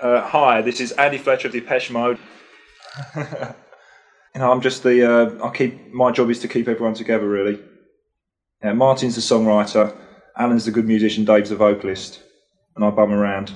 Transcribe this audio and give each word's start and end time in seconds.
Uh, 0.00 0.20
hi, 0.20 0.60
this 0.60 0.80
is 0.80 0.90
Andy 0.92 1.18
Fletcher 1.18 1.48
of 1.48 1.54
Depeche 1.54 1.90
Mode. 1.90 2.18
you 3.16 3.22
know, 4.34 4.50
I'm 4.50 4.60
just 4.60 4.82
the. 4.82 5.08
Uh, 5.08 5.46
I 5.46 5.54
keep 5.54 5.92
my 5.92 6.10
job 6.10 6.30
is 6.30 6.40
to 6.40 6.48
keep 6.48 6.66
everyone 6.66 6.94
together, 6.94 7.28
really. 7.28 7.60
Yeah, 8.62 8.72
Martin's 8.72 9.14
the 9.14 9.20
songwriter, 9.20 9.96
Alan's 10.36 10.64
the 10.64 10.72
good 10.72 10.86
musician, 10.86 11.24
Dave's 11.24 11.50
the 11.50 11.56
vocalist, 11.56 12.20
and 12.74 12.84
I 12.84 12.90
bum 12.90 13.12
around. 13.12 13.52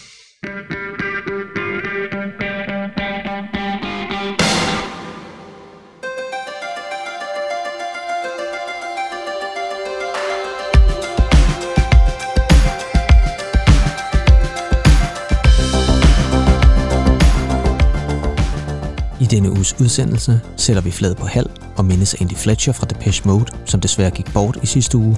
uges 19.59 19.76
udsendelse 19.80 20.41
sætter 20.58 20.81
vi 20.81 20.91
flad 20.91 21.16
på 21.16 21.26
halv 21.26 21.49
og 21.77 21.86
mindes 21.86 22.16
Andy 22.22 22.36
Fletcher 22.36 22.73
fra 22.73 22.86
Depeche 22.86 23.27
Mode, 23.27 23.45
som 23.66 23.80
desværre 23.81 24.12
gik 24.12 24.34
bort 24.34 24.58
i 24.63 24.66
sidste 24.66 24.98
uge. 24.98 25.17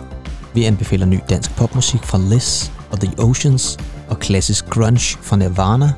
Vi 0.54 0.64
anbefaler 0.64 1.06
ny 1.06 1.20
dansk 1.30 1.56
popmusik 1.56 2.04
fra 2.04 2.18
Liz 2.18 2.70
og 2.92 3.00
The 3.00 3.14
Oceans 3.18 3.78
og 4.10 4.20
klassisk 4.20 4.66
grunge 4.66 5.18
fra 5.22 5.36
Nirvana. 5.36 5.94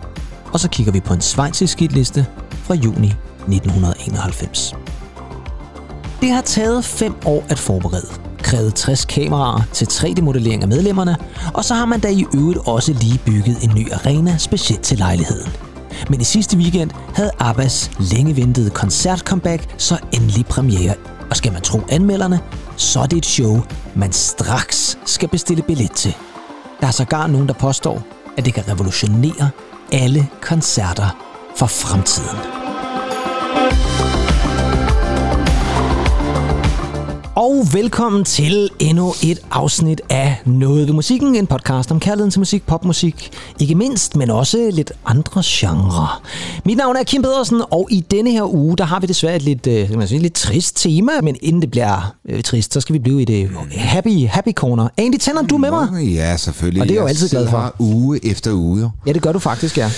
Og 0.54 0.60
så 0.60 0.70
kigger 0.70 0.92
vi 0.92 1.00
på 1.00 1.14
en 1.14 1.22
schweizisk 1.22 1.80
hitliste 1.80 2.26
fra 2.54 2.74
juni 2.74 3.08
1991. 3.08 4.74
Det 6.22 6.30
har 6.32 6.42
taget 6.42 6.86
fem 6.86 7.16
år 7.26 7.46
at 7.50 7.60
forberede, 7.60 8.08
krævet 8.38 8.76
60 8.76 9.06
kameraer 9.06 9.62
til 9.74 9.86
3D-modellering 9.86 10.62
af 10.62 10.68
medlemmerne, 10.68 11.18
og 11.54 11.66
så 11.66 11.74
har 11.74 11.86
man 11.86 12.00
da 12.00 12.08
i 12.08 12.26
øvrigt 12.36 12.60
også 12.66 12.94
lige 12.94 13.20
bygget 13.26 13.64
en 13.64 13.72
ny 13.76 13.92
arena 13.92 14.38
specielt 14.38 14.82
til 14.82 14.98
lejligheden. 14.98 15.73
Men 16.10 16.22
i 16.22 16.24
sidste 16.24 16.58
weekend 16.58 16.92
havde 17.16 17.32
Abbas 17.40 17.92
længe 18.00 18.36
ventet 18.36 18.74
koncert-comeback 18.74 19.76
så 19.78 19.98
endelig 20.14 20.46
premiere. 20.46 20.96
Og 21.30 21.38
skal 21.38 21.54
man 21.54 21.62
tro 21.62 21.82
anmelderne, 21.90 22.40
så 22.78 23.00
er 23.00 23.06
det 23.06 23.18
et 23.18 23.26
show, 23.26 23.62
man 23.96 24.12
straks 24.12 24.98
skal 25.06 25.30
bestille 25.30 25.64
billet 25.64 25.92
til. 25.92 26.16
Der 26.82 26.88
er 26.88 26.92
sågar 26.92 27.28
nogen, 27.28 27.48
der 27.48 27.54
påstår, 27.54 28.02
at 28.38 28.46
det 28.46 28.54
kan 28.54 28.64
revolutionere 28.68 29.50
alle 29.92 30.28
koncerter 30.42 31.18
for 31.58 31.66
fremtiden. 31.66 32.63
Og 37.64 37.74
velkommen 37.74 38.24
til 38.24 38.70
endnu 38.80 39.14
et 39.24 39.40
afsnit 39.52 40.02
af 40.10 40.42
Noget 40.46 40.88
ved 40.88 40.94
musikken, 40.94 41.36
en 41.36 41.48
podcast 41.48 41.92
om 41.92 42.00
kærligheden 42.00 42.32
til 42.32 42.40
musik, 42.40 42.66
popmusik, 42.66 43.32
ikke 43.60 43.76
mindst, 43.76 44.16
men 44.16 44.30
også 44.30 44.70
lidt 44.74 44.92
andre 45.06 45.42
genrer. 45.46 46.22
Mit 46.66 46.78
navn 46.78 46.96
er 46.96 47.04
Kim 47.04 47.22
Pedersen, 47.22 47.62
og 47.72 47.88
i 47.92 48.06
denne 48.12 48.32
her 48.32 48.54
uge, 48.54 48.78
der 48.78 48.84
har 48.84 49.00
vi 49.00 49.08
desværre 49.08 49.36
et 49.36 49.42
lidt, 49.42 49.68
øh, 49.68 49.98
man 49.98 50.08
sige, 50.08 50.20
lidt 50.20 50.34
trist 50.34 50.78
tema, 50.78 51.12
men 51.22 51.36
inden 51.42 51.62
det 51.62 51.72
bliver 51.72 52.16
øh, 52.30 52.44
trist, 52.44 52.74
så 52.74 52.82
skal 52.82 52.94
vi 52.94 53.00
blive 53.00 53.22
i 53.22 53.26
det 53.26 53.50
happy, 53.72 54.28
happy 54.28 54.52
corner. 54.52 54.88
Andy, 54.98 55.18
tænder 55.18 55.42
du 55.42 55.58
med 55.58 55.72
mig? 55.72 56.04
Ja, 56.04 56.38
selvfølgelig. 56.38 56.82
Og 56.82 56.88
det 56.88 56.98
er 56.98 57.02
jo 57.02 57.08
altid 57.08 57.30
glad 57.30 57.48
for. 57.50 57.76
Uge 57.80 58.26
efter 58.26 58.52
uge. 58.52 58.92
Ja, 59.08 59.12
det 59.12 59.22
gør 59.22 59.32
du 59.32 59.40
faktisk, 59.40 59.78
ja. 59.78 59.92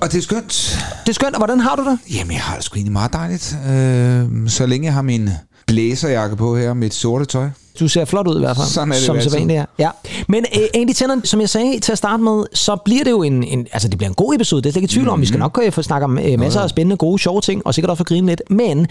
Og 0.00 0.12
det 0.12 0.18
er 0.18 0.22
skønt. 0.22 0.78
Det 1.02 1.08
er 1.08 1.14
skønt, 1.14 1.34
og 1.34 1.38
hvordan 1.38 1.60
har 1.60 1.76
du 1.76 1.84
det? 1.90 1.98
Jamen, 2.14 2.32
jeg 2.32 2.40
har 2.40 2.54
det 2.56 2.64
sgu 2.64 2.76
egentlig 2.76 2.92
meget 2.92 3.12
dejligt. 3.12 3.56
Øh, 3.70 4.48
så 4.48 4.66
længe 4.66 4.86
jeg 4.86 4.94
har 4.94 5.02
min 5.02 5.30
blæserjakke 5.68 6.36
på 6.36 6.56
her 6.56 6.74
med 6.74 6.86
et 6.86 6.94
sorte 6.94 7.24
tøj. 7.24 7.48
Du 7.80 7.88
ser 7.88 8.04
flot 8.04 8.26
ud 8.28 8.36
i 8.36 8.38
hvert 8.38 8.56
fald, 8.56 8.66
Sådan 8.66 8.88
er 8.88 8.94
det 8.94 9.02
som 9.02 9.16
altid. 9.16 9.30
så 9.30 9.36
vanligt 9.38 9.58
er. 9.58 9.64
Ja. 9.78 9.90
Men 10.28 10.44
uh, 10.56 10.62
Andy 10.74 10.92
Tænder, 10.92 11.16
som 11.24 11.40
jeg 11.40 11.48
sagde 11.48 11.80
til 11.80 11.92
at 11.92 11.98
starte 11.98 12.22
med, 12.22 12.44
så 12.54 12.76
bliver 12.84 13.04
det 13.04 13.10
jo 13.10 13.22
en, 13.22 13.42
en 13.44 13.66
altså 13.72 13.88
det 13.88 13.98
bliver 13.98 14.08
en 14.08 14.14
god 14.14 14.34
episode, 14.34 14.62
det 14.62 14.68
er 14.68 14.72
slet 14.72 14.82
ikke 14.82 14.92
tvivl 14.92 15.04
Mhm. 15.04 15.12
om. 15.12 15.20
Vi 15.20 15.26
skal 15.26 15.38
nok 15.40 15.60
uh, 15.66 15.72
få 15.72 15.82
snakket 15.82 16.04
om 16.04 16.18
uh, 16.32 16.40
masser 16.40 16.60
af 16.60 16.70
spændende, 16.70 16.96
gode, 16.96 17.18
sjove 17.18 17.40
ting, 17.40 17.62
og 17.66 17.74
sikkert 17.74 17.90
også 17.90 17.98
få 17.98 18.04
grine 18.04 18.26
lidt. 18.26 18.42
Men 18.50 18.86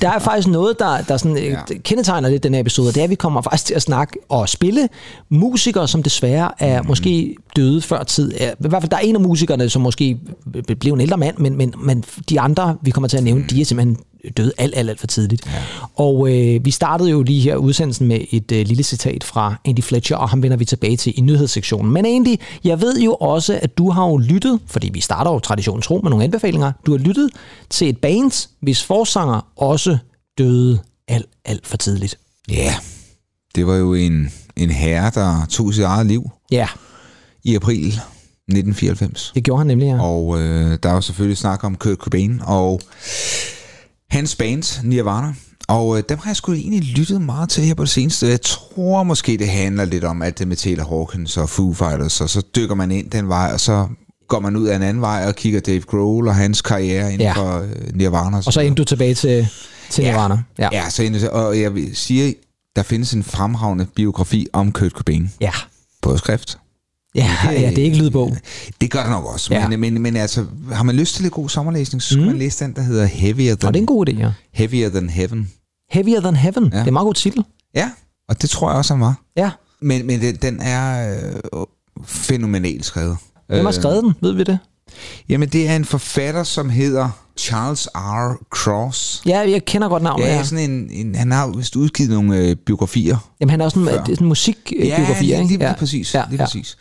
der 0.00 0.08
er 0.10 0.18
faktisk 0.28 0.48
noget, 0.48 0.78
der, 0.78 1.00
der 1.08 1.16
sådan, 1.16 1.36
ja. 1.36 1.56
kendetegner 1.84 2.28
lidt 2.28 2.42
den 2.42 2.54
her 2.54 2.60
episode, 2.60 2.88
og 2.88 2.94
det 2.94 3.00
er, 3.00 3.04
at 3.04 3.10
vi 3.10 3.14
kommer 3.14 3.42
faktisk 3.42 3.64
til 3.66 3.74
at 3.74 3.82
snakke 3.82 4.18
og 4.28 4.48
spille 4.48 4.88
musikere, 5.30 5.88
som 5.88 6.02
desværre 6.02 6.50
er 6.58 6.80
Mhm. 6.82 6.88
måske 6.88 7.36
døde 7.56 7.82
før 7.82 8.02
tid. 8.02 8.32
I 8.40 8.44
hvert 8.58 8.82
fald, 8.82 8.90
der 8.90 8.96
er 8.96 9.00
en 9.00 9.14
af 9.14 9.20
musikerne, 9.20 9.68
som 9.70 9.82
måske 9.82 10.18
blev 10.80 10.92
en 10.92 11.00
ældre 11.00 11.16
mand, 11.16 11.38
men, 11.38 11.56
men, 11.56 11.74
men 11.82 12.04
de 12.28 12.40
andre, 12.40 12.76
vi 12.82 12.90
kommer 12.90 13.08
til 13.08 13.16
at 13.16 13.24
nævne, 13.24 13.44
de 13.50 13.60
er 13.60 13.64
simpelthen 13.64 13.96
døde 14.36 14.52
alt, 14.58 14.74
alt, 14.76 14.90
alt 14.90 15.00
for 15.00 15.06
tidligt. 15.06 15.46
Ja. 15.46 15.52
Og 15.96 16.28
øh, 16.36 16.64
vi 16.64 16.70
startede 16.70 17.10
jo 17.10 17.22
lige 17.22 17.40
her 17.40 17.56
udsendelsen 17.56 18.08
med 18.08 18.20
et 18.30 18.52
øh, 18.52 18.66
lille 18.66 18.82
citat 18.82 19.24
fra 19.24 19.54
Andy 19.64 19.82
Fletcher, 19.82 20.16
og 20.16 20.28
ham 20.28 20.42
vender 20.42 20.56
vi 20.56 20.64
tilbage 20.64 20.96
til 20.96 21.12
i 21.16 21.20
nyhedssektionen. 21.20 21.92
Men 21.92 22.06
Andy, 22.06 22.36
jeg 22.64 22.80
ved 22.80 23.00
jo 23.00 23.14
også, 23.14 23.58
at 23.62 23.78
du 23.78 23.90
har 23.90 24.06
jo 24.06 24.16
lyttet, 24.16 24.60
fordi 24.66 24.90
vi 24.92 25.00
starter 25.00 25.30
jo 25.30 25.38
traditionen 25.38 25.82
tro 25.82 26.00
med 26.02 26.10
nogle 26.10 26.24
anbefalinger, 26.24 26.72
du 26.86 26.90
har 26.90 26.98
lyttet 26.98 27.30
til 27.70 27.88
et 27.88 27.98
band, 27.98 28.48
hvis 28.60 28.82
forsanger 28.84 29.46
også 29.56 29.98
døde 30.38 30.78
alt, 31.08 31.26
alt 31.44 31.66
for 31.66 31.76
tidligt. 31.76 32.18
Ja, 32.50 32.74
det 33.54 33.66
var 33.66 33.74
jo 33.74 33.94
en, 33.94 34.32
en 34.56 34.70
herre, 34.70 35.10
der 35.14 35.46
tog 35.50 35.74
sit 35.74 35.84
eget 35.84 36.06
liv 36.06 36.30
Ja, 36.50 36.68
i 37.44 37.54
april 37.54 37.86
1994. 37.86 39.32
det 39.34 39.44
gjorde 39.44 39.58
han 39.58 39.66
nemlig, 39.66 39.86
ja. 39.86 40.02
Og 40.02 40.40
øh, 40.40 40.78
der 40.82 40.88
er 40.88 40.94
jo 40.94 41.00
selvfølgelig 41.00 41.38
snak 41.38 41.64
om 41.64 41.74
Kurt 41.76 41.96
Cobain 41.98 42.40
og 42.46 42.80
hans 44.12 44.36
band 44.36 44.84
Nirvana. 44.84 45.34
Og 45.68 45.98
øh, 45.98 46.02
dem 46.08 46.18
har 46.18 46.30
jeg 46.30 46.36
sgu 46.36 46.52
egentlig 46.52 46.82
lyttet 46.82 47.20
meget 47.22 47.48
til 47.48 47.64
her 47.64 47.74
på 47.74 47.82
det 47.82 47.90
seneste. 47.90 48.26
Jeg 48.26 48.42
tror 48.42 49.02
måske, 49.02 49.36
det 49.36 49.48
handler 49.48 49.84
lidt 49.84 50.04
om 50.04 50.22
alt 50.22 50.38
det 50.38 50.48
med 50.48 50.56
Taylor 50.56 50.84
Hawkins 50.84 51.36
og 51.36 51.48
Foo 51.48 51.72
Fighters, 51.72 52.20
og 52.20 52.30
så 52.30 52.42
dykker 52.56 52.74
man 52.74 52.90
ind 52.90 53.10
den 53.10 53.28
vej, 53.28 53.50
og 53.52 53.60
så 53.60 53.86
går 54.28 54.40
man 54.40 54.56
ud 54.56 54.66
af 54.66 54.76
en 54.76 54.82
anden 54.82 55.00
vej 55.00 55.24
og 55.28 55.34
kigger 55.34 55.60
Dave 55.60 55.80
Grohl 55.80 56.28
og 56.28 56.34
hans 56.34 56.62
karriere 56.62 57.12
inden 57.12 57.20
Ja. 57.20 57.26
ja. 57.28 57.56
for 57.56 57.58
øh, 57.60 57.94
Nirvana. 57.94 58.36
Og 58.46 58.52
så 58.52 58.60
endte 58.60 58.80
du 58.80 58.84
tilbage 58.84 59.14
til, 59.14 59.48
til 59.90 60.04
Nirvana. 60.04 60.42
Ja, 60.58 60.68
ja 60.72 60.90
så 60.90 61.02
endte, 61.02 61.32
og 61.32 61.60
jeg 61.60 61.74
vil 61.74 61.96
sige, 61.96 62.34
der 62.76 62.82
findes 62.82 63.12
en 63.12 63.22
fremragende 63.24 63.86
biografi 63.96 64.46
om 64.52 64.72
Kurt 64.72 64.92
Cobain 64.92 65.32
ja. 65.40 65.52
på 66.02 66.16
skrift. 66.16 66.58
Ja, 67.14 67.36
ja, 67.44 67.70
det 67.70 67.78
er 67.78 67.84
ikke 67.84 67.96
lydbog. 67.98 68.36
Det 68.80 68.90
gør 68.90 69.00
det 69.00 69.10
nok 69.10 69.24
også, 69.24 69.54
Ja. 69.54 69.68
men, 69.68 69.80
men, 69.80 70.02
men 70.02 70.16
altså, 70.16 70.46
har 70.72 70.82
man 70.82 70.94
lyst 70.96 71.14
til 71.14 71.22
lidt 71.22 71.34
god 71.34 71.48
sommerlæsning, 71.48 72.02
så 72.02 72.08
skal 72.08 72.20
mm. 72.20 72.26
man 72.26 72.38
læse 72.38 72.64
den, 72.64 72.74
der 72.76 72.82
hedder 72.82 73.04
Heavier 73.06 73.52
Og 73.52 73.60
Than, 73.60 73.72
det 73.74 73.78
er 73.78 73.82
en 73.82 73.86
god 73.86 74.08
idé, 74.08 74.12
ja. 74.18 74.32
Heavier 74.52 74.88
Than 74.88 75.10
Heaven. 75.10 75.50
Heavier 75.90 76.20
Than 76.20 76.36
Heaven. 76.36 76.64
Ja. 76.64 76.70
Ja. 76.70 76.76
Det 76.78 76.82
er 76.82 76.86
en 76.86 76.92
meget 76.92 77.04
god 77.04 77.14
titel. 77.14 77.44
Ja, 77.74 77.90
og 78.28 78.42
det 78.42 78.50
tror 78.50 78.70
jeg 78.70 78.78
også, 78.78 78.94
han 78.94 79.00
var. 79.00 79.14
Ja. 79.36 79.50
Men, 79.80 80.06
men 80.06 80.20
den, 80.20 80.36
den 80.36 80.60
er 80.60 81.14
øh, 81.54 81.66
fænomenalt 82.04 82.84
skrevet. 82.84 83.16
Hvem 83.48 83.64
har 83.64 83.72
skrevet 83.72 84.04
den? 84.04 84.14
Ved 84.20 84.32
vi 84.32 84.44
det? 84.44 84.58
Jamen, 85.28 85.48
det 85.48 85.68
er 85.68 85.76
en 85.76 85.84
forfatter, 85.84 86.44
som 86.44 86.70
hedder 86.70 87.21
Charles 87.38 87.88
R. 87.94 88.36
Cross. 88.50 89.22
Ja, 89.26 89.38
jeg 89.50 89.64
kender 89.64 89.88
godt 89.88 90.02
navnet. 90.02 90.24
Ja, 90.26 90.34
Ja, 90.36 90.44
sådan 90.44 90.70
en, 90.70 90.88
en, 90.90 91.14
han 91.14 91.32
har 91.32 91.52
vist 91.56 91.76
udgivet 91.76 92.10
nogle 92.10 92.36
øh, 92.38 92.56
biografier. 92.56 93.16
Jamen, 93.40 93.50
han 93.50 93.60
er 93.60 93.64
også 93.64 93.78
en, 93.78 93.86
sådan 93.86 94.16
en 94.20 94.26
musikbiografi, 94.26 95.26
ja, 95.26 95.36
ikke? 95.38 95.48
lige, 95.48 95.58
lige 95.58 95.74
præcis. 95.78 96.14
Ja, 96.14 96.18
Ja, 96.18 96.24
lige 96.30 96.40
ja. 96.40 96.46
præcis. 96.46 96.76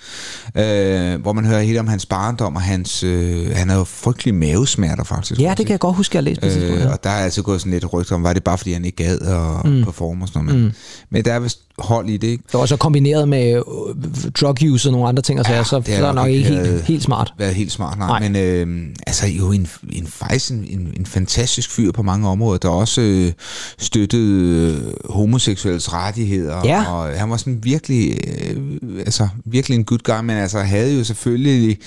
Øh, 0.58 1.22
hvor 1.22 1.34
man 1.34 1.46
hører 1.46 1.62
helt 1.62 1.80
om 1.80 1.88
hans 1.88 2.06
barndom, 2.06 2.56
og 2.56 2.62
hans, 2.62 3.04
øh, 3.04 3.56
han 3.56 3.70
havde 3.70 3.80
jo 3.80 3.84
frygtelige 3.84 4.34
mavesmerter, 4.36 5.04
faktisk. 5.04 5.42
Ja, 5.42 5.50
det 5.58 5.66
kan 5.66 5.72
jeg 5.72 5.80
godt 5.80 5.96
huske, 5.96 6.18
at 6.18 6.26
jeg 6.28 6.38
har 6.40 6.50
læst 6.50 6.68
på 6.68 6.74
øh, 6.76 6.92
og 6.92 7.04
der 7.04 7.10
er 7.10 7.24
altså 7.24 7.42
gået 7.42 7.62
sådan 7.62 7.72
lidt 7.72 7.94
rygter 7.94 8.16
om, 8.16 8.24
var 8.24 8.34
det 8.34 8.44
bare 8.44 8.58
fordi 8.58 8.74
han 8.74 8.86
ikke 8.86 9.04
gad 9.04 9.20
at 9.20 9.72
mm. 9.72 9.84
performe 9.84 10.24
og 10.24 10.28
sådan 10.28 10.46
noget. 10.46 10.60
Men, 10.60 10.68
mm. 10.68 10.74
men 11.10 11.26
der 11.26 11.34
er 11.34 11.40
vist 11.40 11.60
hold 11.80 12.10
i 12.10 12.18
det, 12.18 12.28
ikke? 12.28 12.44
Det 12.48 12.54
var 12.54 12.60
også 12.60 12.78
kombineret 12.78 13.30
med 13.30 13.54
øh, 13.56 14.32
drug 14.42 14.56
use 14.72 14.90
og 14.90 14.94
nogle 14.94 15.08
andre 15.08 15.22
ting, 15.24 15.40
og 15.40 15.46
så, 15.46 15.54
ja, 15.54 15.64
så 15.64 15.80
det 15.80 15.98
så 15.98 16.06
er 16.08 16.14
nok 16.14 16.30
ikke 16.30 16.50
helt, 16.50 16.82
helt 16.82 17.04
smart. 17.04 17.34
Været 17.38 17.56
helt 17.56 17.72
smart, 17.72 17.98
nej. 17.98 18.08
Nej. 18.08 18.30
Men 18.30 18.36
øh, 18.36 18.88
altså 19.08 19.28
jo 19.28 19.52
en, 19.52 19.68
en 19.92 20.08
faktisk 20.42 20.52
en, 20.52 20.80
en, 20.80 20.94
en 21.00 21.06
fantastisk 21.06 21.72
fyr 21.72 21.92
på 21.92 22.04
mange 22.04 22.30
områder, 22.30 22.58
der 22.58 22.70
også 22.70 23.02
øh, 23.02 23.32
støttede 23.78 24.82
øh, 24.86 25.14
homoseksuelles 25.14 25.94
rettigheder. 25.94 26.62
Ja. 26.66 26.94
Og 26.94 27.20
han 27.20 27.30
var 27.30 27.38
sådan 27.38 27.60
virkelig, 27.64 28.18
øh, 28.28 28.80
altså 29.00 29.28
virkelig 29.46 29.76
en 29.76 29.86
good 29.86 30.00
guy, 30.00 30.20
men 30.24 30.38
altså 30.38 30.60
havde 30.60 30.98
jo 30.98 31.04
selvfølgelig 31.04 31.78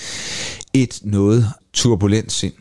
et 0.73 0.99
noget 1.03 1.49
turbulent 1.73 2.31
sind. 2.31 2.53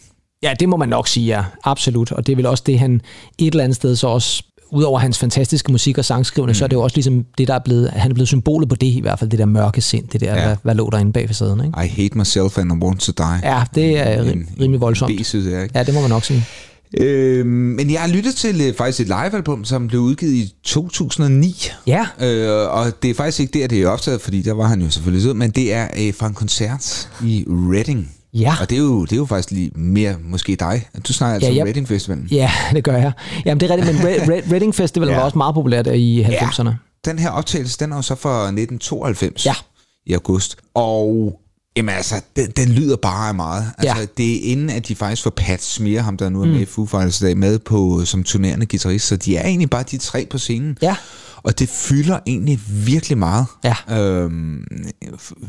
Ja, 0.43 0.55
det 0.61 0.69
må 0.69 0.77
man 0.77 0.89
nok 0.89 1.09
sige, 1.09 1.27
ja. 1.27 1.45
Absolut. 1.65 2.13
Og 2.13 2.27
det 2.27 2.33
er 2.33 2.37
vel 2.37 2.47
også 2.47 2.63
det, 2.67 2.79
han 2.79 3.01
et 3.39 3.47
eller 3.47 3.65
andet 3.65 3.77
sted 3.77 3.97
så 3.97 4.07
også 4.07 4.43
udover 4.75 4.99
hans 4.99 5.19
fantastiske 5.19 5.73
musik 5.73 5.99
og 5.99 6.05
sangskrivende, 6.05 6.51
mm. 6.51 6.55
så 6.55 6.65
er 6.65 6.69
det 6.69 6.77
jo 6.77 6.83
også 6.83 6.97
ligesom 6.97 7.25
det, 7.39 7.49
der 7.49 7.55
er 7.55 7.61
blevet, 7.65 7.91
han 7.91 8.11
er 8.11 8.15
blevet 8.15 8.29
symbolet 8.29 8.69
på 8.69 8.75
det 8.75 8.87
i 8.87 9.01
hvert 9.01 9.19
fald, 9.19 9.31
det 9.31 9.39
der 9.39 9.45
mørke 9.45 9.81
sind, 9.81 10.09
det 10.09 10.21
der, 10.21 10.35
ja. 10.37 10.47
Hvad, 10.47 10.57
hvad 10.63 10.75
lå 10.75 10.91
der 10.91 10.99
inde 10.99 11.13
bag 11.13 11.29
facaden, 11.29 11.65
ikke? 11.65 11.85
I 11.85 11.89
hate 11.89 12.19
myself 12.19 12.59
and 12.59 12.73
I 12.73 12.85
want 12.85 13.01
to 13.01 13.13
die. 13.19 13.41
Ja, 13.43 13.63
det 13.75 13.99
er 13.99 14.25
rim, 14.25 14.49
rimelig 14.61 14.81
voldsomt. 14.81 15.21
B-side, 15.21 15.51
ja, 15.51 15.63
ikke? 15.63 15.79
Ja, 15.79 15.85
det 15.85 15.95
må 15.95 16.01
man 16.01 16.11
nok 16.11 16.25
sige. 16.25 16.45
Øh, 17.01 17.47
men 17.47 17.91
jeg 17.91 18.01
har 18.01 18.09
lyttet 18.09 18.35
til 18.35 18.61
øh, 18.61 18.75
faktisk 18.75 19.01
et 19.01 19.07
livealbum, 19.07 19.65
som 19.65 19.89
blev 19.89 20.01
udgivet 20.01 20.33
i 20.33 20.55
2009. 20.63 21.71
Ja, 21.87 22.07
Øh, 22.21 22.49
og 22.71 23.03
det 23.03 23.11
er 23.11 23.15
faktisk 23.15 23.41
ikke 23.41 23.59
der, 23.59 23.67
det 23.67 23.83
er 23.83 23.89
optaget, 23.89 24.21
fordi 24.21 24.43
der 24.43 24.53
var 24.53 24.67
han 24.67 24.83
jo 24.83 24.91
selvfølgelig 24.91 25.23
sød, 25.23 25.35
men 25.35 25.51
det 25.51 25.73
er 25.73 25.89
øh, 25.99 26.15
fra 26.15 26.27
en 26.27 26.35
koncert 26.35 27.09
i 27.25 27.45
Reading. 27.49 28.11
Ja. 28.35 28.55
Og 28.61 28.71
det 28.71 28.77
er, 28.79 28.83
jo, 28.83 29.05
det 29.05 29.13
er 29.13 29.17
jo 29.17 29.25
faktisk 29.27 29.51
lige 29.51 29.71
mere 29.75 30.17
måske 30.25 30.57
dig. 30.57 30.89
Du 31.09 31.13
snakker 31.13 31.35
altså 31.35 31.51
Ja, 31.53 31.63
om 31.63 31.67
Reading 31.67 31.89
Festivalen. 31.89 32.29
Ja, 32.31 32.51
det 32.75 32.85
gør 32.85 32.97
jeg. 32.97 33.13
Jamen, 33.45 33.61
det 33.61 33.71
er 33.71 33.75
rigtigt, 33.77 33.97
men 33.97 34.07
Red, 34.07 34.21
Red, 34.35 34.43
Reading 34.53 34.75
Festival 34.75 35.09
ja. 35.09 35.13
Ja. 35.15 35.19
var 35.19 35.25
også 35.25 35.39
meget 35.39 35.55
populært 35.55 35.87
i 35.87 36.23
90'erne. 36.23 36.71
Den 37.05 37.19
her 37.19 37.31
optagelse, 37.31 37.79
den 37.81 37.93
er 37.93 37.97
jo 37.97 38.03
så 38.03 38.15
fra 38.15 38.43
1992 38.45 39.47
Ja. 39.47 39.55
i 40.07 40.13
august. 40.13 40.57
Og 40.75 41.41
Jamen 41.77 41.95
altså, 41.95 42.15
den, 42.37 42.51
den 42.51 42.69
lyder 42.69 42.97
bare 42.97 43.29
af 43.29 43.35
meget. 43.35 43.65
Altså, 43.79 43.97
Ja. 44.01 44.07
det 44.17 44.33
er 44.49 44.53
inden, 44.53 44.71
at 44.71 44.89
de 44.89 44.95
faktisk 44.95 45.23
får 45.23 45.31
Pat 45.31 45.63
Smear, 45.63 46.03
ham 46.03 46.17
der 46.17 46.29
nu 46.29 46.43
er 46.43 46.47
med 46.47 46.61
i 46.61 46.65
Foo 46.65 46.87
Fighters 46.87 47.19
dag, 47.19 47.37
med 47.39 47.59
på 47.59 48.05
som 48.05 48.25
turnerende 48.25 48.67
guitarist. 48.67 49.07
Så 49.07 49.17
de 49.17 49.37
er 49.37 49.47
egentlig 49.47 49.71
bare 49.71 49.83
de 49.91 49.99
tre 49.99 50.27
på 50.31 50.39
scenen. 50.39 50.79
Ja. 50.83 50.97
Og 51.45 51.59
det 51.59 51.69
fylder 51.69 52.19
egentlig 52.27 52.61
virkelig 52.69 53.19
meget. 53.19 53.47
Ja. 53.65 53.99
Øhm, 54.01 54.65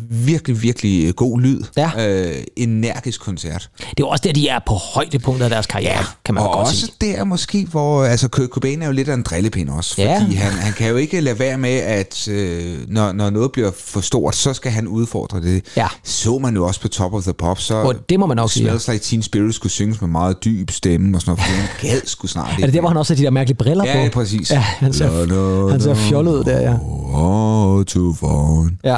virkelig, 0.09 0.61
virkelig 0.61 1.15
god 1.15 1.41
lyd. 1.41 1.61
Ja. 1.77 1.91
Øh, 2.09 2.43
energisk 2.55 3.21
koncert. 3.21 3.69
Det 3.97 3.99
er 4.03 4.07
også 4.07 4.21
der, 4.23 4.33
de 4.33 4.47
er 4.47 4.59
på 4.67 4.73
højdepunktet 4.73 5.43
af 5.43 5.49
deres 5.49 5.65
karriere, 5.65 6.03
kan 6.25 6.35
man 6.35 6.43
og 6.43 6.53
godt 6.53 6.67
også 6.67 6.79
sige. 7.01 7.15
der 7.15 7.23
måske, 7.23 7.67
hvor 7.71 8.03
altså 8.05 8.27
Cobain 8.27 8.81
er 8.81 8.85
jo 8.85 8.91
lidt 8.91 9.09
af 9.09 9.13
en 9.13 9.21
drillepind 9.23 9.69
også, 9.69 9.95
Ja. 10.01 10.19
fordi 10.21 10.33
han, 10.35 10.51
han 10.51 10.73
kan 10.73 10.89
jo 10.89 10.95
ikke 10.95 11.21
lade 11.21 11.39
være 11.39 11.57
med, 11.57 11.69
at 11.69 12.27
øh, 12.27 12.77
når, 12.87 13.11
når 13.11 13.29
noget 13.29 13.51
bliver 13.51 13.71
for 13.85 14.01
stort, 14.01 14.35
så 14.35 14.53
skal 14.53 14.71
han 14.71 14.87
udfordre 14.87 15.41
det. 15.41 15.65
Ja. 15.77 15.87
Så 16.03 16.37
man 16.39 16.55
jo 16.55 16.67
også 16.67 16.81
på 16.81 16.87
Top 16.87 17.13
of 17.13 17.23
the 17.23 17.33
Pop, 17.33 17.59
så 17.59 17.75
Og 17.75 17.95
det 18.09 18.19
må 18.19 18.25
man 18.25 18.49
sige. 18.49 18.63
Smells 18.65 18.87
Like 18.87 19.03
Teen 19.03 19.21
Spirit 19.21 19.55
skulle 19.55 19.71
synges 19.73 20.01
med 20.01 20.09
meget 20.09 20.45
dyb 20.45 20.71
stemme 20.71 21.17
og 21.17 21.21
sådan 21.21 21.29
noget, 21.31 21.39
for 21.45 21.51
han 21.55 21.67
gad 21.81 22.01
sgu 22.05 22.27
snart 22.27 22.49
Er 22.61 22.65
det 22.65 22.73
der, 22.73 22.79
hvor 22.79 22.89
han 22.89 22.97
også 22.97 23.13
har 23.13 23.17
de 23.17 23.23
der 23.23 23.29
mærkelige 23.29 23.57
briller 23.57 23.83
på? 23.83 23.89
Ja, 23.89 24.09
præcis. 24.09 24.51
Ja, 24.51 24.59
han 24.59 24.93
ser, 24.93 25.69
han 25.71 25.81
ser 25.85 25.95
fjollet 25.95 26.31
ud 26.31 26.43
der, 26.43 26.61
ja. 26.61 26.77
Oh, 27.13 27.85
to 27.85 28.13
fun. 28.13 28.79
Ja. 28.83 28.97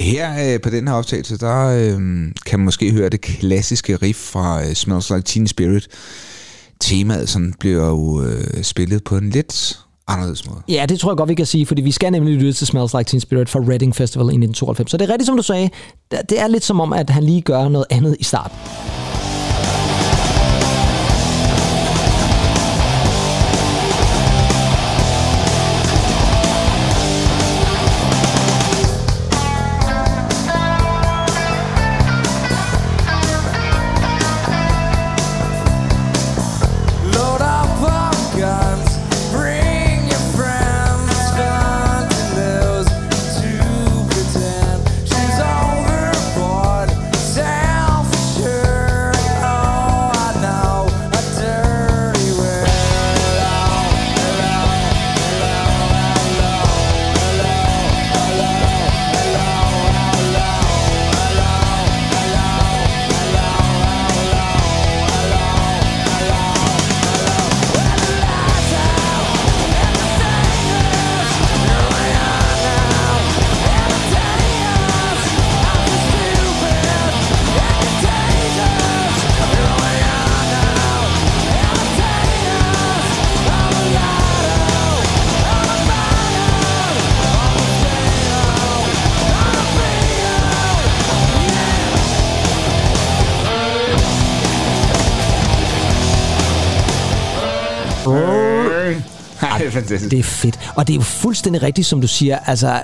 Her 0.00 0.54
øh, 0.54 0.60
på 0.60 0.70
den 0.70 0.88
her 0.88 0.94
optagelse, 0.94 1.38
der 1.38 1.66
øh, 1.66 1.92
kan 2.46 2.58
man 2.58 2.64
måske 2.64 2.92
høre 2.92 3.08
det 3.08 3.20
klassiske 3.20 3.96
riff 3.96 4.18
fra 4.18 4.62
øh, 4.66 4.74
Smells 4.74 5.10
Like 5.10 5.22
Teen 5.22 5.46
Spirit. 5.46 5.88
Temaet 6.80 7.28
sådan 7.28 7.54
bliver 7.60 7.86
jo 7.86 8.22
øh, 8.22 8.62
spillet 8.62 9.04
på 9.04 9.16
en 9.16 9.30
lidt 9.30 9.78
anderledes 10.08 10.48
måde. 10.48 10.60
Ja, 10.68 10.86
det 10.88 11.00
tror 11.00 11.10
jeg 11.10 11.16
godt, 11.16 11.28
vi 11.28 11.34
kan 11.34 11.46
sige, 11.46 11.66
fordi 11.66 11.82
vi 11.82 11.92
skal 11.92 12.12
nemlig 12.12 12.34
lytte 12.34 12.52
til 12.52 12.66
Smells 12.66 12.94
Like 12.94 13.08
Teen 13.08 13.20
Spirit 13.20 13.48
fra 13.48 13.60
Reading 13.60 13.96
Festival 13.96 14.24
i 14.24 14.36
1992. 14.36 14.90
Så 14.90 14.96
det 14.96 15.04
er 15.04 15.12
rigtigt, 15.12 15.26
som 15.26 15.36
du 15.36 15.42
sagde. 15.42 15.70
Det 16.10 16.40
er 16.40 16.46
lidt 16.46 16.64
som 16.64 16.80
om, 16.80 16.92
at 16.92 17.10
han 17.10 17.24
lige 17.24 17.40
gør 17.40 17.68
noget 17.68 17.86
andet 17.90 18.16
i 18.20 18.24
starten. 18.24 18.56
Fantastisk. 100.00 100.10
Det 100.10 100.18
er 100.18 100.22
fedt. 100.22 100.58
Og 100.76 100.86
det 100.86 100.92
er 100.92 100.96
jo 100.96 101.02
fuldstændig 101.02 101.62
rigtigt, 101.62 101.86
som 101.86 102.00
du 102.00 102.06
siger. 102.06 102.38
Altså, 102.38 102.80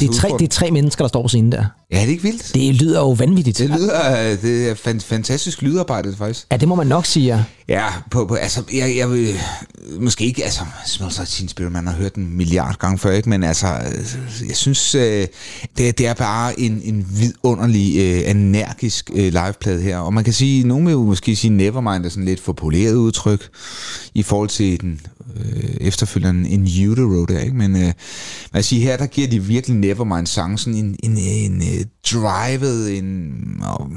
det 0.00 0.08
er, 0.08 0.12
tre, 0.12 0.28
det 0.38 0.44
er 0.44 0.48
tre 0.48 0.70
mennesker, 0.70 1.04
der 1.04 1.08
står 1.08 1.22
på 1.22 1.28
scenen 1.28 1.52
der. 1.52 1.64
Ja, 1.92 1.96
det 1.96 2.04
er 2.04 2.08
ikke 2.10 2.22
vildt. 2.22 2.50
Det 2.54 2.74
lyder 2.74 3.00
jo 3.00 3.10
vanvittigt. 3.10 3.58
Det 3.58 3.70
lyder, 3.70 4.12
øh, 4.30 4.42
det 4.42 4.68
er 4.70 4.74
fan- 4.74 5.00
fantastisk 5.00 5.62
lydarbejde, 5.62 6.14
faktisk. 6.18 6.46
Ja, 6.52 6.56
det 6.56 6.68
må 6.68 6.74
man 6.74 6.86
nok 6.86 7.06
sige, 7.06 7.26
ja. 7.26 7.42
Ja, 7.68 7.84
på, 8.10 8.26
på, 8.26 8.34
altså, 8.34 8.62
jeg, 8.74 8.96
jeg 8.96 9.10
vil 9.10 9.28
måske 10.00 10.24
ikke, 10.24 10.44
altså, 10.44 10.60
Smells 10.86 11.18
Like 11.18 11.30
Teen 11.30 11.48
Spirit, 11.48 11.72
man 11.72 11.86
har 11.86 11.94
hørt 11.94 12.14
den 12.14 12.22
en 12.24 12.36
milliard 12.36 12.78
gange 12.78 12.98
før, 12.98 13.10
ikke? 13.12 13.28
men 13.28 13.42
altså, 13.44 13.66
øh, 13.66 14.48
jeg 14.48 14.56
synes, 14.56 14.94
øh, 14.94 15.26
det, 15.78 15.98
det 15.98 16.06
er 16.06 16.14
bare 16.14 16.60
en, 16.60 16.80
en 16.84 17.06
vidunderlig, 17.18 18.20
energisk 18.30 19.10
liveplade 19.14 19.80
her, 19.82 19.98
og 19.98 20.14
man 20.14 20.24
kan 20.24 20.32
sige, 20.32 20.64
nogen 20.68 20.86
vil 20.86 20.92
jo 20.92 21.02
måske 21.04 21.36
sige 21.36 21.50
Nevermind 21.50 22.04
er 22.04 22.08
sådan 22.08 22.24
lidt 22.24 22.40
for 22.40 22.52
poleret 22.52 22.94
udtryk, 22.94 23.48
i 24.14 24.22
forhold 24.22 24.48
til 24.48 24.80
den 24.80 25.00
øh, 25.40 25.76
efterfølgende 25.80 26.50
In 26.50 26.88
Utero 26.90 27.24
der, 27.24 27.38
ikke? 27.38 27.56
men 27.56 27.76
øh, 27.76 27.92
man 28.52 28.62
sige, 28.62 28.80
her 28.80 28.96
der 28.96 29.06
giver 29.06 29.28
de 29.28 29.42
virkelig 29.42 29.76
Nevermind 29.76 30.26
sang 30.26 30.60
sådan 30.60 30.78
en, 30.78 30.96
en, 31.02 31.18
en, 31.18 31.62
en 31.62 31.84
drivet, 32.12 32.98
en, 32.98 33.34
og, 33.62 33.90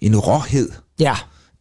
en 0.00 0.16
råhed, 0.16 0.68
Ja, 0.98 1.14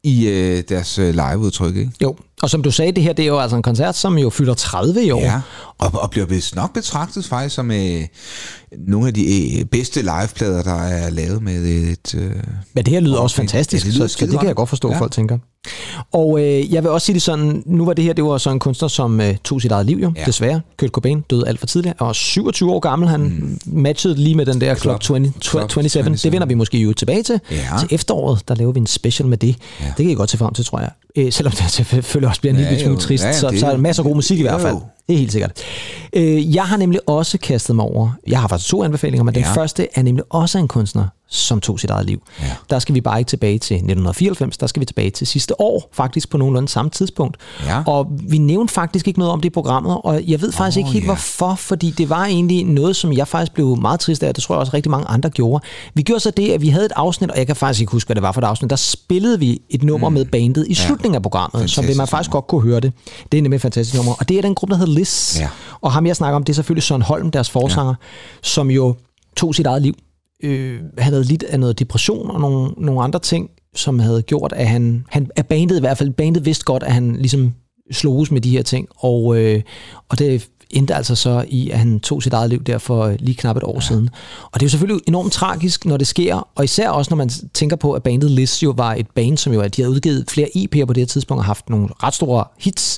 i 0.03 0.27
øh, 0.27 0.63
deres 0.69 0.99
øh, 0.99 1.13
liveudtryk, 1.13 1.75
ikke? 1.75 1.91
jo. 2.01 2.15
Og 2.41 2.49
som 2.49 2.63
du 2.63 2.71
sagde, 2.71 2.91
det 2.91 3.03
her 3.03 3.13
det 3.13 3.23
er 3.23 3.27
jo 3.27 3.39
altså 3.39 3.55
en 3.57 3.61
koncert, 3.63 3.95
som 3.97 4.17
jo 4.17 4.29
fylder 4.29 4.53
30 4.53 5.05
i 5.05 5.11
år. 5.11 5.19
Ja, 5.21 5.41
og, 5.77 5.91
og 5.93 6.11
bliver 6.11 6.25
vist 6.25 6.55
nok 6.55 6.73
betragtet 6.73 7.25
faktisk 7.25 7.55
som 7.55 7.71
øh, 7.71 8.01
nogle 8.87 9.07
af 9.07 9.13
de 9.13 9.59
øh, 9.59 9.65
bedste 9.65 10.01
liveplader, 10.01 10.63
der 10.63 10.75
er 10.83 11.09
lavet 11.09 11.41
med 11.43 11.65
et... 11.65 12.15
Øh, 12.15 12.31
Men 12.73 12.85
det 12.85 12.93
her 12.93 12.99
lyder 12.99 13.17
også 13.17 13.35
fantastisk, 13.35 13.85
Ja, 13.85 13.89
det 13.89 13.95
lyder 13.97 14.07
så, 14.07 14.17
så 14.17 14.25
det 14.25 14.39
kan 14.39 14.47
jeg 14.47 14.55
godt. 14.55 14.69
forstå, 14.69 14.91
Ja. 14.91 14.99
folk 14.99 15.11
tænker. 15.11 15.37
Og 16.13 16.39
øh, 16.39 16.73
jeg 16.73 16.83
vil 16.83 16.91
også 16.91 17.05
sige 17.05 17.13
det 17.13 17.21
sådan, 17.21 17.63
nu 17.65 17.85
var 17.85 17.93
det 17.93 18.05
her, 18.05 18.13
det 18.13 18.23
var 18.23 18.37
så 18.37 18.49
en 18.49 18.59
kunstner, 18.59 18.87
som 18.89 19.21
øh, 19.21 19.35
tog 19.43 19.61
sit 19.61 19.71
eget 19.71 19.85
liv 19.85 19.97
jo, 19.97 20.13
Ja. 20.15 20.23
desværre. 20.25 20.61
Kurt 20.79 20.89
Cobain 20.89 21.21
døde 21.21 21.47
alt 21.47 21.59
for 21.59 21.67
tidligt. 21.67 21.95
Var 21.99 22.13
27 22.13 22.71
år 22.71 22.79
gammel, 22.79 23.09
han 23.09 23.21
mm. 23.21 23.59
matchede 23.65 24.15
lige 24.15 24.35
med 24.35 24.45
den 24.45 24.61
der 24.61 24.75
Club, 24.75 24.99
20, 24.99 25.17
Club 25.41 25.71
27. 25.71 25.89
27. 25.89 26.15
Det 26.15 26.31
vender 26.31 26.47
vi 26.47 26.53
måske 26.53 26.77
jo 26.77 26.93
tilbage 26.93 27.23
til. 27.23 27.39
Ja. 27.51 27.67
Til 27.79 27.87
efteråret, 27.91 28.47
der 28.47 28.55
laver 28.55 28.71
vi 28.71 28.79
en 28.79 28.87
special 28.87 29.27
med 29.29 29.37
det. 29.37 29.55
Ja. 29.81 29.85
Det 29.85 29.95
kan 29.95 30.09
I 30.09 30.13
godt 30.13 30.29
se 30.29 30.37
frem 30.37 30.53
til, 30.53 30.65
tror 30.65 30.79
jeg. 30.79 30.89
Øh, 31.15 31.31
selvom 31.31 31.51
det 31.53 31.71
selvfølgelig 31.71 32.29
også 32.31 32.41
bliver 32.41 32.53
en 32.53 32.59
Ja, 32.59 32.69
lille 32.69 32.83
smule 32.83 32.99
trist, 32.99 33.23
Ja, 33.23 33.33
så, 33.33 33.49
det- 33.49 33.59
så 33.59 33.65
er 33.67 33.71
der 33.71 33.77
masser 33.77 34.03
af 34.03 34.07
god 34.07 34.15
musik 34.15 34.39
i 34.39 34.41
hvert 34.41 34.61
fald. 34.61 34.73
Jo. 34.73 34.81
Det 35.07 35.13
er 35.13 35.17
helt 35.17 35.31
sikkert. 35.31 35.51
Øh, 36.13 36.55
jeg 36.55 36.63
har 36.63 36.77
nemlig 36.77 36.99
også 37.09 37.37
kastet 37.37 37.75
mig 37.75 37.85
over, 37.85 38.09
jeg 38.27 38.39
har 38.41 38.47
faktisk 38.47 38.69
to 38.69 38.83
anbefalinger, 38.83 39.23
men 39.23 39.35
den 39.35 39.43
Ja. 39.43 39.53
første 39.53 39.87
er 39.95 40.01
nemlig 40.01 40.23
også 40.29 40.57
en 40.57 40.67
kunstner, 40.67 41.05
som 41.31 41.61
tog 41.61 41.79
sit 41.79 41.89
eget 41.89 42.05
liv. 42.05 42.21
Ja. 42.41 42.45
Der 42.69 42.79
skal 42.79 42.95
vi 42.95 43.01
bare 43.01 43.19
ikke 43.19 43.29
tilbage 43.29 43.59
til 43.59 43.75
1994, 43.75 44.57
der 44.57 44.67
skal 44.67 44.79
vi 44.79 44.85
tilbage 44.85 45.09
til 45.09 45.27
sidste 45.27 45.61
år, 45.61 45.89
faktisk 45.93 46.29
på 46.29 46.37
nogenlunde 46.37 46.69
samme 46.69 46.91
tidspunkt. 46.91 47.37
Ja. 47.65 47.83
Og 47.85 48.07
vi 48.29 48.37
nævnte 48.37 48.73
faktisk 48.73 49.07
ikke 49.07 49.19
noget 49.19 49.33
om 49.33 49.41
det 49.41 49.45
i 49.45 49.49
programmet, 49.49 49.97
og 50.03 50.21
jeg 50.27 50.41
ved 50.41 50.51
faktisk 50.51 50.77
Åh, 50.77 50.79
ikke 50.79 50.91
helt 50.91 51.03
ja. 51.03 51.07
hvorfor, 51.07 51.55
fordi 51.55 51.91
det 51.91 52.09
var 52.09 52.25
egentlig 52.25 52.65
noget, 52.65 52.95
som 52.95 53.13
jeg 53.13 53.27
faktisk 53.27 53.53
blev 53.53 53.77
meget 53.77 53.99
trist 53.99 54.23
af, 54.23 54.29
og 54.29 54.35
det 54.35 54.43
tror 54.43 54.55
jeg 54.55 54.59
også 54.59 54.73
rigtig 54.73 54.91
mange 54.91 55.07
andre 55.07 55.29
gjorde. 55.29 55.63
Vi 55.93 56.01
gjorde 56.01 56.19
så 56.19 56.31
det, 56.31 56.51
at 56.51 56.61
vi 56.61 56.69
havde 56.69 56.85
et 56.85 56.93
afsnit, 56.95 57.31
og 57.31 57.37
jeg 57.37 57.47
kan 57.47 57.55
faktisk 57.55 57.81
ikke 57.81 57.91
huske, 57.91 58.07
hvad 58.07 58.15
det 58.15 58.23
var 58.23 58.31
for 58.31 58.41
et 58.41 58.45
afsnit, 58.45 58.69
der 58.69 58.75
spillede 58.75 59.39
vi 59.39 59.61
et 59.69 59.83
nummer 59.83 60.09
mm. 60.09 60.13
med 60.13 60.25
bandet 60.25 60.65
i 60.67 60.73
slutningen 60.73 61.15
af 61.15 61.21
programmet, 61.21 61.69
så 61.69 61.81
vil 61.81 61.87
man 61.87 61.95
Fantastisk 61.95 62.11
faktisk 62.11 62.29
nummer. 62.29 62.41
godt 62.41 62.47
kunne 62.47 62.61
høre 62.61 62.79
det. 62.79 62.93
Det 63.31 63.37
er 63.37 63.41
nemlig 63.41 63.55
et 63.55 63.61
fantastisk 63.61 63.95
nummer, 63.95 64.13
og 64.19 64.29
det 64.29 64.37
er 64.37 64.41
den 64.41 64.55
gruppe, 64.55 64.73
der 64.73 64.79
hedder 64.79 64.93
Liz. 64.93 65.39
Ja. 65.39 65.49
Og 65.81 65.91
ham 65.91 66.05
jeg 66.05 66.15
snakker 66.15 66.35
om, 66.35 66.43
det 66.43 66.53
er 66.53 66.55
selvfølgelig 66.55 66.83
Søren 66.83 67.01
Holm, 67.01 67.31
deres 67.31 67.49
forsanger, 67.49 67.93
ja. 68.01 68.07
som 68.41 68.71
jo 68.71 68.95
tog 69.35 69.55
sit 69.55 69.65
eget 69.65 69.81
liv. 69.81 69.95
Øh, 70.43 70.79
han 70.97 71.13
havde 71.13 71.23
lidt 71.23 71.43
af 71.43 71.59
noget 71.59 71.79
depression 71.79 72.31
og 72.31 72.41
nogle, 72.41 72.71
nogle 72.77 73.01
andre 73.01 73.19
ting, 73.19 73.49
som 73.75 73.99
havde 73.99 74.21
gjort, 74.21 74.53
at 74.55 74.67
han, 74.67 75.05
han 75.09 75.29
at 75.35 75.47
bandet 75.47 75.77
i 75.77 75.79
hvert 75.79 75.97
fald, 75.97 76.09
bandet 76.09 76.45
vidste 76.45 76.65
godt, 76.65 76.83
at 76.83 76.93
han 76.93 77.15
ligesom 77.15 77.53
sloges 77.91 78.31
med 78.31 78.41
de 78.41 78.49
her 78.49 78.63
ting, 78.63 78.87
og, 78.97 79.37
øh, 79.37 79.61
og 80.09 80.19
det 80.19 80.49
endte 80.69 80.95
altså 80.95 81.15
så 81.15 81.45
i, 81.47 81.69
at 81.69 81.79
han 81.79 81.99
tog 81.99 82.23
sit 82.23 82.33
eget 82.33 82.49
liv 82.49 82.63
der 82.63 82.77
for 82.77 83.15
lige 83.19 83.35
knap 83.35 83.57
et 83.57 83.63
år 83.63 83.75
ja. 83.75 83.79
siden. 83.79 84.09
Og 84.51 84.59
det 84.59 84.61
er 84.61 84.65
jo 84.65 84.69
selvfølgelig 84.69 85.01
enormt 85.07 85.31
tragisk, 85.31 85.85
når 85.85 85.97
det 85.97 86.07
sker, 86.07 86.47
og 86.55 86.63
især 86.63 86.89
også, 86.89 87.09
når 87.11 87.17
man 87.17 87.29
tænker 87.53 87.75
på, 87.75 87.93
at 87.93 88.03
bandet 88.03 88.31
Liz 88.31 88.63
jo 88.63 88.73
var 88.77 88.93
et 88.93 89.07
band, 89.15 89.37
som 89.37 89.53
jo, 89.53 89.61
at 89.61 89.75
de 89.75 89.81
havde 89.81 89.91
udgivet 89.91 90.29
flere 90.29 90.47
EP'er 90.57 90.85
på 90.85 90.93
det 90.93 91.01
her 91.01 91.05
tidspunkt, 91.05 91.39
og 91.39 91.45
haft 91.45 91.69
nogle 91.69 91.89
ret 92.03 92.13
store 92.13 92.43
hits, 92.59 92.97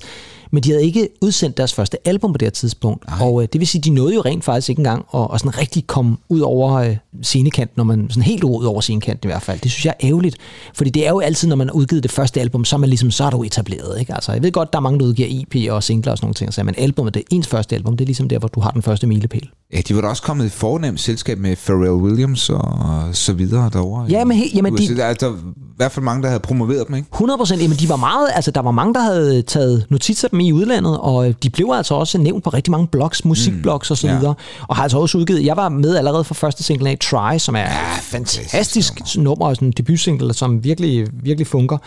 men 0.51 0.63
de 0.63 0.69
havde 0.69 0.83
ikke 0.83 1.09
udsendt 1.21 1.57
deres 1.57 1.73
første 1.73 2.07
album 2.07 2.33
på 2.33 2.37
det 2.37 2.45
her 2.45 2.51
tidspunkt. 2.51 3.05
Ej. 3.07 3.17
Og 3.21 3.41
øh, 3.41 3.47
det 3.53 3.59
vil 3.59 3.67
sige, 3.67 3.81
de 3.81 3.89
nåede 3.89 4.15
jo 4.15 4.21
rent 4.21 4.43
faktisk 4.43 4.69
ikke 4.69 4.79
engang 4.79 5.05
at, 5.15 5.27
at 5.33 5.39
sådan 5.39 5.57
rigtig 5.57 5.87
komme 5.87 6.17
ud 6.29 6.39
over 6.39 6.73
øh, 6.73 6.97
scenekanten, 7.21 7.73
når 7.77 7.83
man 7.83 8.05
sådan 8.09 8.23
helt 8.23 8.43
ud 8.43 8.63
over 8.65 8.81
scenekanten 8.81 9.29
i 9.29 9.31
hvert 9.31 9.41
fald. 9.41 9.59
Det 9.59 9.71
synes 9.71 9.85
jeg 9.85 9.93
er 9.99 10.07
ærgerligt, 10.09 10.37
fordi 10.75 10.89
det 10.89 11.05
er 11.07 11.09
jo 11.09 11.19
altid, 11.19 11.47
når 11.47 11.55
man 11.55 11.67
har 11.67 11.73
udgivet 11.73 12.03
det 12.03 12.11
første 12.11 12.41
album, 12.41 12.65
så 12.65 12.75
er 12.75 12.77
man 12.79 12.89
ligesom, 12.89 13.11
så 13.11 13.23
er 13.23 13.29
du 13.29 13.43
etableret. 13.43 13.99
Ikke? 13.99 14.13
Altså, 14.15 14.31
jeg 14.33 14.43
ved 14.43 14.51
godt, 14.51 14.73
der 14.73 14.79
er 14.79 14.81
mange, 14.83 14.99
der 14.99 15.05
udgiver 15.05 15.27
EP 15.31 15.71
og 15.71 15.83
singler 15.83 16.11
og 16.11 16.17
sådan 16.17 16.25
nogle 16.25 16.33
ting, 16.33 16.53
så, 16.53 16.63
men 16.63 16.75
albumet, 16.77 17.13
det 17.13 17.19
er 17.19 17.23
ens 17.35 17.47
første 17.47 17.75
album, 17.75 17.97
det 17.97 18.03
er 18.03 18.07
ligesom 18.07 18.29
der, 18.29 18.39
hvor 18.39 18.47
du 18.47 18.59
har 18.59 18.71
den 18.71 18.81
første 18.81 19.07
milepæl. 19.07 19.49
Ja, 19.73 19.81
de 19.87 19.95
var 19.95 20.01
da 20.01 20.07
også 20.07 20.21
kommet 20.23 20.45
i 20.45 20.49
fornemt 20.49 20.99
selskab 20.99 21.37
med 21.39 21.55
Pharrell 21.55 21.91
Williams 22.03 22.49
og 22.49 22.65
så 23.11 23.33
videre 23.33 23.69
derovre. 23.73 24.05
Ja, 24.09 24.23
men 24.25 24.37
he- 24.39 24.55
jamen, 24.55 24.77
de- 24.77 24.87
de... 24.87 24.97
Der, 24.97 25.03
er- 25.05 25.13
der 25.13 25.27
er 25.27 25.33
i 25.33 25.75
hvert 25.77 25.91
fald 25.91 26.03
mange, 26.03 26.21
der 26.23 26.27
havde 26.29 26.39
promoveret 26.39 26.87
dem, 26.87 26.95
ikke? 26.95 27.07
100 27.13 27.37
procent. 27.37 27.61
Jamen, 27.61 27.77
de 27.77 27.89
var 27.89 27.95
meget, 27.95 28.27
altså, 28.35 28.51
der 28.51 28.61
var 28.61 28.71
mange, 28.71 28.93
der 28.93 28.99
havde 29.01 29.41
taget 29.41 29.85
notitser 29.89 30.25
af 30.27 30.29
dem 30.29 30.39
i 30.39 30.51
udlandet, 30.51 30.97
og 30.99 31.27
øh, 31.29 31.33
de 31.43 31.49
blev 31.49 31.69
altså 31.73 31.93
også 31.95 32.17
nævnt 32.17 32.43
på 32.43 32.49
rigtig 32.49 32.71
mange 32.71 32.87
blogs, 32.87 33.25
musikblogs 33.25 33.91
og 33.91 33.97
så 33.97 34.07
ja. 34.07 34.17
videre, 34.17 34.33
og 34.67 34.75
har 34.75 34.83
altså 34.83 34.97
også 34.97 35.17
udgivet, 35.17 35.45
jeg 35.45 35.57
var 35.57 35.69
med 35.69 35.95
allerede 35.95 36.23
fra 36.23 36.33
første 36.35 36.63
single 36.63 36.89
af 36.89 36.97
Try, 37.09 37.37
som 37.37 37.55
er 37.55 37.59
ja, 37.59 37.95
fantastisk, 38.01 38.51
fantastisk 38.51 39.17
nummer, 39.17 39.45
og 39.45 39.55
sådan 39.55 39.67
en 39.67 39.73
debutsingle, 39.77 40.33
som 40.33 40.63
virkelig, 40.63 41.07
virkelig 41.23 41.47
funker. 41.47 41.77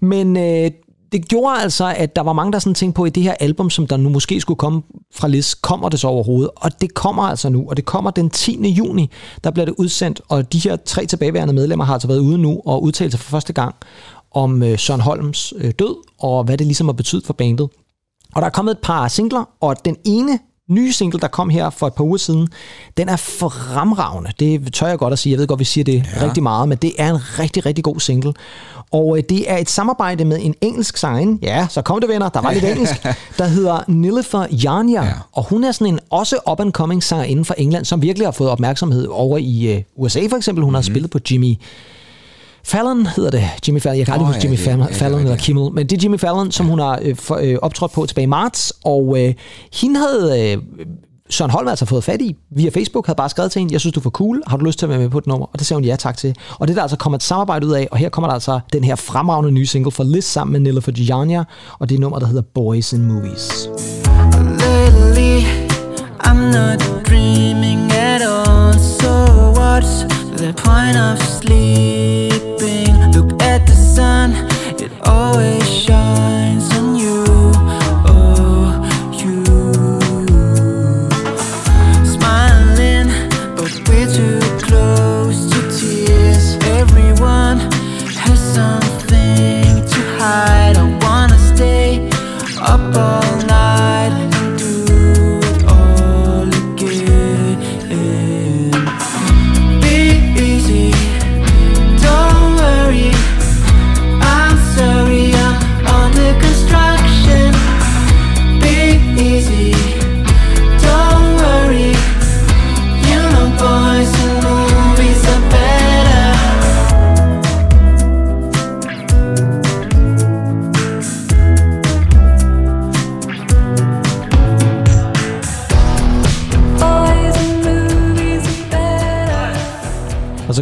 Men 0.00 0.36
øh, 0.36 0.70
det 1.12 1.28
gjorde 1.28 1.60
altså, 1.60 1.94
at 1.96 2.16
der 2.16 2.22
var 2.22 2.32
mange, 2.32 2.52
der 2.52 2.58
sådan 2.58 2.74
tænkte 2.74 2.96
på, 2.96 3.04
at 3.04 3.08
i 3.08 3.10
det 3.10 3.22
her 3.22 3.34
album, 3.40 3.70
som 3.70 3.86
der 3.86 3.96
nu 3.96 4.08
måske 4.08 4.40
skulle 4.40 4.58
komme 4.58 4.82
fra 5.14 5.28
Liz, 5.28 5.54
kommer 5.62 5.88
det 5.88 6.00
så 6.00 6.08
overhovedet? 6.08 6.50
Og 6.56 6.80
det 6.80 6.94
kommer 6.94 7.22
altså 7.22 7.48
nu, 7.48 7.68
og 7.68 7.76
det 7.76 7.84
kommer 7.84 8.10
den 8.10 8.30
10. 8.30 8.68
juni, 8.68 9.10
der 9.44 9.50
bliver 9.50 9.64
det 9.64 9.74
udsendt, 9.78 10.20
og 10.28 10.52
de 10.52 10.58
her 10.58 10.76
tre 10.76 11.06
tilbageværende 11.06 11.54
medlemmer 11.54 11.84
har 11.84 11.92
altså 11.92 12.08
været 12.08 12.18
ude 12.18 12.38
nu 12.38 12.62
og 12.64 12.82
udtalt 12.82 13.12
sig 13.12 13.20
for 13.20 13.30
første 13.30 13.52
gang 13.52 13.74
om 14.34 14.62
øh, 14.62 14.78
Søren 14.78 15.00
Holms 15.00 15.52
øh, 15.56 15.72
død, 15.78 15.96
og 16.20 16.44
hvad 16.44 16.58
det 16.58 16.66
ligesom 16.66 16.86
har 16.86 16.92
betydet 16.92 17.26
for 17.26 17.32
bandet. 17.32 17.68
Og 18.34 18.42
der 18.42 18.46
er 18.46 18.50
kommet 18.50 18.72
et 18.72 18.78
par 18.82 19.08
singler, 19.08 19.48
og 19.60 19.84
den 19.84 19.96
ene 20.04 20.38
nye 20.70 20.92
single, 20.92 21.20
der 21.20 21.28
kom 21.28 21.48
her 21.50 21.70
for 21.70 21.86
et 21.86 21.94
par 21.94 22.04
uger 22.04 22.16
siden, 22.16 22.48
den 22.96 23.08
er 23.08 23.16
fremragende. 23.16 24.30
Det 24.40 24.74
tør 24.74 24.86
jeg 24.86 24.98
godt 24.98 25.12
at 25.12 25.18
sige. 25.18 25.30
Jeg 25.30 25.38
ved 25.38 25.46
godt, 25.46 25.60
vi 25.60 25.64
siger 25.64 25.84
det 25.84 26.04
ja. 26.16 26.26
rigtig 26.26 26.42
meget, 26.42 26.68
men 26.68 26.78
det 26.78 26.92
er 26.98 27.10
en 27.10 27.38
rigtig, 27.38 27.66
rigtig 27.66 27.84
god 27.84 28.00
single. 28.00 28.34
Og 28.92 29.18
øh, 29.18 29.22
det 29.28 29.50
er 29.50 29.56
et 29.56 29.70
samarbejde 29.70 30.24
med 30.24 30.38
en 30.42 30.54
engelsk 30.60 30.96
sangerinde. 30.96 31.38
Ja, 31.42 31.66
så 31.70 31.82
kom 31.82 32.00
det 32.00 32.08
venner, 32.08 32.28
der 32.28 32.40
var 32.40 32.52
lidt 32.52 32.64
engelsk. 32.72 33.06
Der 33.38 33.46
hedder 33.46 33.78
Nilüfer 33.78 34.56
Janja, 34.64 35.04
ja. 35.04 35.12
og 35.32 35.44
hun 35.44 35.64
er 35.64 35.72
sådan 35.72 35.86
en 35.86 36.00
også 36.10 36.38
up-and-coming 36.50 37.00
sangerinde 37.00 37.44
fra 37.44 37.54
England, 37.58 37.84
som 37.84 38.02
virkelig 38.02 38.26
har 38.26 38.32
fået 38.32 38.50
opmærksomhed 38.50 39.06
over 39.06 39.38
i 39.38 39.74
øh, 39.76 39.82
USA 39.96 40.20
for 40.30 40.36
eksempel. 40.36 40.64
Hun 40.64 40.74
har 40.74 40.82
spillet 40.82 41.10
på 41.10 41.18
Jimmy 41.30 41.54
Fallon 42.66 43.06
hedder 43.06 43.30
det. 43.30 43.44
Jimmy 43.68 43.80
Fallon. 43.82 43.98
Jeg 43.98 44.06
kan 44.06 44.12
aldrig 44.12 44.24
Åh, 44.28 44.34
huske 44.34 44.38
ja, 44.38 44.42
Jimmy 44.44 44.56
det- 44.56 44.64
Fallon, 44.64 44.86
ja, 44.86 44.94
er 44.94 44.98
Fallon 44.98 45.20
eller. 45.20 45.36
Kimmel, 45.36 45.72
men 45.72 45.86
det 45.86 45.96
er 45.96 46.00
Jimmy 46.02 46.18
Fallon, 46.18 46.50
som 46.52 46.66
hun 46.66 46.78
har 46.78 46.98
øh, 47.02 47.16
for, 47.16 47.38
øh, 47.42 47.56
optrådt 47.62 47.92
på 47.92 48.06
tilbage 48.06 48.22
i 48.22 48.26
marts, 48.26 48.72
og 48.84 49.16
øh, 49.18 49.34
hende 49.80 50.00
havde 50.00 50.52
øh, 50.52 50.58
Søren 51.30 51.50
Holm 51.50 51.68
altså 51.68 51.84
fået 51.86 52.04
fat 52.04 52.20
i 52.22 52.36
via 52.50 52.70
Facebook, 52.74 53.06
havde 53.06 53.16
bare 53.16 53.28
skrevet 53.28 53.52
til 53.52 53.58
hende, 53.60 53.72
jeg 53.72 53.80
synes, 53.80 53.94
du 53.94 54.00
er 54.00 54.02
for 54.02 54.10
cool, 54.10 54.42
har 54.46 54.56
du 54.56 54.64
lyst 54.64 54.78
til 54.78 54.86
at 54.86 54.90
være 54.90 54.98
med 54.98 55.08
på 55.08 55.18
et 55.18 55.26
nummer? 55.26 55.46
Og 55.52 55.58
det 55.58 55.66
sagde 55.66 55.78
hun 55.78 55.84
ja 55.84 55.96
tak 55.96 56.16
til. 56.16 56.34
Og 56.58 56.68
det 56.68 56.72
er 56.72 56.76
der 56.76 56.82
altså 56.82 56.96
kommet 56.96 57.18
et 57.18 57.22
samarbejde 57.22 57.66
ud 57.66 57.72
af, 57.72 57.88
og 57.90 57.98
her 57.98 58.08
kommer 58.08 58.28
der 58.28 58.34
altså 58.34 58.60
den 58.72 58.84
her 58.84 58.94
fremragende 58.96 59.50
nye 59.52 59.66
single 59.66 59.92
fra 59.92 60.04
Liz 60.04 60.24
sammen 60.24 60.52
med 60.52 60.60
Nilla 60.60 60.80
Janja, 61.08 61.44
og 61.78 61.88
det 61.88 61.94
er 61.94 62.00
nummer, 62.00 62.18
der 62.18 62.26
hedder 62.26 62.42
Boys 62.54 62.92
in 62.92 63.04
Movies. 63.04 63.68
Lately, 64.60 65.46
I'm 66.26 66.34
not 66.58 66.80
dreaming 67.08 67.92
at 67.92 68.22
all. 68.22 68.74
So 68.78 69.12
what's 69.60 70.25
the 70.36 70.52
point 70.52 70.96
of 70.96 71.18
sleeping? 71.18 72.92
Look 73.12 73.42
at 73.42 73.66
the 73.66 73.74
sun, 73.74 74.32
it 74.78 74.92
always 75.06 75.66
shines 75.68 76.75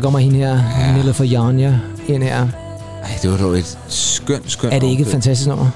kommer 0.04 0.18
hende 0.18 0.36
her, 0.36 0.62
ja. 0.78 0.92
Nilla 0.96 1.24
Janja, 1.24 1.78
ind 2.08 2.22
her. 2.22 2.48
Ej, 3.02 3.18
det 3.22 3.30
var 3.30 3.36
dog 3.36 3.58
et 3.58 3.78
skønt, 3.88 4.50
skønt 4.50 4.74
Er 4.74 4.78
det 4.78 4.86
ikke 4.86 5.02
et 5.02 5.08
fantastisk 5.08 5.48
nummer? 5.48 5.70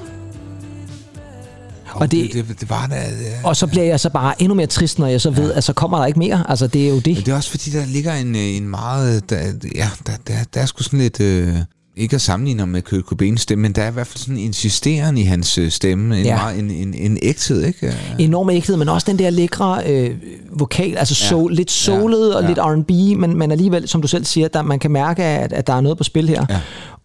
Og 1.94 2.10
det- 2.10 2.30
det, 2.32 2.48
det, 2.48 2.60
det 2.60 2.70
var 2.70 2.86
da... 2.86 2.94
Ja. 2.96 3.04
Og 3.44 3.56
så 3.56 3.66
bliver 3.66 3.84
jeg 3.84 4.00
så 4.00 4.10
bare 4.10 4.42
endnu 4.42 4.54
mere 4.54 4.66
trist, 4.66 4.98
når 4.98 5.06
jeg 5.06 5.20
så 5.20 5.30
ved, 5.30 5.52
at 5.52 5.64
så 5.64 5.72
kommer 5.72 5.98
der 5.98 6.06
ikke 6.06 6.18
mere. 6.18 6.44
Altså, 6.48 6.66
det 6.66 6.84
er 6.84 6.88
jo 6.88 6.94
Men 6.94 7.02
det. 7.02 7.16
det 7.16 7.28
er 7.28 7.36
også 7.36 7.50
fordi, 7.50 7.70
der 7.70 7.84
ligger 7.86 8.14
en, 8.14 8.36
øh, 8.36 8.42
en 8.56 8.68
meget... 8.68 9.30
Der, 9.30 9.36
ja, 9.74 9.88
der, 10.06 10.12
der, 10.26 10.34
der 10.54 10.60
er 10.60 10.66
sgu 10.66 10.82
sådan 10.82 10.98
lidt... 10.98 11.20
Øh, 11.20 11.56
ikke 11.98 12.14
at 12.14 12.20
sammenligne 12.20 12.60
ham 12.60 12.68
med 12.68 12.82
Kurt 12.82 13.00
Cobains 13.04 13.40
stemme, 13.40 13.62
men 13.62 13.72
der 13.72 13.82
er 13.82 13.88
i 13.90 13.92
hvert 13.92 14.06
fald 14.06 14.18
sådan 14.18 14.36
en 14.36 14.40
insisteren 14.44 15.18
i 15.18 15.22
hans 15.22 15.58
øh, 15.58 15.70
stemme. 15.70 16.18
En, 16.18 16.24
Ja. 16.24 16.30
ja. 16.30 16.36
meget, 16.42 16.58
en, 16.58 16.70
en, 16.70 16.94
en 16.94 17.18
ægthed, 17.22 17.64
ikke? 17.64 17.86
Øh, 17.86 17.94
Enorm 18.18 18.50
ægthed, 18.50 18.76
men 18.76 18.88
også 18.88 19.06
den 19.10 19.18
der 19.18 19.30
lækre 19.30 19.82
øh, 19.86 20.10
vokal, 20.52 20.96
altså 20.96 21.14
soul, 21.14 21.52
lidt 21.54 21.70
soulet 21.70 22.34
og 22.36 22.42
ja. 22.42 22.48
lidt 22.48 22.58
R&B, 22.58 22.90
men, 23.20 23.36
men 23.38 23.50
alligevel, 23.52 23.88
som 23.88 24.02
du 24.02 24.08
selv 24.08 24.24
siger, 24.24 24.48
der, 24.48 24.62
man 24.62 24.78
kan 24.78 24.90
mærke, 24.90 25.24
at, 25.24 25.52
at 25.52 25.66
der 25.66 25.72
er 25.72 25.80
noget 25.80 25.98
på 25.98 26.04
spil 26.04 26.28
her. 26.28 26.44
Ja. 26.50 26.60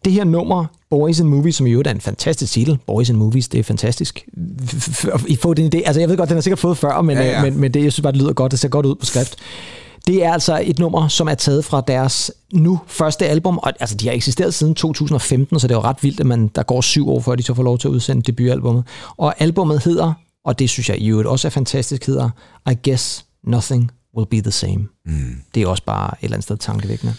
Det 0.06 0.14
her 0.14 0.24
nummer, 0.24 0.66
Boys 0.90 1.20
in 1.20 1.28
Movies, 1.28 1.56
som 1.56 1.68
i 1.68 1.72
øvrigt 1.72 1.88
er 1.88 1.94
en 1.94 2.02
fantastisk 2.02 2.54
titel. 2.54 2.78
Boys 2.88 3.10
in 3.10 3.16
Movies, 3.16 3.48
det 3.48 3.60
er 3.60 3.64
fantastisk. 3.64 4.26
I 5.28 5.36
får 5.36 5.54
den 5.54 5.72
idé. 5.76 5.82
Altså, 5.86 6.00
jeg 6.00 6.10
ved 6.10 6.18
godt, 6.18 6.30
den 6.30 6.38
har 6.38 6.42
sikkert 6.42 6.60
fået 6.60 6.78
før, 6.78 7.02
men, 7.02 7.18
Ja, 7.18 7.24
ja, 7.24 7.30
ja. 7.30 7.38
ja. 7.38 7.44
men, 7.44 7.60
men 7.60 7.74
det, 7.74 7.84
jeg 7.84 7.92
synes 7.92 8.04
bare, 8.04 8.12
det 8.14 8.22
lyder 8.22 8.34
godt. 8.34 8.52
Det 8.52 8.60
ser 8.60 8.68
godt 8.70 8.86
ud 8.86 8.96
på 8.96 9.06
skrift. 9.06 9.36
Det 10.08 10.24
er 10.24 10.34
altså 10.34 10.62
et 10.64 10.80
nummer, 10.80 11.08
som 11.08 11.28
er 11.28 11.36
taget 11.36 11.66
fra 11.66 11.82
deres 11.88 12.32
nu 12.54 12.80
første 12.88 13.28
album, 13.28 13.58
og 13.58 13.74
altså 13.80 13.96
de 13.96 14.08
har 14.08 14.14
eksisteret 14.14 14.54
siden 14.54 14.76
2015, 14.76 15.60
så 15.60 15.68
det 15.68 15.74
er 15.74 15.78
jo 15.78 15.84
ret 15.84 16.04
vildt, 16.04 16.20
at 16.20 16.26
man, 16.26 16.48
der 16.48 16.64
går 16.64 16.82
syv 16.82 17.10
år, 17.10 17.20
før 17.20 17.36
de 17.36 17.44
så 17.44 17.54
får 17.54 17.64
lov 17.64 17.78
til 17.78 17.88
at 17.88 17.92
udsende 17.92 18.22
debutalbummet. 18.22 18.84
Og 19.18 19.42
albummet 19.42 19.84
hedder, 19.84 20.14
og 20.46 20.60
det 20.60 20.70
synes 20.70 20.90
jeg 20.90 20.98
i 20.98 21.08
øvrigt 21.08 21.28
også 21.28 21.48
er 21.48 21.50
fantastisk, 21.50 22.06
hedder 22.06 22.30
I 22.72 22.90
Guess 22.90 23.26
Nothing 23.44 23.92
Will 24.18 24.28
Be 24.28 24.42
The 24.42 24.52
Same. 24.52 24.88
Mm. 25.06 25.36
Det 25.56 25.64
er 25.64 25.68
også 25.68 25.84
bare 25.84 26.08
et 26.08 26.24
eller 26.24 26.36
andet 26.36 26.44
sted 26.44 26.58
tankevækkende. 26.58 27.14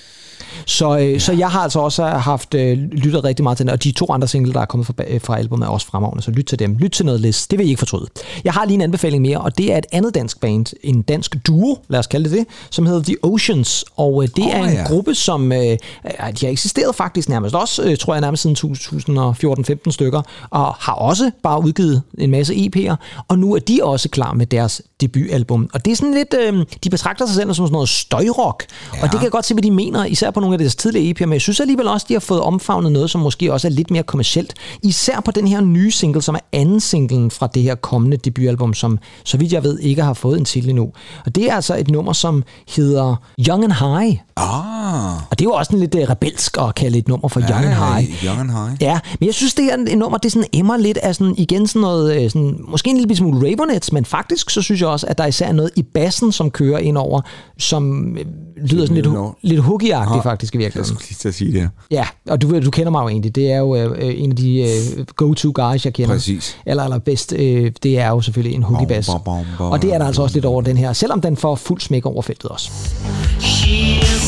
Så, 0.66 0.98
øh, 0.98 1.12
ja. 1.12 1.18
så 1.18 1.32
jeg 1.32 1.50
har 1.50 1.60
altså 1.60 1.80
også 1.80 2.04
haft 2.04 2.54
øh, 2.54 2.78
lyttet 2.78 3.24
rigtig 3.24 3.42
meget 3.42 3.56
til 3.56 3.66
den, 3.66 3.72
og 3.72 3.84
de 3.84 3.92
to 3.92 4.06
andre 4.10 4.28
singler, 4.28 4.52
der 4.52 4.60
er 4.60 4.64
kommet 4.64 4.86
fra, 4.86 4.94
øh, 5.08 5.20
fra 5.20 5.38
albumet, 5.38 5.66
er 5.66 5.70
også 5.70 5.86
fremragende, 5.86 6.22
så 6.22 6.30
lyt 6.30 6.44
til 6.44 6.58
dem. 6.58 6.76
Lyt 6.76 6.90
til 6.90 7.06
noget 7.06 7.20
list, 7.20 7.50
det 7.50 7.58
vil 7.58 7.66
I 7.66 7.68
ikke 7.68 7.78
fortryde. 7.78 8.06
Jeg 8.44 8.52
har 8.52 8.64
lige 8.64 8.74
en 8.74 8.80
anbefaling 8.80 9.22
mere, 9.22 9.40
og 9.40 9.58
det 9.58 9.72
er 9.72 9.78
et 9.78 9.86
andet 9.92 10.14
dansk 10.14 10.40
band, 10.40 10.66
en 10.82 11.02
dansk 11.02 11.36
duo, 11.46 11.78
lad 11.88 11.98
os 11.98 12.06
kalde 12.06 12.30
det 12.30 12.34
det, 12.34 12.46
som 12.70 12.86
hedder 12.86 13.02
The 13.02 13.16
Oceans, 13.22 13.84
og 13.96 14.22
øh, 14.22 14.28
det 14.36 14.44
Åh, 14.44 14.50
er 14.50 14.64
en 14.64 14.74
ja. 14.74 14.84
gruppe, 14.86 15.14
som 15.14 15.52
øh, 15.52 15.58
de 15.58 15.78
har 16.20 16.48
eksisteret 16.48 16.94
faktisk 16.94 17.28
nærmest 17.28 17.54
også, 17.54 17.82
øh, 17.82 17.96
tror 17.96 18.14
jeg 18.14 18.20
nærmest 18.20 18.42
siden 18.42 18.56
2014-15 18.56 19.90
stykker, 19.90 20.22
og 20.50 20.74
har 20.74 20.92
også 20.92 21.30
bare 21.42 21.64
udgivet 21.64 22.02
en 22.18 22.30
masse 22.30 22.54
EP'er, 22.54 23.24
og 23.28 23.38
nu 23.38 23.54
er 23.54 23.58
de 23.58 23.80
også 23.82 24.08
klar 24.08 24.32
med 24.32 24.46
deres 24.46 24.82
debutalbum. 25.00 25.70
Og 25.74 25.84
det 25.84 25.90
er 25.90 25.96
sådan 25.96 26.14
lidt, 26.14 26.34
øh, 26.40 26.64
de 26.84 26.90
betragter 26.90 27.26
sig 27.26 27.34
selv 27.34 27.54
som 27.54 27.66
sådan 27.66 27.72
noget 27.72 27.88
støjrock, 27.88 28.66
ja. 28.94 29.02
og 29.02 29.02
det 29.02 29.10
kan 29.10 29.22
jeg 29.22 29.30
godt 29.30 29.44
se, 29.44 29.54
hvad 29.54 29.62
de 29.62 29.70
mener, 29.70 30.04
især 30.04 30.30
på 30.30 30.40
nogle 30.40 30.53
af 30.54 30.58
deres 30.58 30.76
tidligere 30.76 31.14
EP'er, 31.14 31.26
men 31.26 31.32
jeg 31.32 31.40
synes 31.40 31.60
alligevel 31.60 31.88
også, 31.88 32.06
de 32.08 32.12
har 32.12 32.20
fået 32.20 32.40
omfavnet 32.40 32.92
noget, 32.92 33.10
som 33.10 33.20
måske 33.20 33.52
også 33.52 33.68
er 33.68 33.72
lidt 33.72 33.90
mere 33.90 34.02
kommercielt. 34.02 34.54
Især 34.82 35.20
på 35.20 35.30
den 35.30 35.46
her 35.48 35.60
nye 35.60 35.90
single, 35.90 36.22
som 36.22 36.34
er 36.34 36.38
anden 36.52 36.80
singlen 36.80 37.30
fra 37.30 37.46
det 37.46 37.62
her 37.62 37.74
kommende 37.74 38.16
debutalbum, 38.16 38.74
som 38.74 38.98
så 39.24 39.36
vidt 39.36 39.52
jeg 39.52 39.62
ved 39.64 39.78
ikke 39.78 40.02
har 40.02 40.14
fået 40.14 40.38
en 40.38 40.44
titel 40.44 40.70
endnu. 40.70 40.92
Og 41.26 41.34
det 41.34 41.50
er 41.50 41.54
altså 41.54 41.76
et 41.76 41.90
nummer, 41.90 42.12
som 42.12 42.42
hedder 42.76 43.16
Young 43.48 43.64
and 43.64 43.72
High. 43.72 44.18
Ah, 44.36 45.16
Og 45.30 45.38
det 45.38 45.40
er 45.40 45.44
jo 45.44 45.52
også 45.52 45.72
en 45.72 45.80
lidt 45.80 45.94
uh, 45.94 46.00
rebelsk 46.00 46.58
at 46.58 46.74
kalde 46.74 46.98
et 46.98 47.08
nummer 47.08 47.28
for 47.28 47.40
ja, 47.40 47.50
Young 47.50 47.64
and 47.64 47.74
High. 47.74 48.24
Young 48.24 48.40
and 48.40 48.50
High. 48.50 48.82
Ja, 48.82 49.00
men 49.20 49.26
jeg 49.26 49.34
synes, 49.34 49.54
det 49.54 49.64
her 49.64 49.76
et 49.88 49.98
nummer, 49.98 50.18
det 50.18 50.32
sådan 50.32 50.48
emmer 50.52 50.76
lidt 50.76 50.98
af 50.98 51.14
sådan, 51.14 51.34
igen 51.38 51.66
sådan 51.66 51.80
noget, 51.80 52.22
øh, 52.22 52.30
sådan, 52.30 52.56
måske 52.68 52.90
en 52.90 52.96
lille 52.96 53.16
smule 53.16 53.48
Ravenettes, 53.48 53.92
men 53.92 54.04
faktisk 54.04 54.50
så 54.50 54.62
synes 54.62 54.80
jeg 54.80 54.88
også, 54.88 55.06
at 55.06 55.18
der 55.18 55.26
især 55.26 55.46
er 55.46 55.52
noget 55.52 55.70
i 55.76 55.82
bassen, 55.82 56.32
som 56.32 56.50
kører 56.50 56.78
ind 56.78 56.98
over, 56.98 57.20
som 57.58 58.16
øh, 58.18 58.24
lyder 58.66 58.86
sådan 58.86 59.02
lidt, 59.02 59.08
lidt 59.42 59.60
hooky-agtigt 59.60 60.22
faktisk 60.22 60.43
i 60.52 60.56
Jeg 60.56 60.58
virkeligheden. 60.60 60.94
skulle 60.96 61.08
lige 61.08 61.16
til 61.20 61.28
at 61.28 61.34
sige 61.34 61.52
det 61.52 61.60
her. 61.60 61.68
Ja, 61.90 62.06
og 62.28 62.42
du, 62.42 62.46
ved- 62.46 62.60
du 62.62 62.70
kender 62.70 62.90
mig 62.90 63.02
jo 63.02 63.08
egentlig. 63.08 63.34
Det 63.34 63.52
er 63.52 63.58
jo 63.58 63.76
øh, 63.76 64.14
en 64.22 64.30
af 64.30 64.36
de 64.36 64.60
øh, 64.98 65.06
go-to 65.16 65.52
guys, 65.54 65.84
jeg 65.84 65.92
kender. 65.94 66.14
Præcis. 66.14 66.56
Eller, 66.66 66.84
eller 66.84 66.98
bedst, 66.98 67.32
øh, 67.32 67.72
det 67.82 67.98
er 67.98 68.08
jo 68.08 68.20
selvfølgelig 68.20 68.56
en 68.56 68.62
hooky 68.62 68.88
bass. 68.88 69.08
Bom, 69.08 69.20
bom, 69.24 69.44
bom, 69.58 69.72
Og 69.72 69.82
det 69.82 69.94
er 69.94 69.98
der 69.98 70.06
altså 70.06 70.22
også 70.22 70.36
lidt 70.36 70.44
over 70.44 70.62
den 70.62 70.76
her, 70.76 70.92
selvom 70.92 71.20
den 71.20 71.36
får 71.36 71.54
fuld 71.54 71.80
smæk 71.80 72.06
over 72.06 72.22
feltet 72.22 72.50
også. 72.50 72.70
She 73.40 73.70
is 74.00 74.23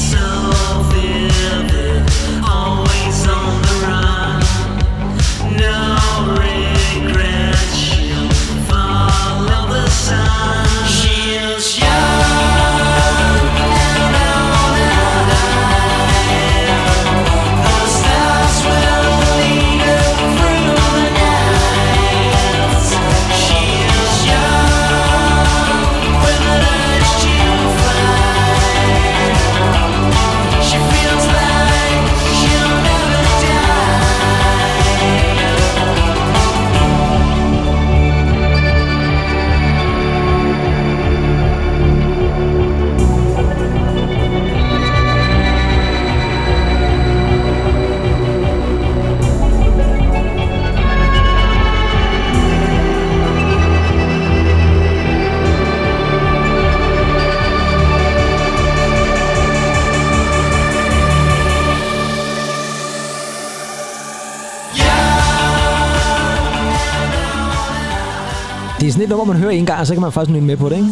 nummer, 69.16 69.32
man 69.34 69.42
hører 69.42 69.52
en 69.52 69.66
gang, 69.66 69.80
og 69.80 69.86
så 69.86 69.94
kan 69.94 70.00
man 70.00 70.12
faktisk 70.12 70.32
nynne 70.32 70.46
med 70.46 70.56
på 70.56 70.68
det, 70.68 70.76
ikke? 70.76 70.88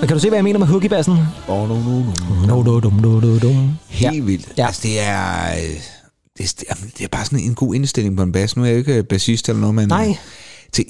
Men 0.00 0.08
kan 0.08 0.16
du 0.16 0.18
se, 0.18 0.28
hvad 0.28 0.36
jeg 0.38 0.44
mener 0.44 0.58
med 0.58 0.66
hooky-bassen? 0.66 1.18
Oh, 1.48 1.68
no, 1.68 1.74
no, 1.74 1.98
no. 1.98 2.46
No, 2.46 2.62
no, 2.62 2.80
dum, 2.80 2.92
no, 2.92 3.20
no, 3.20 3.38
dum. 3.38 3.70
Helt 3.88 4.26
vildt. 4.26 4.48
Ja. 4.58 4.66
Altså, 4.66 4.80
det 4.84 5.00
er... 5.00 5.50
øh, 5.56 5.80
Det 6.38 6.64
er, 6.68 6.74
det 6.98 7.04
er 7.04 7.08
bare 7.08 7.24
sådan 7.24 7.38
en 7.38 7.54
god 7.54 7.74
indstilling 7.74 8.16
på 8.16 8.22
en 8.22 8.32
bass. 8.32 8.56
Nu 8.56 8.62
er 8.62 8.66
jeg 8.66 8.74
jo 8.74 8.78
ikke 8.78 9.02
bassist 9.02 9.48
eller 9.48 9.60
noget, 9.60 9.74
men... 9.74 9.88
Nej. 9.88 10.16
Til, 10.72 10.84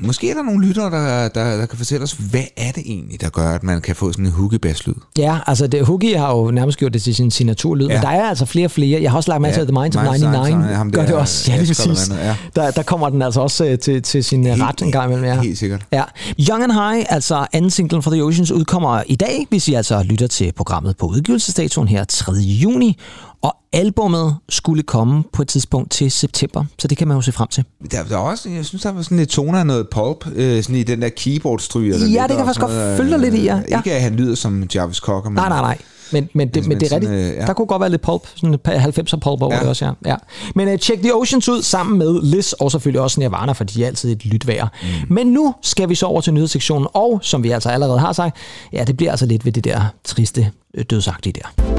måske 0.00 0.30
er 0.30 0.34
der 0.34 0.42
nogle 0.42 0.66
lyttere, 0.66 0.90
der, 0.90 1.28
der, 1.28 1.56
der 1.56 1.66
kan 1.66 1.78
fortælle 1.78 2.02
os, 2.04 2.12
hvad 2.12 2.44
er 2.56 2.72
det 2.72 2.82
egentlig, 2.86 3.20
der 3.20 3.28
gør, 3.28 3.48
at 3.48 3.62
man 3.62 3.80
kan 3.80 3.96
få 3.96 4.12
sådan 4.12 4.26
en 4.26 4.32
hooky 4.32 4.54
basslyd? 4.54 4.94
Ja, 5.18 5.38
altså 5.46 5.66
det, 5.66 5.86
Hoogie 5.86 6.18
har 6.18 6.36
jo 6.36 6.50
nærmest 6.50 6.78
gjort 6.78 6.94
det 6.94 7.02
til 7.02 7.14
sin 7.14 7.30
signaturlyd, 7.30 7.86
ja. 7.86 7.94
Men 7.94 8.02
der 8.02 8.08
er 8.08 8.28
altså 8.28 8.46
flere 8.46 8.66
og 8.66 8.70
flere. 8.70 9.02
Jeg 9.02 9.10
har 9.10 9.16
også 9.16 9.30
lagt 9.30 9.44
til, 9.44 9.60
Ja, 9.60 9.60
at 9.60 9.68
The 9.68 9.80
Minds 9.80 9.96
of 9.96 10.02
Minds 10.02 10.22
of 10.22 10.30
99 10.30 10.48
99, 10.48 10.76
ham 10.76 10.90
gør 10.90 11.06
det 11.06 11.14
også. 11.14 11.52
Ja, 11.52 11.58
Asger 11.60 11.82
eller 11.84 11.94
præcis. 11.94 12.12
Der, 12.56 12.70
der 12.70 12.82
kommer 12.82 13.08
den 13.08 13.22
altså 13.22 13.40
også 13.40 13.64
øh, 13.64 13.78
til, 13.78 14.02
til 14.02 14.24
sin 14.24 14.46
helt, 14.46 14.62
ret 14.62 14.82
en 14.82 14.92
gang 14.92 15.12
imellem. 15.12 15.24
Ja. 15.24 15.40
Helt 15.40 15.58
sikkert. 15.58 15.86
Ja. 15.92 16.02
Young 16.50 16.62
and 16.62 16.72
High, 16.72 17.06
altså 17.08 17.46
anden 17.52 17.70
singlen 17.70 18.02
fra 18.02 18.10
The 18.10 18.24
Oceans, 18.24 18.50
udkommer 18.50 19.02
i 19.06 19.16
dag, 19.16 19.46
hvis 19.50 19.68
I 19.68 19.74
altså 19.74 20.02
lytter 20.02 20.26
til 20.26 20.52
programmet 20.56 20.96
på 20.96 21.06
udgivelsesdatoen 21.06 21.88
her 21.88 22.04
3. 22.04 22.32
juni. 22.32 22.98
Og 23.44 23.56
albummet 23.72 24.36
skulle 24.48 24.82
komme 24.82 25.24
på 25.32 25.42
et 25.42 25.48
tidspunkt 25.48 25.90
til 25.90 26.10
september, 26.10 26.64
så 26.78 26.88
det 26.88 26.98
kan 26.98 27.08
man 27.08 27.16
jo 27.16 27.20
se 27.20 27.32
frem 27.32 27.48
til. 27.48 27.64
Der, 27.90 28.02
der 28.04 28.14
er 28.14 28.20
også, 28.20 28.50
jeg 28.50 28.64
synes, 28.64 28.82
der 28.82 28.92
var 28.92 29.02
sådan 29.02 29.18
lidt 29.18 29.28
toner 29.30 29.58
af 29.58 29.66
noget 29.66 29.86
pulp, 29.90 30.26
øh, 30.34 30.62
sådan 30.62 30.76
i 30.76 30.82
den 30.82 31.02
der 31.02 31.08
keyboard-stryger. 31.08 31.96
Ja, 32.12 32.22
det 32.28 32.36
kan 32.36 32.44
faktisk 32.46 32.60
godt 32.60 32.96
følge 32.96 33.10
dig 33.10 33.18
lidt 33.18 33.34
i, 33.34 33.42
ja. 33.44 33.60
Ja. 33.68 33.76
Ikke 33.78 33.92
at 33.92 34.02
han 34.02 34.14
lyder 34.14 34.34
som 34.34 34.62
Jarvis 34.74 34.96
Cocker, 34.96 35.30
men 35.30 35.34
Nej, 35.36 35.48
nej, 35.48 35.60
nej. 35.60 35.78
Men, 36.12 36.28
men, 36.34 36.48
det, 36.48 36.62
Men- 36.62 36.68
men 36.68 36.80
det 36.80 36.92
er 36.92 36.94
rigtigt. 36.96 37.12
øh, 37.12 37.26
ja. 37.26 37.46
Der 37.46 37.52
kunne 37.52 37.66
godt 37.66 37.80
være 37.80 37.90
lidt 37.90 38.02
pulp, 38.02 38.22
sådan 38.36 38.54
et 38.54 38.60
par 38.60 38.72
90'er 38.72 39.16
pulp 39.16 39.42
over 39.42 39.54
Ja. 39.54 39.60
det 39.60 39.68
også, 39.68 39.84
ja. 39.84 40.10
ja. 40.10 40.16
Men 40.54 40.68
uh, 40.68 40.76
check 40.76 41.00
The 41.02 41.14
Oceans 41.14 41.48
ud 41.48 41.62
sammen 41.62 41.98
med 41.98 42.22
Liz, 42.22 42.52
og 42.52 42.70
selvfølgelig 42.70 43.00
også 43.00 43.20
Nirvana, 43.20 43.52
for 43.52 43.64
de 43.64 43.82
er 43.82 43.86
altid 43.86 44.12
et 44.12 44.24
lyt 44.26 44.46
værd. 44.46 44.68
Mm. 44.82 45.14
Men 45.14 45.26
nu 45.26 45.54
skal 45.62 45.88
vi 45.88 45.94
så 45.94 46.06
over 46.06 46.20
til 46.20 46.34
nyhedssektionen, 46.34 46.88
og 46.94 47.18
som 47.22 47.42
vi 47.42 47.50
altså 47.50 47.68
allerede 47.68 47.98
har 47.98 48.12
sagt, 48.12 48.36
ja, 48.72 48.84
det 48.84 48.96
bliver 48.96 49.10
altså 49.10 49.26
lidt 49.26 49.44
ved 49.44 49.52
det 49.52 49.64
der 49.64 49.80
triste, 50.04 50.50
øh, 50.74 50.84
dødsagtige 50.90 51.32
der. 51.32 51.73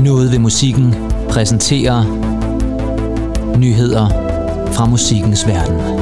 Noget 0.00 0.32
ved 0.32 0.38
musikken 0.38 0.94
præsenterer 1.28 2.04
nyheder 3.58 4.08
fra 4.72 4.86
musikkens 4.86 5.46
verden. 5.46 5.95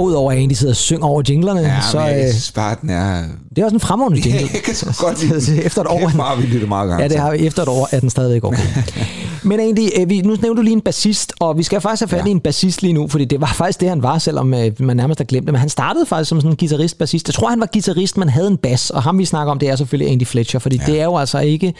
Og 0.00 0.06
udover 0.06 0.30
at 0.30 0.34
jeg 0.34 0.40
egentlig 0.40 0.56
sidder 0.56 0.72
og 0.72 0.76
synger 0.76 1.06
over 1.06 1.22
jinglerne, 1.28 1.60
Ja, 1.60 1.80
så 1.90 1.98
men 1.98 2.14
øh, 2.14 2.32
bare, 2.54 2.76
den 2.82 2.90
er... 2.90 3.22
det 3.48 3.58
er 3.58 3.64
også 3.64 3.74
en 3.74 3.80
fremragende 3.80 4.28
jingle. 4.28 4.48
jeg 4.54 4.62
kan 4.62 4.74
så 4.74 4.96
godt 5.00 5.46
lide. 5.46 5.62
Efter 5.66 5.80
et 5.80 5.86
år. 5.86 5.98
Kæft, 5.98 6.12
har 6.12 6.36
vi 6.36 6.46
lyttet 6.46 6.68
meget 6.68 6.88
gang 6.88 7.02
Ja, 7.02 7.08
det 7.08 7.18
har 7.18 7.30
vi. 7.30 7.38
Efter 7.38 7.62
et 7.62 7.68
år 7.68 7.88
er 7.92 8.00
den 8.00 8.10
stadigvæk 8.10 8.44
okay. 8.44 8.62
Men 9.42 9.60
egentlig, 9.60 9.92
øh, 10.00 10.08
vi, 10.08 10.20
nu 10.20 10.36
nævnte 10.42 10.56
du 10.60 10.62
lige 10.62 10.72
en 10.72 10.80
bassist, 10.80 11.32
og 11.40 11.58
vi 11.58 11.62
skal 11.62 11.80
faktisk 11.80 12.10
have 12.10 12.18
fat 12.18 12.28
i 12.28 12.30
en 12.30 12.40
bassist 12.40 12.82
lige 12.82 12.92
nu, 12.92 13.08
fordi 13.08 13.24
det 13.24 13.40
var 13.40 13.52
faktisk 13.56 13.80
det, 13.80 13.88
han 13.88 14.02
var, 14.02 14.18
selvom 14.18 14.54
øh, 14.54 14.72
man 14.78 14.96
nærmest 14.96 15.20
har 15.20 15.24
glemt 15.24 15.46
det. 15.46 15.52
Men 15.52 15.60
han 15.60 15.68
startede 15.68 16.06
faktisk 16.06 16.28
som 16.28 16.40
sådan 16.40 16.50
en 16.50 16.56
guitarist-bassist. 16.56 17.28
Jeg 17.28 17.34
tror, 17.34 17.48
han 17.48 17.60
var 17.60 17.68
guitarist, 17.72 18.16
men 18.16 18.28
havde 18.28 18.48
en 18.48 18.56
bas, 18.56 18.90
og 18.90 19.02
ham 19.02 19.18
vi 19.18 19.24
snakker 19.24 19.50
om, 19.50 19.58
det 19.58 19.68
er 19.68 19.76
selvfølgelig 19.76 20.12
Andy 20.12 20.26
Fletcher, 20.26 20.60
fordi 20.60 20.76
ja. 20.76 20.92
det 20.92 21.00
er 21.00 21.04
jo 21.04 21.16
altså 21.16 21.38
ikke 21.38 21.74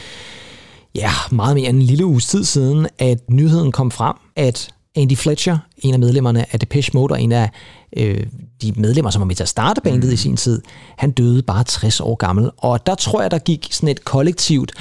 ja, 0.94 1.11
meget 1.30 1.56
mere 1.56 1.68
end 1.68 1.76
en 1.76 1.83
lille 1.83 2.06
uges 2.06 2.26
tid 2.26 2.44
siden, 2.44 2.87
at 2.98 3.18
nyheden 3.30 3.72
kom 3.72 3.90
frem, 3.90 4.14
at 4.37 4.68
Andy 4.96 5.16
Fletcher, 5.16 5.59
en 5.79 5.94
af 5.94 6.00
medlemmerne 6.00 6.46
af 6.53 6.61
Depeche 6.61 6.90
Mode, 6.94 7.12
og 7.12 7.22
en 7.22 7.33
af 7.33 7.50
øh, 7.96 8.26
de 8.62 8.72
medlemmer, 8.76 9.11
som 9.11 9.20
var 9.20 9.26
med 9.26 9.35
til 9.35 9.42
at 9.42 9.48
starte 9.48 9.81
bandet 9.81 10.05
mm. 10.05 10.12
i 10.12 10.16
sin 10.16 10.37
tid, 10.37 10.62
han 10.98 11.11
døde 11.11 11.42
bare 11.42 11.64
60 11.64 12.00
år 12.00 12.14
gammel. 12.14 12.50
Og 12.57 12.87
der 12.87 12.94
tror 12.94 13.22
jeg, 13.22 13.31
der 13.31 13.38
gik 13.38 13.68
sådan 13.70 13.88
et 13.88 14.05
kollektivt 14.05 14.72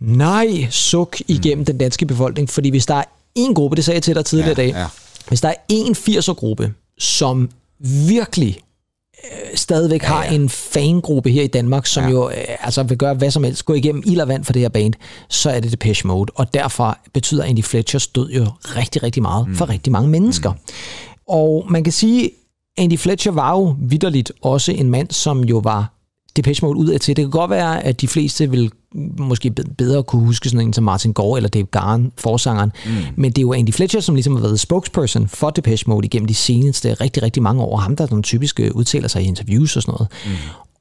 nej 0.00 0.66
suk 0.70 1.16
igennem 1.28 1.58
mm. 1.58 1.64
den 1.64 1.78
danske 1.78 2.06
befolkning, 2.06 2.50
fordi 2.50 2.70
hvis 2.70 2.86
der 2.86 2.94
er 2.94 3.04
en 3.34 3.54
gruppe, 3.54 3.76
det 3.76 3.84
sagde 3.84 3.96
jeg 3.96 4.02
til 4.02 4.14
dig 4.14 4.24
tidligere 4.24 4.54
Ja, 4.58 4.62
i 4.62 4.66
dag, 4.66 4.80
ja. 4.80 4.86
hvis 5.28 5.40
der 5.40 5.48
er 5.48 5.54
en 5.68 5.92
80'er-gruppe, 5.92 6.72
som 6.98 7.50
virkelig 8.08 8.58
øh, 9.24 9.56
stadigvæk 9.56 10.02
har 10.02 10.24
en 10.24 10.48
fangruppe 10.48 11.30
her 11.30 11.42
i 11.42 11.46
Danmark, 11.46 11.86
som 11.86 12.04
ja. 12.04 12.10
jo 12.10 12.30
øh, 12.30 12.36
altså 12.60 12.82
vil 12.82 12.98
gøre 12.98 13.14
hvad 13.14 13.30
som 13.30 13.44
helst, 13.44 13.64
gå 13.64 13.74
igennem 13.74 14.02
ild 14.06 14.20
og 14.20 14.28
vand 14.28 14.44
for 14.44 14.52
det 14.52 14.62
her 14.62 14.68
band, 14.68 14.94
så 15.28 15.50
er 15.50 15.60
det 15.60 15.72
Depeche 15.72 16.08
Mode. 16.08 16.32
Og 16.34 16.54
derfor 16.54 16.98
betyder 17.12 17.44
Andy 17.44 17.62
Fletchers 17.64 18.06
død 18.06 18.30
jo 18.30 18.46
rigtig, 18.62 19.02
rigtig 19.02 19.22
meget 19.22 19.48
mm. 19.48 19.56
for 19.56 19.68
rigtig 19.68 19.92
mange 19.92 20.08
mennesker. 20.08 20.52
Mm. 20.52 20.58
Og 21.28 21.66
man 21.70 21.84
kan 21.84 21.92
sige, 21.92 22.30
Andy 22.78 22.98
Fletcher 22.98 23.32
var 23.32 23.50
jo 23.50 23.76
vidderligt 23.80 24.32
også 24.42 24.72
en 24.72 24.90
mand, 24.90 25.10
som 25.10 25.44
jo 25.44 25.58
var 25.58 26.01
Depeche 26.36 26.66
Mode 26.66 26.78
udad 26.78 26.98
til. 26.98 27.16
Det 27.16 27.22
kan 27.22 27.30
godt 27.30 27.50
være, 27.50 27.84
at 27.84 28.00
de 28.00 28.08
fleste 28.08 28.50
vil 28.50 28.70
måske 29.18 29.50
be- 29.50 29.64
bedre 29.78 30.02
kunne 30.02 30.26
huske 30.26 30.48
sådan 30.48 30.66
en 30.66 30.72
som 30.72 30.84
Martin 30.84 31.12
Gore 31.12 31.38
eller 31.38 31.48
Dave 31.48 31.66
Garn, 31.66 32.12
forsangeren. 32.18 32.72
Mm. 32.86 32.92
Men 33.16 33.30
det 33.32 33.38
er 33.38 33.42
jo 33.42 33.52
Andy 33.52 33.72
Fletcher, 33.72 34.00
som 34.00 34.14
ligesom 34.14 34.34
har 34.34 34.42
været 34.42 34.60
spokesperson 34.60 35.28
for 35.28 35.50
Depeche 35.50 35.90
Mode 35.90 36.06
igennem 36.06 36.26
de 36.26 36.34
seneste 36.34 36.94
rigtig, 36.94 37.22
rigtig 37.22 37.42
mange 37.42 37.62
år. 37.62 37.76
Ham, 37.76 37.96
der 37.96 38.06
nogle 38.10 38.22
typisk 38.22 38.60
udtaler 38.74 39.08
sig 39.08 39.22
i 39.22 39.26
interviews 39.26 39.76
og 39.76 39.82
sådan 39.82 39.92
noget. 39.92 40.08
Mm. 40.24 40.30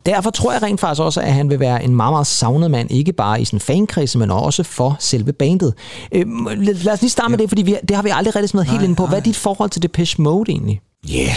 Derfor 0.05 0.29
tror 0.29 0.51
jeg 0.51 0.63
rent 0.63 0.79
faktisk 0.79 1.01
også, 1.01 1.21
at 1.21 1.33
han 1.33 1.49
vil 1.49 1.59
være 1.59 1.83
en 1.83 1.95
meget, 1.95 2.13
meget 2.13 2.27
savnet 2.27 2.71
mand, 2.71 2.91
ikke 2.91 3.13
bare 3.13 3.41
i 3.41 3.45
sådan 3.45 3.59
fankredse, 3.59 4.17
men 4.17 4.31
også 4.31 4.63
for 4.63 4.95
selve 4.99 5.33
bandet. 5.33 5.73
Øh, 6.11 6.25
lad, 6.57 6.93
os 6.93 7.01
lige 7.01 7.09
starte 7.09 7.29
med 7.29 7.37
det, 7.37 7.49
fordi 7.49 7.61
vi, 7.61 7.75
det 7.87 7.95
har 7.95 8.03
vi 8.03 8.09
aldrig 8.13 8.35
rigtig 8.35 8.49
sådan 8.49 8.57
noget 8.57 8.71
helt 8.71 8.83
inde 8.83 8.95
på. 8.95 9.07
Hvad 9.07 9.17
er 9.17 9.23
dit 9.23 9.35
forhold 9.35 9.69
til 9.69 9.81
Depeche 9.83 10.21
Mode 10.21 10.51
egentlig? 10.51 10.81
Ja, 11.09 11.13
yeah. 11.13 11.35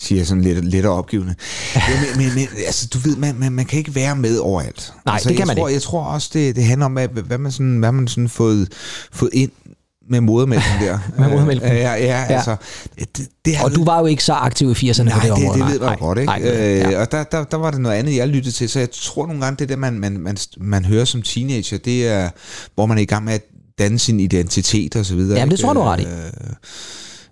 Siger 0.00 0.18
jeg 0.18 0.26
sådan 0.26 0.42
lidt, 0.44 0.64
lidt 0.64 0.86
opgivende. 0.86 1.34
Ja. 1.74 1.82
Men, 1.88 2.26
men, 2.26 2.34
men 2.34 2.48
altså, 2.66 2.88
du 2.94 2.98
ved, 2.98 3.16
man, 3.16 3.34
man, 3.38 3.52
man 3.52 3.64
kan 3.64 3.78
ikke 3.78 3.94
være 3.94 4.16
med 4.16 4.38
overalt. 4.38 4.92
Nej, 5.06 5.12
altså, 5.14 5.28
det 5.28 5.36
kan 5.36 5.40
jeg 5.40 5.46
man 5.46 5.56
tror, 5.56 5.68
ikke. 5.68 5.74
Jeg 5.74 5.82
tror 5.82 6.04
også, 6.04 6.30
det, 6.32 6.56
det 6.56 6.64
handler 6.64 6.86
om, 6.86 6.92
hvad, 6.92 7.08
hvad 7.08 7.38
man 7.38 7.52
sådan, 7.52 7.78
hvad 7.78 7.92
man 7.92 8.08
sådan 8.08 8.28
fået, 8.28 8.68
fået 9.12 9.30
ind 9.32 9.50
med 10.10 10.20
modermælken 10.20 10.70
der. 10.80 10.98
Med 11.18 11.28
modermælken. 11.28 11.70
Øh, 11.70 11.76
Ja, 11.76 11.92
ja, 11.94 12.24
altså. 12.28 12.56
Det, 12.98 13.28
det 13.44 13.56
har 13.56 13.64
Og 13.64 13.74
du 13.74 13.84
var 13.84 14.00
jo 14.00 14.06
ikke 14.06 14.24
så 14.24 14.32
aktiv 14.32 14.70
i 14.70 14.72
80'erne 14.72 15.02
på 15.02 15.04
Nej, 15.04 15.14
det 15.14 15.22
det, 15.22 15.32
område. 15.32 15.58
det 15.58 15.70
ved 15.70 15.80
man 15.80 15.92
jo 15.92 15.98
godt, 15.98 16.18
ikke? 16.18 16.26
Nej, 16.26 16.40
øh, 16.42 16.78
ja. 16.78 17.00
Og 17.00 17.12
der, 17.12 17.24
der, 17.24 17.44
der 17.44 17.56
var 17.56 17.70
det 17.70 17.80
noget 17.80 17.96
andet, 17.96 18.16
jeg 18.16 18.28
lyttede 18.28 18.54
til, 18.54 18.68
så 18.68 18.78
jeg 18.78 18.88
tror 18.90 19.26
nogle 19.26 19.42
gange, 19.42 19.56
det 19.56 19.68
der, 19.68 19.76
man, 19.76 19.94
man, 19.94 20.12
man, 20.20 20.36
man 20.60 20.84
hører 20.84 21.04
som 21.04 21.22
teenager, 21.22 21.78
det 21.78 22.08
er, 22.08 22.30
hvor 22.74 22.86
man 22.86 22.98
er 22.98 23.02
i 23.02 23.04
gang 23.04 23.24
med 23.24 23.32
at 23.32 23.42
danne 23.78 23.98
sin 23.98 24.20
identitet 24.20 24.96
og 24.96 25.06
så 25.06 25.14
videre. 25.14 25.38
Jamen, 25.38 25.50
det 25.50 25.56
ikke? 25.58 25.62
tror 25.62 25.70
jeg, 25.70 26.00
du 26.00 26.10
ret 26.10 26.30
i. 26.40 26.46
Øh, 26.46 26.52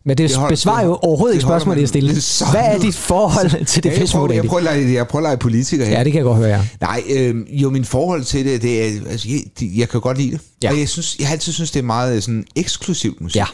Men 0.07 0.19
det, 0.19 0.29
Det 0.31 0.37
holder- 0.37 0.51
besvarer 0.53 0.85
jo 0.85 0.91
det- 0.93 0.99
overhovedet 1.03 1.35
ikke 1.35 1.43
spørgsmålet, 1.43 1.81
jeg 1.81 1.89
stillede. 1.89 2.21
Hvad 2.51 2.61
er 2.65 2.79
dit 2.79 2.95
forhold 2.95 3.65
til 3.65 3.83
det 3.83 3.91
Ja, 3.91 3.99
jeg, 4.01 4.09
prøver, 4.09 4.33
jeg, 4.33 4.45
prøver 4.45 4.69
at 4.71 4.77
lege, 4.79 4.95
jeg 4.95 5.09
prøver 5.09 5.25
at 5.27 5.29
lege 5.29 5.37
politiker 5.37 5.85
her. 5.85 5.99
Ja, 5.99 6.05
det 6.05 6.13
kan 6.13 6.19
jeg 6.19 6.25
godt 6.25 6.39
høre, 6.39 6.49
ja. 6.49 6.61
Nej, 6.81 7.03
øh, 7.11 7.35
jo, 7.63 7.71
min 7.71 7.85
forhold 7.85 8.25
til 8.25 8.45
det, 8.47 8.63
det 8.63 8.87
er, 8.89 9.01
altså, 9.11 9.29
jeg, 9.29 9.69
jeg 9.79 9.89
kan 9.89 10.01
godt 10.01 10.19
lide 10.19 10.31
det. 10.31 10.41
Ja. 10.63 10.71
Og 10.71 10.79
jeg, 10.81 10.89
synes, 10.89 11.17
jeg 11.19 11.27
har 11.29 11.33
altid 11.33 11.53
synes, 11.53 11.71
det 11.71 11.79
er 11.79 11.85
meget 11.85 12.17
øh, 12.17 12.23
sådan 12.23 12.45
eksklusivt 12.57 13.21
musik. 13.21 13.37
Ja. 13.37 13.45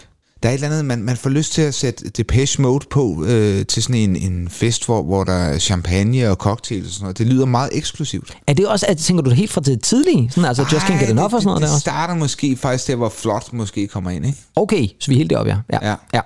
Der 0.43 0.49
er 0.49 0.53
et 0.53 0.55
eller 0.55 0.69
andet, 0.69 0.85
man, 0.85 1.03
man 1.03 1.17
får 1.17 1.31
lyst 1.31 1.53
til 1.53 1.63
at 1.63 1.75
sætte 1.75 2.09
Depeche 2.09 2.63
Mode 2.63 2.87
på 2.91 3.25
øh, 3.27 3.67
til 3.67 3.83
sådan 3.83 3.97
en, 3.97 4.17
en 4.17 4.49
fest, 4.49 4.87
hvor, 4.87 5.03
hvor 5.03 5.25
der 5.25 5.33
er 5.33 5.59
champagne 5.59 6.31
og 6.31 6.37
cocktails 6.37 6.87
og 6.87 6.93
sådan 6.93 7.05
noget. 7.05 7.19
Det 7.19 7.27
lyder 7.27 7.47
meget 7.47 7.71
eksklusivt. 7.73 8.37
Er 8.47 8.53
det 8.53 8.67
også, 8.69 8.87
at, 8.89 8.99
tænker 8.99 9.23
du 9.23 9.31
helt 9.31 9.51
fra 9.53 9.61
det 9.61 9.83
tidlige? 9.83 10.31
Sådan, 10.31 10.45
altså 10.49 10.63
Just 10.63 10.85
Can't 10.87 10.93
Get 10.93 11.03
Ej, 11.03 11.11
Enough 11.11 11.31
det, 11.31 11.35
og 11.35 11.43
sådan 11.43 11.47
noget 11.47 11.57
det, 11.57 11.63
der 11.63 11.67
det 11.69 11.75
også? 11.75 11.81
starter 11.81 12.15
måske 12.15 12.57
faktisk 12.57 12.87
der, 12.89 12.97
hvor 12.97 13.09
Flot 13.09 13.53
måske 13.53 13.87
kommer 13.87 14.11
ind, 14.11 14.27
ikke? 14.27 14.39
Okay, 14.57 14.89
så 15.01 15.09
vi 15.09 15.15
er 15.15 15.19
helt 15.19 15.31
deroppe, 15.31 15.51
ja. 15.51 15.79
ja. 15.83 15.89
Ja. 15.91 15.97
ja. 16.15 16.21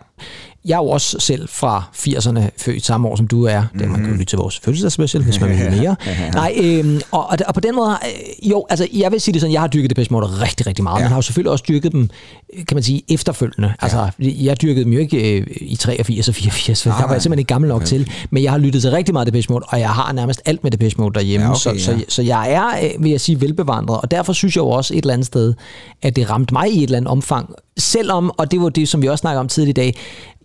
Jeg 0.67 0.75
er 0.75 0.79
jo 0.79 0.89
også 0.89 1.17
selv 1.21 1.49
fra 1.49 1.83
80'erne, 1.97 2.41
født 2.57 2.85
samme 2.85 3.09
år 3.09 3.17
som 3.17 3.27
du 3.29 3.45
er. 3.45 3.63
Det 3.79 3.89
man 3.89 4.01
kan 4.01 4.07
jo 4.07 4.13
lytte 4.13 4.25
til 4.25 4.39
vores 4.39 4.59
fødselsdagsspecial, 4.59 5.23
hvis 5.23 5.41
man 5.41 5.51
vil 5.51 5.71
mere. 5.81 5.97
Nej, 6.35 6.55
øhm, 6.63 7.01
og, 7.11 7.27
og, 7.27 7.39
og 7.49 7.55
på 7.55 7.61
den 7.61 7.75
måde, 7.75 7.91
øh, 7.91 8.51
jo, 8.51 8.67
altså 8.71 8.89
jeg 8.93 9.13
vil 9.13 9.21
sige 9.21 9.33
det 9.33 9.41
sådan, 9.41 9.53
jeg 9.53 9.61
har 9.61 9.69
dyrket 9.69 9.91
Depeche 9.91 10.13
Mode 10.13 10.27
rigtig, 10.27 10.67
rigtig 10.67 10.83
meget, 10.83 10.99
ja. 10.99 11.05
men 11.05 11.09
har 11.09 11.17
jo 11.17 11.23
selvfølgelig 11.23 11.53
også 11.53 11.65
dyrket 11.69 11.93
dem, 11.93 12.11
øh, 12.57 12.65
kan 12.65 12.75
man 12.75 12.83
sige, 12.83 13.03
efterfølgende. 13.09 13.75
Altså, 13.81 14.11
jeg 14.19 14.63
dyrkede 14.63 14.85
dem 14.85 14.93
jo 14.93 14.99
ikke 14.99 15.39
øh, 15.39 15.47
i 15.61 15.77
83 15.77 16.29
og 16.29 16.35
84, 16.35 16.83
for 16.83 16.91
Nej, 16.91 16.99
der 16.99 17.07
var 17.07 17.15
jeg 17.15 17.23
simpelthen 17.23 17.39
ikke 17.39 17.49
gammel 17.49 17.69
nok 17.69 17.77
Okay. 17.77 17.87
til, 17.87 18.11
men 18.31 18.43
jeg 18.43 18.51
har 18.53 18.59
lyttet 18.59 18.83
til 18.83 18.91
rigtig 18.91 19.13
meget 19.13 19.27
Depeche 19.27 19.53
Mode, 19.53 19.65
og 19.69 19.81
jeg 19.81 19.91
har 19.91 20.13
nærmest 20.13 20.43
alt 20.45 20.63
med 20.63 20.71
Depeche 20.71 21.01
Mode 21.01 21.15
derhjemme, 21.15 21.47
Ja, 21.47 21.51
okay, 21.51 21.79
så, 21.79 21.85
så, 21.85 21.93
ja. 21.93 21.99
så 22.09 22.23
jeg 22.23 22.53
er, 22.53 22.67
øh, 22.85 23.03
vil 23.03 23.11
jeg 23.11 23.21
sige, 23.21 23.41
velbevandret, 23.41 24.01
og 24.01 24.11
derfor 24.11 24.33
synes 24.33 24.57
jeg 24.57 24.63
jo 24.63 24.69
også 24.69 24.95
et 24.95 24.99
eller 24.99 25.13
andet 25.15 25.27
sted, 25.27 25.55
at 26.03 26.17
det 26.17 26.31
ramte 26.31 26.55
mig 26.55 26.71
i 26.73 26.77
et 26.79 26.83
eller 26.83 26.97
andet 26.97 27.11
omfang, 27.11 27.55
selvom, 27.79 28.31
og 28.39 28.51
det 28.51 28.61
var 28.61 28.69
det, 28.69 28.89
som 28.89 29.03
vi 29.03 29.09
også 29.09 29.21
snakker 29.21 29.41
om 29.41 29.49
tidligere 29.49 29.71
i 29.71 29.73
dag, 29.73 29.97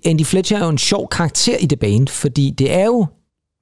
Andy 0.05 0.25
Fletcher 0.25 0.57
er 0.57 0.63
jo 0.63 0.69
en 0.69 0.77
sjov 0.77 1.07
karakter 1.09 1.57
i 1.57 1.65
det 1.65 1.79
band, 1.79 2.07
fordi 2.07 2.49
det 2.57 2.73
er 2.73 2.85
jo 2.85 3.05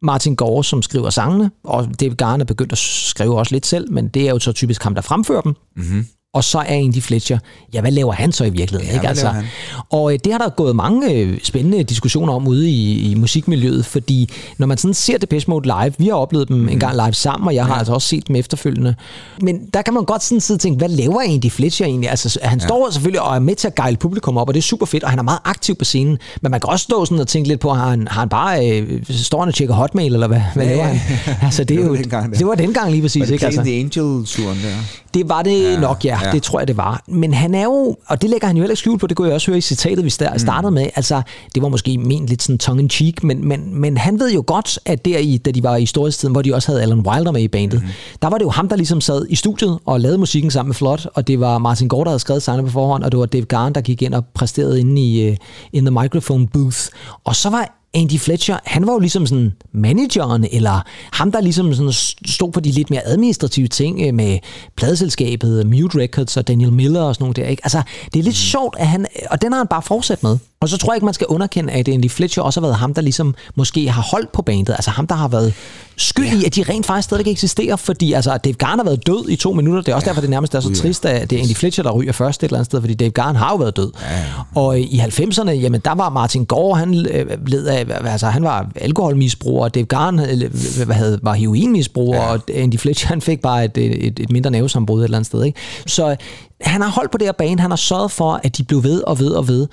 Martin 0.02 0.36
Gore, 0.36 0.64
som 0.64 0.82
skriver 0.82 1.10
sangene, 1.10 1.52
og 1.64 2.00
David 2.00 2.16
Garner 2.16 2.44
er 2.44 2.48
begyndt 2.48 2.72
at 2.72 2.78
skrive 2.78 3.38
også 3.38 3.56
lidt 3.56 3.66
selv, 3.66 3.92
men 3.92 4.08
det 4.08 4.28
er 4.28 4.32
jo 4.32 4.40
så 4.40 4.52
typisk 4.52 4.84
ham, 4.84 4.96
der 4.96 5.02
fremfører 5.02 5.42
dem. 5.42 5.56
Mm-hmm. 5.76 6.06
Og 6.34 6.44
så 6.44 6.58
er 6.58 6.64
Andy 6.64 7.02
Fletcher, 7.02 7.40
ja, 7.74 7.82
hvad 7.82 7.92
laver 7.92 8.14
han 8.14 8.32
så 8.32 8.44
i 8.44 8.50
virkeligheden? 8.50 8.88
Ja, 8.88 8.94
ikke? 8.94 9.08
Altså, 9.08 9.28
han? 9.28 9.46
Og 9.90 10.14
øh, 10.14 10.20
det 10.24 10.32
har 10.32 10.40
der 10.40 10.50
gået 10.50 10.76
mange 10.76 11.14
øh, 11.14 11.40
spændende 11.44 11.84
diskussioner 11.84 12.34
om 12.34 12.48
ude 12.48 12.70
i, 12.70 13.12
i 13.12 13.16
musikmiljøet, 13.16 13.86
fordi 13.86 14.30
når 14.58 14.68
man 14.68 14.78
sådan 14.78 14.94
ser 14.94 15.18
Depeche 15.18 15.52
Mode 15.52 15.66
live, 15.66 15.94
vi 15.98 16.08
har 16.08 16.14
oplevet 16.14 16.48
dem 16.48 16.58
mm. 16.58 16.70
en 16.70 16.80
gang 16.80 16.96
live 16.96 17.14
sammen, 17.14 17.48
og 17.48 17.56
jeg 17.56 17.66
har 17.66 17.74
altså 17.76 17.94
også 17.94 18.08
set 18.08 18.28
dem 18.28 18.36
efterfølgende, 18.36 18.96
men 19.42 19.66
der 19.74 19.82
kan 19.82 19.94
man 19.94 20.06
godt 20.06 20.24
sådan 20.24 20.42
sidde 20.42 20.58
og 20.58 20.62
tænke, 20.62 20.78
hvad 20.78 20.90
laver 20.90 21.22
Andy 21.22 21.52
Fletcher 21.52 21.86
egentlig? 21.86 22.10
Altså, 22.10 22.40
han 22.44 22.60
ja. 22.60 22.68
står 22.68 22.90
selvfølgelig 22.92 23.22
og 23.22 23.36
er 23.36 23.40
med 23.40 23.56
til 23.56 23.68
at 23.68 23.76
gejle 23.76 23.98
publikum 23.98 24.38
op, 24.38 24.48
og 24.48 24.54
det 24.54 24.60
er 24.60 24.64
super 24.64 24.86
fedt, 24.86 25.04
og 25.04 25.10
han 25.10 25.20
er 25.20 25.24
meget 25.24 25.40
aktiv 25.46 25.76
på 25.76 25.86
scenen, 25.86 26.18
men 26.42 26.52
man 26.52 26.60
kan 26.60 26.70
også 26.70 26.84
stå 26.84 27.06
sådan 27.06 27.20
og 27.20 27.28
tænke 27.28 27.50
lidt 27.50 27.60
på, 27.60 27.74
har 27.74 27.90
han, 27.90 28.08
har 28.08 28.20
han 28.20 28.30
bare, 28.30 28.70
øh, 28.70 29.04
står 29.10 29.40
han 29.40 29.48
og 29.48 29.54
tjekker 29.54 29.76
hotmail, 29.76 30.14
eller 30.14 30.28
hvad, 30.28 30.42
hvad 30.56 30.66
Ja, 30.66 30.72
laver 30.72 30.88
ja. 30.88 30.94
han? 30.94 31.36
Altså, 31.42 31.64
det, 31.64 31.80
er 31.80 31.82
Det 31.82 31.90
var 31.90 31.96
jo, 31.96 32.02
dengang, 32.02 32.38
det 32.40 32.48
var 32.48 32.56
dengang 32.56 32.92
lige 32.92 33.02
præcis, 33.02 33.20
Var 33.20 33.26
det 33.26 33.34
ikke? 33.34 33.46
Altså. 33.46 33.62
The 33.62 33.80
Angel-turen 33.80 34.58
der? 34.64 34.76
Det 35.14 35.30
var 35.30 35.44
det 35.44 35.64
ja, 35.64 35.80
nok, 35.80 36.06
ja. 36.06 36.19
Ja. 36.22 36.28
ja. 36.28 36.34
Det 36.34 36.44
tror 36.44 36.60
jeg, 36.60 36.68
det 36.68 36.78
var. 36.78 37.04
Men 37.08 37.34
han 37.34 37.56
er 37.56 37.64
jo, 37.64 37.98
og 38.08 38.22
det 38.22 38.30
lægger 38.30 38.48
han 38.48 38.56
jo 38.58 38.62
heller 38.62 38.72
ikke 38.72 38.80
skjul 38.80 39.00
på, 39.00 39.08
det 39.08 39.18
kunne 39.18 39.28
jeg 39.28 39.36
også 39.36 39.52
høre 39.52 39.58
i 39.58 39.62
citatet, 39.62 40.06
vi 40.06 40.10
sta- 40.10 40.38
startede 40.38 40.72
med. 40.72 40.90
Altså, 40.96 41.22
det 41.56 41.64
var 41.64 41.70
måske 41.70 41.98
ment 41.98 42.28
lidt 42.28 42.44
sådan 42.44 42.58
tongue-in-cheek, 42.58 43.24
men, 43.24 43.48
men, 43.48 43.80
men 43.80 43.98
han 43.98 44.20
ved 44.20 44.34
jo 44.34 44.44
godt, 44.48 44.80
at 44.86 45.06
der 45.06 45.18
i, 45.18 45.38
da 45.38 45.52
de 45.52 45.64
var 45.64 45.76
i 45.76 45.86
storhedstiden, 45.86 46.32
hvor 46.32 46.42
de 46.42 46.56
også 46.56 46.72
havde 46.72 46.82
Alan 46.82 47.00
Wilder 47.00 47.32
med 47.32 47.42
i 47.42 47.48
bandet, 47.48 47.82
mm. 47.82 47.88
der 48.22 48.28
var 48.28 48.38
det 48.38 48.46
jo 48.46 48.50
ham, 48.50 48.70
der 48.70 48.76
ligesom 48.76 49.02
sad 49.02 49.26
i 49.30 49.36
studiet 49.36 49.80
og 49.86 50.00
lavede 50.00 50.18
musikken 50.18 50.52
sammen 50.52 50.70
med 50.70 50.76
Flot, 50.76 51.08
og 51.14 51.28
det 51.28 51.40
var 51.40 51.58
Martin 51.58 51.88
Gård, 51.88 52.06
der 52.06 52.12
havde 52.12 52.20
skrevet 52.20 52.44
sangene 52.44 52.68
på 52.68 52.72
forhånd, 52.72 53.04
og 53.04 53.12
det 53.12 53.20
var 53.20 53.26
Dave 53.26 53.46
Garn, 53.46 53.74
der 53.74 53.82
gik 53.82 54.02
ind 54.02 54.14
og 54.14 54.26
præsterede 54.34 54.80
inde 54.80 55.02
i 55.02 55.30
uh, 55.30 55.36
in 55.74 55.86
the 55.86 55.92
microphone 56.02 56.48
booth. 56.48 56.80
Og 57.24 57.36
så 57.36 57.50
var 57.50 57.79
Andy 57.94 58.20
Fletcher, 58.20 58.60
han 58.64 58.88
var 58.88 58.94
jo 58.94 59.00
ligesom 59.00 59.26
sådan 59.26 59.54
manageren, 59.72 60.46
eller 60.52 60.82
ham, 61.12 61.32
der 61.32 61.42
ligesom 61.42 61.74
sådan 61.74 61.94
stod 62.26 62.54
for 62.54 62.62
de 62.62 62.72
lidt 62.72 62.90
mere 62.90 63.06
administrative 63.06 63.68
ting 63.68 64.02
øh, 64.08 64.14
med 64.14 64.40
pladeselskabet, 64.76 65.68
Mute 65.68 66.00
Records 66.00 66.38
og 66.38 66.48
Daniel 66.48 66.74
Miller 66.74 67.02
og 67.02 67.16
sådan 67.16 67.24
noget 67.24 67.38
der. 67.38 67.46
Ikke? 67.46 67.66
Altså, 67.66 67.82
det 68.14 68.20
er 68.20 68.24
lidt 68.24 68.36
sjovt, 68.36 68.76
at 68.80 68.88
han, 68.88 69.06
og 69.32 69.42
den 69.42 69.52
har 69.52 69.60
han 69.60 69.68
bare 69.68 69.82
fortsat 69.82 70.24
med. 70.24 70.38
Og 70.62 70.70
så 70.70 70.78
tror 70.78 70.94
jeg 70.94 70.98
ikke, 70.98 71.06
man 71.06 71.14
skal 71.14 71.28
underkende, 71.28 71.74
at 71.74 71.90
Andy 71.90 72.10
Fletcher 72.10 72.44
også 72.44 72.60
har 72.60 72.68
været 72.68 72.80
ham, 72.80 72.94
der 72.94 73.02
ligesom 73.02 73.36
måske 73.56 73.90
har 73.90 74.02
holdt 74.02 74.32
på 74.32 74.42
bandet. 74.42 74.74
Altså 74.74 74.92
ham, 74.92 75.08
der 75.08 75.16
har 75.16 75.28
været 75.28 75.54
skyld 75.98 76.42
i, 76.42 76.46
at 76.46 76.56
de 76.56 76.64
rent 76.64 76.86
faktisk 76.86 77.06
stadig 77.06 77.32
eksisterer, 77.32 77.76
fordi 77.76 78.14
altså, 78.14 78.38
Dave 78.38 78.54
Garn 78.54 78.80
har 78.80 78.86
været 78.86 79.08
død 79.08 79.30
i 79.30 79.36
to 79.36 79.54
minutter. 79.54 79.82
Det 79.82 79.92
er 79.92 79.96
også 79.96 80.06
ja. 80.06 80.10
derfor, 80.10 80.22
det 80.22 80.30
nærmest 80.30 80.56
er 80.56 80.60
så 80.60 80.74
trist, 80.76 81.06
at 81.06 81.30
det 81.30 81.40
er 81.40 81.44
Andy 81.44 81.56
Fletcher, 81.56 81.84
der 81.84 81.92
ryger 81.92 82.12
først 82.12 82.44
et 82.44 82.48
eller 82.48 82.58
andet 82.58 82.66
sted, 82.66 82.82
fordi 82.82 82.94
Dave 82.94 83.12
Garn 83.12 83.36
har 83.36 83.50
jo 83.52 83.56
været 83.56 83.78
død. 83.78 83.92
Ja. 84.02 84.62
Og 84.62 84.80
i 84.80 85.00
90'erne, 85.00 85.50
jamen 85.50 85.82
der 85.86 85.96
var 85.96 86.10
Martin 86.10 86.46
Gore, 86.46 86.78
han 86.78 87.08
øh, 87.12 87.48
led 87.48 87.66
af, 87.66 87.86
altså 88.06 88.28
han 88.28 88.44
var 88.44 88.70
alkoholmisbruger, 88.76 89.64
og 89.64 89.76
Dave 89.76 89.86
Garn 89.86 90.20
øh, 90.20 90.52
hvad 90.86 90.96
havde, 90.96 91.20
var 91.24 91.34
heroinmisbruger, 91.34 92.22
ja. 92.22 92.32
og 92.32 92.40
Andy 92.54 92.78
Fletcher, 92.78 93.08
han 93.08 93.22
fik 93.22 93.42
bare 93.42 93.66
et, 93.66 93.78
et, 93.78 94.20
et 94.20 94.32
mindre 94.32 94.52
nervesambrud 94.52 95.02
et 95.02 95.04
eller 95.04 95.18
andet 95.18 95.28
sted. 95.28 95.44
Ikke? 95.44 95.60
Så 95.88 96.16
han 96.62 96.82
har 96.82 96.90
holdt 96.90 97.12
på 97.12 97.18
det 97.18 97.28
her 97.28 97.32
bane, 97.32 97.62
han 97.62 97.72
har 97.72 97.78
sørget 97.78 98.12
for, 98.12 98.40
at 98.44 98.58
de 98.58 98.64
blev 98.64 98.84
ved 98.84 99.02
og 99.02 99.20
ved 99.20 99.32
og 99.32 99.48
ved. 99.48 99.68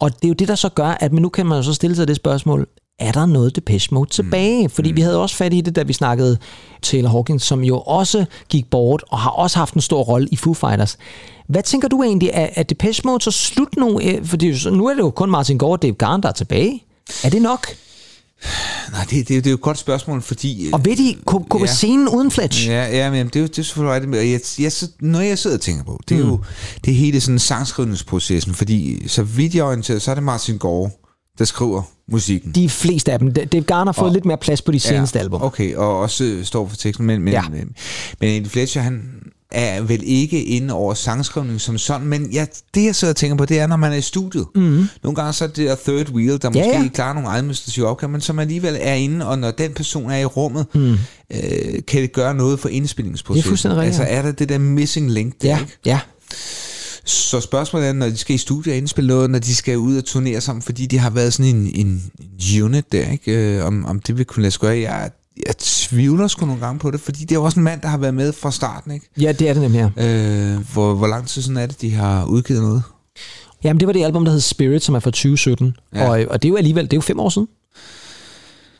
Og 0.00 0.14
det 0.14 0.24
er 0.24 0.28
jo 0.28 0.34
det, 0.34 0.48
der 0.48 0.54
så 0.54 0.68
gør, 0.68 0.88
at 0.88 1.12
men 1.12 1.22
nu 1.22 1.28
kan 1.28 1.46
man 1.46 1.56
jo 1.56 1.62
så 1.62 1.74
stille 1.74 1.96
sig 1.96 2.08
det 2.08 2.16
spørgsmål, 2.16 2.66
er 2.98 3.12
der 3.12 3.26
noget 3.26 3.56
Depeche 3.56 3.94
Mode 3.94 4.10
tilbage? 4.10 4.62
Mm. 4.62 4.70
Fordi 4.70 4.90
vi 4.92 5.00
havde 5.00 5.18
også 5.22 5.36
fat 5.36 5.54
i 5.54 5.60
det, 5.60 5.76
da 5.76 5.82
vi 5.82 5.92
snakkede 5.92 6.38
Taylor 6.82 7.10
Hawkins, 7.10 7.42
som 7.42 7.64
jo 7.64 7.80
også 7.80 8.24
gik 8.48 8.70
bort, 8.70 9.04
og 9.08 9.18
har 9.18 9.30
også 9.30 9.58
haft 9.58 9.74
en 9.74 9.80
stor 9.80 10.02
rolle 10.02 10.28
i 10.30 10.36
Foo 10.36 10.54
Fighters. 10.54 10.98
Hvad 11.48 11.62
tænker 11.62 11.88
du 11.88 12.02
egentlig, 12.02 12.30
er, 12.32 12.48
er 12.56 12.62
Depeche 12.62 13.02
Mode 13.04 13.24
så 13.24 13.30
slut 13.30 13.76
nu? 13.76 14.00
Øh, 14.00 14.24
Fordi 14.24 14.54
nu 14.72 14.86
er 14.86 14.94
det 14.94 15.00
jo 15.00 15.10
kun 15.10 15.30
Martin 15.30 15.58
Gore 15.58 15.72
og 15.72 15.82
Dave 15.82 15.94
Garn, 15.94 16.22
der 16.22 16.28
er 16.28 16.32
tilbage. 16.32 16.84
Er 17.24 17.30
det 17.30 17.42
nok? 17.42 17.66
Nej, 18.92 19.04
det, 19.10 19.10
det, 19.10 19.28
det 19.28 19.46
er 19.46 19.50
jo 19.50 19.54
et 19.54 19.60
godt 19.60 19.78
spørgsmål, 19.78 20.22
fordi... 20.22 20.70
Og 20.72 20.84
ved 20.84 20.96
de, 20.96 21.16
kunne, 21.26 21.44
kunne 21.50 21.62
Ja. 21.68 21.74
scenen 21.74 22.08
uden 22.08 22.30
Fletch? 22.30 22.68
Ja, 22.68 22.96
ja 22.96 23.10
men 23.10 23.26
det 23.26 23.36
er 23.36 23.40
jo 23.40 23.46
det 23.46 23.58
er 23.58 23.62
selvfølgelig 23.62 23.94
rigtigt. 24.12 24.58
Jeg, 24.58 24.64
jeg, 24.64 24.88
når 25.00 25.20
jeg 25.20 25.38
sidder 25.38 25.56
og 25.56 25.60
tænker 25.60 25.84
på, 25.84 26.00
det 26.08 26.14
er 26.14 26.18
jo 26.20 26.40
det 26.84 26.94
hele 26.94 27.20
sådan 27.20 27.38
sangskrivningsprocessen, 27.38 28.54
fordi 28.54 29.08
så 29.08 29.22
vidt 29.22 29.54
jeg 29.54 29.60
er 29.60 29.64
orienteret, 29.66 30.02
så 30.02 30.10
er 30.10 30.14
det 30.14 30.24
Martin 30.24 30.58
Gore, 30.58 30.90
der 31.38 31.44
skriver 31.44 31.82
musikken. 32.12 32.52
De 32.52 32.68
fleste 32.68 33.12
af 33.12 33.18
dem. 33.18 33.32
Dave 33.32 33.62
Garn 33.64 33.86
har 33.86 33.92
fået 33.92 34.06
Og- 34.08 34.12
lidt 34.14 34.24
mere 34.24 34.38
plads 34.38 34.62
på 34.62 34.72
de 34.72 34.80
seneste 34.80 35.18
album. 35.20 35.42
Okay, 35.42 35.74
og 35.74 35.98
også 35.98 36.24
øh, 36.24 36.44
står 36.44 36.68
for 36.68 36.76
teksten, 36.76 37.06
men, 37.06 37.22
men, 37.22 37.32
Ja. 37.32 37.42
ja. 37.42 37.48
men, 37.48 37.68
men 38.20 38.46
Fletcher, 38.46 38.82
han 38.82 39.02
er 39.52 39.80
vel 39.82 40.00
ikke 40.04 40.44
inde 40.44 40.74
over 40.74 40.94
sangskrivning 40.94 41.60
som 41.60 41.78
sådan, 41.78 42.06
men 42.06 42.32
jeg, 42.32 42.48
det 42.74 42.84
jeg 42.84 42.94
sidder 42.94 43.12
og 43.12 43.16
tænker 43.16 43.36
på, 43.36 43.44
det 43.44 43.58
er, 43.58 43.66
når 43.66 43.76
man 43.76 43.92
er 43.92 43.96
i 43.96 44.00
studiet. 44.00 44.46
Mm. 44.54 44.84
Nogle 45.02 45.16
gange 45.16 45.32
så 45.32 45.44
er 45.44 45.48
det 45.48 45.56
der 45.68 45.76
third 45.84 46.10
wheel, 46.10 46.42
der 46.42 46.50
Ja, 46.54 46.60
måske 46.60 46.82
ja. 46.82 46.88
klarer 46.94 47.14
nogle 47.14 47.30
administrative 47.30 47.86
opgaver, 47.86 48.10
men 48.10 48.20
som 48.20 48.38
alligevel 48.38 48.76
er 48.80 48.94
inde, 48.94 49.26
og 49.26 49.38
når 49.38 49.50
den 49.50 49.72
person 49.72 50.10
er 50.10 50.16
i 50.18 50.24
rummet, 50.24 50.66
mm. 50.74 50.92
øh, 51.32 51.82
kan 51.88 52.02
det 52.02 52.12
gøre 52.12 52.34
noget 52.34 52.60
for 52.60 52.68
indspillingsprocessen. 52.68 53.70
Det 53.70 53.76
er 53.76 53.80
Altså 53.82 54.02
er 54.02 54.22
der 54.22 54.32
det 54.32 54.48
der 54.48 54.58
missing 54.58 55.10
link 55.10 55.34
der, 55.42 55.48
Ja, 55.48 55.58
ikke? 55.60 55.72
ja. 55.86 56.00
Så 57.04 57.40
spørgsmålet 57.40 57.88
er, 57.88 57.92
når 57.92 58.06
de 58.06 58.16
skal 58.16 58.34
i 58.34 58.38
studiet 58.38 58.72
og 58.72 58.76
indspille 58.78 59.08
noget, 59.08 59.30
når 59.30 59.38
de 59.38 59.54
skal 59.54 59.78
ud 59.78 59.96
og 59.96 60.04
turnere 60.04 60.40
sammen, 60.40 60.62
fordi 60.62 60.86
de 60.86 60.98
har 60.98 61.10
været 61.10 61.32
sådan 61.32 61.56
en, 61.56 61.70
en 61.74 62.02
unit 62.64 62.92
der, 62.92 63.10
ikke? 63.10 63.56
Øh, 63.56 63.66
om, 63.66 63.84
om 63.86 64.00
det 64.00 64.18
vil 64.18 64.24
kunne 64.26 64.42
lade 64.42 64.50
sig 64.50 64.60
gøre. 64.60 64.78
Jeg, 64.78 65.10
jeg 65.46 65.54
tvivler 65.58 66.28
sgu 66.28 66.46
nogle 66.46 66.60
gange 66.60 66.78
på 66.78 66.90
det, 66.90 67.00
fordi 67.00 67.20
det 67.20 67.32
er 67.32 67.34
jo 67.34 67.44
også 67.44 67.60
en 67.60 67.64
mand, 67.64 67.80
der 67.80 67.88
har 67.88 67.98
været 67.98 68.14
med 68.14 68.32
fra 68.32 68.50
starten, 68.50 68.90
ikke? 68.90 69.06
Ja, 69.20 69.32
det 69.32 69.48
er 69.48 69.52
det 69.52 69.62
nemlig. 69.62 69.92
Ja. 69.96 70.52
Øh, 70.54 70.58
hvor, 70.72 70.94
hvor 70.94 71.06
lang 71.06 71.26
tid 71.28 71.42
siden 71.42 71.56
er 71.56 71.66
det, 71.66 71.80
de 71.80 71.90
har 71.94 72.24
udgivet 72.24 72.62
noget? 72.62 72.82
Jamen, 73.64 73.80
det 73.80 73.86
var 73.86 73.92
det 73.92 74.04
album, 74.04 74.24
der 74.24 74.32
hed 74.32 74.40
Spirit, 74.40 74.82
som 74.82 74.94
er 74.94 75.00
fra 75.00 75.10
2017. 75.10 75.76
Ja. 75.94 76.00
Ja. 76.00 76.08
Og, 76.10 76.26
og 76.30 76.42
det 76.42 76.48
er 76.48 76.50
jo 76.50 76.56
alligevel, 76.56 76.84
det 76.84 76.92
er 76.92 76.96
jo 76.96 77.00
fem 77.00 77.20
år 77.20 77.28
siden. 77.28 77.48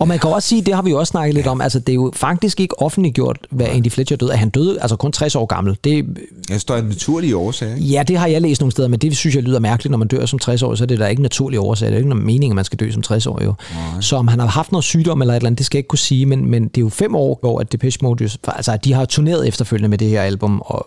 Og 0.00 0.08
man 0.08 0.18
kan 0.18 0.30
også 0.30 0.48
sige, 0.48 0.62
det 0.62 0.74
har 0.74 0.82
vi 0.82 0.90
jo 0.90 0.98
også 0.98 1.10
snakket 1.10 1.34
lidt 1.34 1.46
om, 1.46 1.60
altså 1.60 1.78
det 1.78 1.88
er 1.88 1.94
jo 1.94 2.12
faktisk 2.14 2.60
ikke 2.60 2.82
offentliggjort, 2.82 3.38
hvad 3.50 3.66
Andy 3.66 3.90
Fletcher 3.90 4.16
døde. 4.16 4.32
At 4.32 4.38
han 4.38 4.50
døde 4.50 4.80
altså 4.80 4.96
kun 4.96 5.12
60 5.12 5.34
år 5.36 5.46
gammel. 5.46 5.78
Det, 5.84 6.06
Jeg 6.50 6.60
står 6.60 6.76
en 6.76 6.84
naturlig 6.84 7.36
årsag, 7.36 7.74
ikke? 7.74 7.86
ja, 7.86 8.02
det 8.02 8.16
har 8.18 8.26
jeg 8.26 8.42
læst 8.42 8.60
nogle 8.60 8.72
steder, 8.72 8.88
men 8.88 8.98
det 8.98 9.16
synes 9.16 9.36
jeg 9.36 9.42
lyder 9.42 9.58
mærkeligt, 9.58 9.90
når 9.90 9.98
man 9.98 10.08
dør 10.08 10.26
som 10.26 10.38
60 10.38 10.62
år, 10.62 10.74
så 10.74 10.84
er 10.84 10.86
det 10.86 10.98
da 10.98 11.06
ikke 11.06 11.20
en 11.20 11.22
naturlig 11.22 11.60
årsag. 11.60 11.86
Det 11.86 11.92
er 11.92 11.96
jo 11.96 11.98
ikke 11.98 12.08
nogen 12.08 12.26
mening, 12.26 12.52
at 12.52 12.56
man 12.56 12.64
skal 12.64 12.78
dø 12.78 12.90
som 12.90 13.02
60 13.02 13.26
år 13.26 13.44
jo. 13.44 13.54
Så 14.00 14.16
om 14.16 14.28
han 14.28 14.38
har 14.38 14.46
haft 14.46 14.72
noget 14.72 14.84
sygdom 14.84 15.20
eller 15.20 15.34
et 15.34 15.36
eller 15.36 15.46
andet, 15.46 15.58
det 15.58 15.66
skal 15.66 15.76
jeg 15.76 15.80
ikke 15.80 15.88
kunne 15.88 15.98
sige, 15.98 16.26
men, 16.26 16.50
men 16.50 16.68
det 16.68 16.76
er 16.76 16.80
jo 16.80 16.88
fem 16.88 17.14
år, 17.14 17.38
hvor 17.40 17.60
at 17.60 17.72
Depeche 17.72 17.98
Mode, 18.02 18.30
altså 18.46 18.78
de 18.84 18.92
har 18.92 19.04
turneret 19.04 19.48
efterfølgende 19.48 19.88
med 19.88 19.98
det 19.98 20.08
her 20.08 20.22
album, 20.22 20.62
og, 20.64 20.86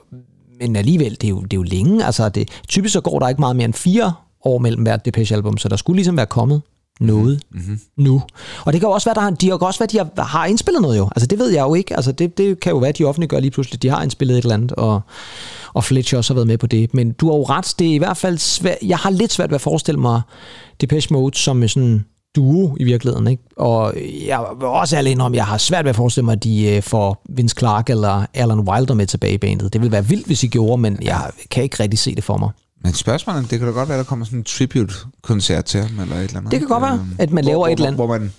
men 0.59 0.75
alligevel, 0.75 1.11
det 1.11 1.23
er, 1.23 1.29
jo, 1.29 1.41
det 1.41 1.53
er 1.53 1.57
jo 1.57 1.63
længe. 1.63 2.05
Altså 2.05 2.29
det, 2.29 2.49
typisk 2.67 2.93
så 2.93 3.01
går 3.01 3.19
der 3.19 3.29
ikke 3.29 3.41
meget 3.41 3.55
mere 3.55 3.65
end 3.65 3.73
fire 3.73 4.13
år 4.45 4.57
mellem 4.57 4.83
hvert 4.83 5.05
Depeche-album, 5.05 5.57
så 5.57 5.69
der 5.69 5.75
skulle 5.75 5.97
ligesom 5.97 6.17
være 6.17 6.25
kommet 6.25 6.61
noget 6.99 7.41
mm-hmm. 7.51 7.79
nu. 7.97 8.21
Og 8.65 8.73
det 8.73 8.81
kan 8.81 8.87
jo 8.87 8.93
også 8.93 9.13
være, 9.13 9.23
har, 9.23 9.31
de 9.31 9.53
også 9.53 9.79
være, 9.79 9.87
de 9.91 9.97
har, 9.97 10.23
har 10.23 10.45
indspillet 10.45 10.81
noget 10.81 10.97
jo. 10.97 11.09
Altså 11.15 11.27
det 11.27 11.39
ved 11.39 11.49
jeg 11.49 11.61
jo 11.61 11.73
ikke. 11.73 11.95
Altså 11.95 12.11
det, 12.11 12.37
det 12.37 12.59
kan 12.59 12.71
jo 12.71 12.77
være, 12.77 12.89
at 12.89 12.97
de 12.97 13.03
offentliggør 13.03 13.39
lige 13.39 13.51
pludselig, 13.51 13.81
de 13.81 13.89
har 13.89 14.03
indspillet 14.03 14.37
et 14.37 14.41
eller 14.41 14.55
andet, 14.55 14.71
og, 14.71 15.01
og 15.73 15.83
Fletcher 15.83 16.17
også 16.17 16.33
har 16.33 16.35
været 16.35 16.47
med 16.47 16.57
på 16.57 16.67
det. 16.67 16.93
Men 16.93 17.11
du 17.11 17.29
har 17.29 17.37
jo 17.37 17.43
ret, 17.43 17.73
det 17.79 17.89
er 17.89 17.93
i 17.93 17.97
hvert 17.97 18.17
fald 18.17 18.37
svært, 18.37 18.77
jeg 18.85 18.97
har 18.97 19.09
lidt 19.09 19.33
svært 19.33 19.49
ved 19.49 19.55
at 19.55 19.61
forestille 19.61 19.99
mig 19.99 20.21
Depeche 20.81 21.13
Mode 21.13 21.37
som 21.37 21.67
sådan 21.67 22.05
duo 22.35 22.77
i 22.79 22.83
virkeligheden. 22.83 23.27
Ikke? 23.27 23.43
Og 23.57 23.93
jeg 24.27 24.45
vil 24.59 24.67
også 24.67 24.97
ærlig 24.97 25.21
om, 25.21 25.35
jeg 25.35 25.45
har 25.45 25.57
svært 25.57 25.85
ved 25.85 25.89
at 25.89 25.95
forestille 25.95 26.25
mig, 26.25 26.33
at 26.33 26.43
de 26.43 26.75
øh, 26.75 26.83
får 26.83 27.21
Vince 27.29 27.55
Clark 27.59 27.89
eller 27.89 28.25
Alan 28.33 28.59
Wilder 28.59 28.93
med 28.93 29.07
tilbage 29.07 29.33
i 29.33 29.37
bandet. 29.37 29.73
Det 29.73 29.81
ville 29.81 29.91
være 29.91 30.05
vildt, 30.05 30.25
hvis 30.25 30.43
I 30.43 30.47
gjorde, 30.47 30.81
men 30.81 30.97
jeg 31.01 31.29
kan 31.51 31.63
ikke 31.63 31.83
rigtig 31.83 31.99
se 31.99 32.15
det 32.15 32.23
for 32.23 32.37
mig. 32.37 32.49
Men 32.83 32.93
spørgsmålet, 32.93 33.51
det 33.51 33.59
kan 33.59 33.67
da 33.67 33.73
godt 33.73 33.89
være, 33.89 33.97
der 33.97 34.03
kommer 34.03 34.25
sådan 34.25 34.39
en 34.39 34.43
tribute-koncert 34.43 35.65
til 35.65 35.79
ham, 35.81 35.99
eller 35.99 36.15
et 36.15 36.23
eller 36.23 36.37
andet. 36.37 36.51
Det 36.51 36.59
kan 36.59 36.67
godt 36.67 36.81
være, 36.81 36.93
Øhm, 36.93 37.15
at 37.19 37.31
man 37.31 37.43
laver 37.45 37.57
hvor, 37.57 37.67
et 37.67 37.71
eller 37.71 37.85
andet. 37.87 37.97
Hvor, 37.97 38.05
hvor 38.05 38.17
man 38.17 38.31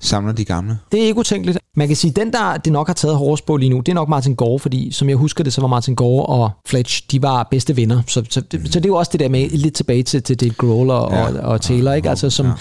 samler 0.00 0.32
de 0.32 0.44
gamle. 0.44 0.78
Det 0.92 1.02
er 1.02 1.06
ikke 1.06 1.18
utænkeligt. 1.18 1.58
Man 1.76 1.86
kan 1.86 1.96
sige, 1.96 2.10
den 2.10 2.32
der 2.32 2.56
det 2.56 2.72
nok 2.72 2.86
har 2.86 2.94
taget 2.94 3.16
hårdest 3.16 3.46
på 3.46 3.56
lige 3.56 3.70
nu, 3.70 3.80
det 3.80 3.88
er 3.88 3.94
nok 3.94 4.08
Martin 4.08 4.34
Gore, 4.34 4.58
fordi 4.58 4.92
som 4.92 5.08
jeg 5.08 5.16
husker 5.16 5.44
det, 5.44 5.52
så 5.52 5.60
var 5.60 5.68
Martin 5.68 5.94
Gore 5.94 6.26
og 6.26 6.50
Fletch, 6.66 7.02
de 7.10 7.22
var 7.22 7.48
bedste 7.50 7.76
venner. 7.76 8.02
Så, 8.06 8.24
så, 8.30 8.42
så 8.50 8.80
det 8.80 8.84
er 8.84 8.88
jo 8.88 8.94
også 8.96 9.10
det 9.12 9.20
der 9.20 9.28
med 9.28 9.48
lidt 9.50 9.74
tilbage 9.74 10.02
til, 10.02 10.22
til 10.22 10.40
Dave 10.40 10.50
Grohl 10.52 10.90
og, 10.90 11.12
Ja. 11.12 11.24
og, 11.26 11.32
og 11.40 11.60
Taylor, 11.60 11.92
ikke? 11.92 12.10
Altså, 12.10 12.30
som, 12.30 12.46
Ja. 12.46 12.52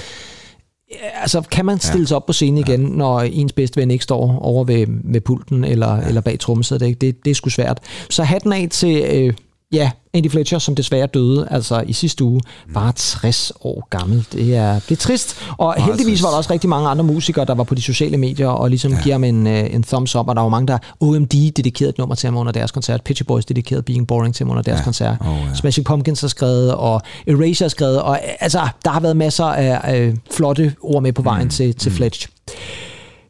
altså, 1.21 1.41
kan 1.41 1.65
man 1.65 1.79
stille 1.79 2.07
sig 2.07 2.17
op 2.17 2.25
på 2.25 2.33
scenen 2.33 2.57
igen, 2.57 2.79
når 2.79 3.21
ens 3.21 3.53
bedste 3.53 3.81
ven 3.81 3.91
ikke 3.91 4.03
står 4.03 4.39
over 4.41 4.63
ved, 4.63 4.85
ved 5.03 5.21
pulten 5.21 5.63
eller, 5.63 5.95
ja. 5.95 6.07
eller 6.07 6.21
bag 6.21 6.39
trommesættet? 6.39 6.87
Ikke? 6.87 6.99
Det, 6.99 7.25
det 7.25 7.31
er 7.31 7.35
sgu 7.35 7.49
svært. 7.49 7.79
Så 8.09 8.23
hatten 8.23 8.53
af 8.53 8.67
til... 8.71 9.03
Øh, 9.13 9.33
Ja, 9.71 9.91
Andy 10.13 10.29
Fletcher, 10.31 10.59
som 10.59 10.75
desværre 10.75 11.07
døde 11.07 11.47
altså 11.51 11.83
i 11.87 11.93
sidste 11.93 12.23
uge, 12.23 12.41
bare 12.73 12.91
60 12.95 13.51
år 13.61 13.87
gammel. 13.89 14.25
Det 14.31 14.55
er, 14.55 14.73
det 14.73 14.91
er 14.91 14.95
trist. 14.95 15.35
Og 15.57 15.73
Meget 15.77 15.83
heldigvis 15.89 16.13
trist. 16.13 16.23
var 16.23 16.29
der 16.29 16.37
også 16.37 16.53
rigtig 16.53 16.69
mange 16.69 16.89
andre 16.89 17.03
musikere, 17.03 17.45
der 17.45 17.53
var 17.55 17.63
på 17.63 17.75
de 17.75 17.81
sociale 17.81 18.17
medier 18.17 18.47
og 18.47 18.69
ligesom 18.69 18.91
ja. 18.91 19.01
giver 19.03 19.13
ham 19.15 19.23
en, 19.23 19.47
øh, 19.47 19.73
en 19.73 19.83
thumbs 19.83 20.15
up. 20.15 20.27
Og 20.27 20.35
der 20.35 20.41
var 20.41 20.49
mange, 20.49 20.67
der 20.67 20.77
OMD 20.99 21.51
dedikerede 21.51 21.89
et 21.89 21.97
nummer 21.97 22.15
til 22.15 22.27
ham 22.27 22.37
under 22.37 22.51
deres 22.51 22.71
koncert. 22.71 23.01
Pitcher 23.03 23.25
Boys 23.25 23.45
dedikerede 23.45 23.83
Being 23.83 24.07
Boring 24.07 24.35
til 24.35 24.43
ham 24.45 24.51
under 24.51 24.63
deres 24.63 24.79
Ja. 24.79 24.83
koncert. 24.83 25.17
Oh, 25.21 25.27
ja. 25.49 25.55
Smashing 25.55 25.85
Pumpkins 25.85 26.21
har 26.21 26.27
skrevet, 26.27 26.75
og 26.75 27.01
Erasure 27.27 27.65
har 27.65 27.69
skrevet. 27.69 28.01
Og 28.01 28.19
altså, 28.39 28.67
der 28.85 28.89
har 28.91 28.99
været 28.99 29.17
masser 29.17 29.45
af 29.45 29.99
øh, 30.01 30.15
flotte 30.31 30.75
ord 30.81 31.03
med 31.03 31.13
på 31.13 31.21
vejen 31.21 31.43
mm. 31.43 31.49
til, 31.49 31.75
til 31.75 31.91
Fletch. 31.91 32.27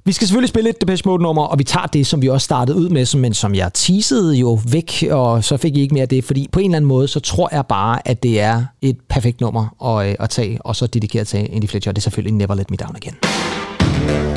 Vi 0.06 0.12
skal 0.12 0.28
selvfølgelig 0.28 0.50
spille 0.50 0.70
et 0.70 0.82
Depeche 0.82 1.10
Mode-nummer, 1.10 1.44
og 1.44 1.60
vi 1.60 1.64
tager 1.64 1.86
det, 1.86 2.08
som 2.08 2.22
vi 2.22 2.28
også 2.30 2.46
startede 2.46 2.78
ud 2.78 2.90
med, 2.90 3.06
som- 3.06 3.20
men 3.22 3.34
som 3.34 3.56
jeg 3.56 3.72
teasede 3.74 4.36
jo 4.36 4.60
væk, 4.72 5.04
og 5.12 5.44
så 5.44 5.58
fik 5.58 5.78
I 5.78 5.82
ikke 5.82 5.94
mere 5.94 6.02
af 6.02 6.10
det, 6.10 6.24
fordi 6.24 6.48
på 6.52 6.60
en 6.60 6.66
eller 6.66 6.76
anden 6.78 6.88
måde, 6.88 7.08
så 7.08 7.20
tror 7.20 7.50
jeg 7.52 7.66
bare, 7.66 8.08
at 8.08 8.24
det 8.24 8.40
er 8.40 8.64
et 8.82 8.98
perfekt 9.10 9.42
nummer 9.42 9.98
at, 10.00 10.10
øh, 10.10 10.16
at 10.20 10.30
tage, 10.30 10.62
og 10.62 10.76
så 10.76 10.88
dedikeret 10.88 11.28
til 11.28 11.38
Andy 11.54 11.68
Fletcher, 11.70 11.92
og 11.92 11.96
det 11.96 12.00
er 12.02 12.04
selvfølgelig 12.04 12.34
Never 12.34 12.56
Let 12.56 12.72
Me 12.72 12.78
Down 12.78 12.96
Again. 12.96 14.31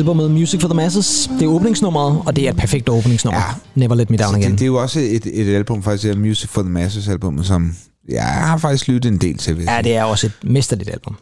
Albumet 0.00 0.30
Music 0.30 0.60
for 0.60 0.68
the 0.68 0.76
Masses, 0.76 1.30
det 1.38 1.42
er 1.42 1.46
åbningsnummeret, 1.46 2.22
og 2.26 2.36
det 2.36 2.46
er 2.46 2.50
et 2.50 2.56
perfekt 2.56 2.88
åbningsnummer. 2.88 3.40
Ja. 3.40 3.54
Never 3.74 3.94
Let 3.94 4.10
Me 4.10 4.16
Down 4.16 4.30
Så 4.30 4.36
Again. 4.36 4.50
det, 4.50 4.58
det 4.58 4.64
er 4.64 4.66
jo 4.66 4.82
også 4.82 5.00
et, 5.00 5.26
et 5.26 5.54
album, 5.54 5.82
faktisk, 5.82 6.04
det 6.04 6.10
er 6.10 6.16
Music 6.16 6.50
for 6.50 6.62
the 6.62 6.70
Masses 6.70 7.08
album, 7.08 7.44
som 7.44 7.76
jeg 8.08 8.22
har 8.24 8.58
faktisk 8.58 8.88
lyttet 8.88 9.12
en 9.12 9.18
del 9.18 9.38
til. 9.38 9.54
Hvis 9.54 9.66
Ja, 9.66 9.82
det 9.82 9.96
er 9.96 10.04
også 10.04 10.26
et 10.26 10.32
mesterligt 10.42 10.90
album. 10.90 11.16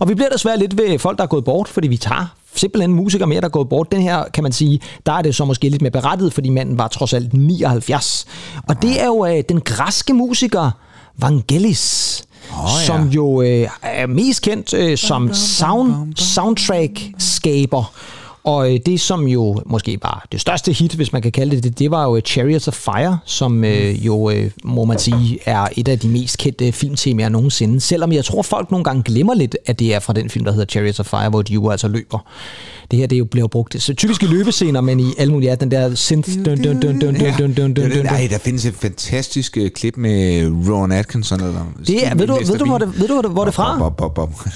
Og 0.00 0.08
vi 0.08 0.14
bliver 0.14 0.28
desværre 0.28 0.58
lidt 0.58 0.78
ved 0.78 0.98
folk, 0.98 1.18
der 1.18 1.24
er 1.24 1.28
gået 1.28 1.44
bort, 1.44 1.68
fordi 1.68 1.88
vi 1.88 1.96
tager 1.96 2.34
simpelthen 2.54 2.92
musikere 2.92 3.28
mere, 3.28 3.40
der 3.40 3.46
er 3.46 3.50
gået 3.50 3.68
bort. 3.68 3.92
Den 3.92 4.02
her, 4.02 4.24
kan 4.34 4.42
man 4.42 4.52
sige, 4.52 4.80
der 5.06 5.12
er 5.12 5.22
det 5.22 5.34
så 5.34 5.44
måske 5.44 5.68
lidt 5.68 5.82
mere 5.82 5.90
berettiget, 5.90 6.32
fordi 6.32 6.48
manden 6.48 6.78
var 6.78 6.88
trods 6.88 7.12
alt 7.12 7.32
79. 7.34 8.26
Og 8.68 8.82
det 8.82 9.02
er 9.02 9.06
jo 9.06 9.26
øh, 9.26 9.42
den 9.48 9.60
græske 9.60 10.14
musiker 10.14 10.70
Vangelis, 11.18 12.22
oh, 12.52 12.68
ja. 12.80 12.84
som 12.86 13.08
jo 13.08 13.42
øh, 13.42 13.68
er 13.82 14.06
mest 14.06 14.42
kendt 14.42 14.74
øh, 14.74 14.98
som 14.98 15.34
sound, 15.34 16.16
soundtrack-skaber. 16.16 17.92
Og 18.44 18.72
øh, 18.74 18.80
det, 18.86 19.00
som 19.00 19.28
jo 19.28 19.60
måske 19.66 19.98
var 20.02 20.26
det 20.32 20.40
største 20.40 20.72
hit, 20.72 20.94
hvis 20.94 21.12
man 21.12 21.22
kan 21.22 21.32
kalde 21.32 21.56
det 21.56 21.64
det, 21.64 21.78
det 21.78 21.90
var 21.90 22.04
jo 22.04 22.16
øh, 22.16 22.22
Chariots 22.22 22.68
of 22.68 22.74
Fire, 22.74 23.18
som 23.24 23.64
øh, 23.64 24.06
jo, 24.06 24.30
øh, 24.30 24.50
må 24.64 24.84
man 24.84 24.98
sige, 24.98 25.38
er 25.46 25.66
et 25.76 25.88
af 25.88 25.98
de 25.98 26.08
mest 26.08 26.38
kendte 26.38 26.72
filmtemaer 26.72 27.28
nogensinde. 27.28 27.80
Selvom 27.80 28.12
jeg 28.12 28.24
tror, 28.24 28.42
folk 28.42 28.70
nogle 28.70 28.84
gange 28.84 29.02
glemmer 29.02 29.34
lidt, 29.34 29.56
at 29.66 29.78
det 29.78 29.94
er 29.94 29.98
fra 30.00 30.12
den 30.12 30.30
film, 30.30 30.44
der 30.44 30.52
hedder 30.52 30.66
Chariots 30.66 31.00
of 31.00 31.06
Fire, 31.06 31.28
hvor 31.28 31.42
de 31.42 31.52
jo 31.52 31.68
altså 31.70 31.88
løber. 31.88 32.18
Det 32.90 32.98
her, 32.98 33.06
det 33.06 33.18
jo 33.18 33.24
bliver 33.24 33.46
brugt 33.48 33.82
så 33.82 33.94
typisk 33.94 34.22
i 34.22 34.26
løbescener, 34.26 34.80
men 34.80 35.00
i 35.00 35.14
alle 35.18 35.32
mulige, 35.32 35.50
ja, 35.50 35.54
den 35.54 35.70
der 35.70 35.94
synth, 35.94 36.30
dun, 36.34 36.44
dun, 36.44 36.56
dun, 36.80 36.80
dun, 36.80 37.00
dun, 37.00 37.14
dun, 37.38 37.52
dun, 37.54 37.74
dun, 37.74 37.90
dun. 37.90 38.04
Nej, 38.04 38.26
der 38.30 38.38
findes 38.38 38.64
et 38.66 38.74
fantastisk 38.74 39.58
klip 39.74 39.96
med 39.96 40.46
Ron 40.68 40.92
Atkinson. 40.92 41.40
Eller, 41.40 41.72
Det 41.86 42.06
er, 42.06 42.14
ved 42.14 42.26
du, 42.26 42.34
ved 42.34 42.58
du, 42.58 42.64
hvor 42.64 42.78
det, 42.78 43.00
ved 43.00 43.08
du, 43.08 43.14
hvor 43.14 43.22
det, 43.22 43.30
hvor 43.30 43.44
det 43.44 43.54
fra? 43.54 43.78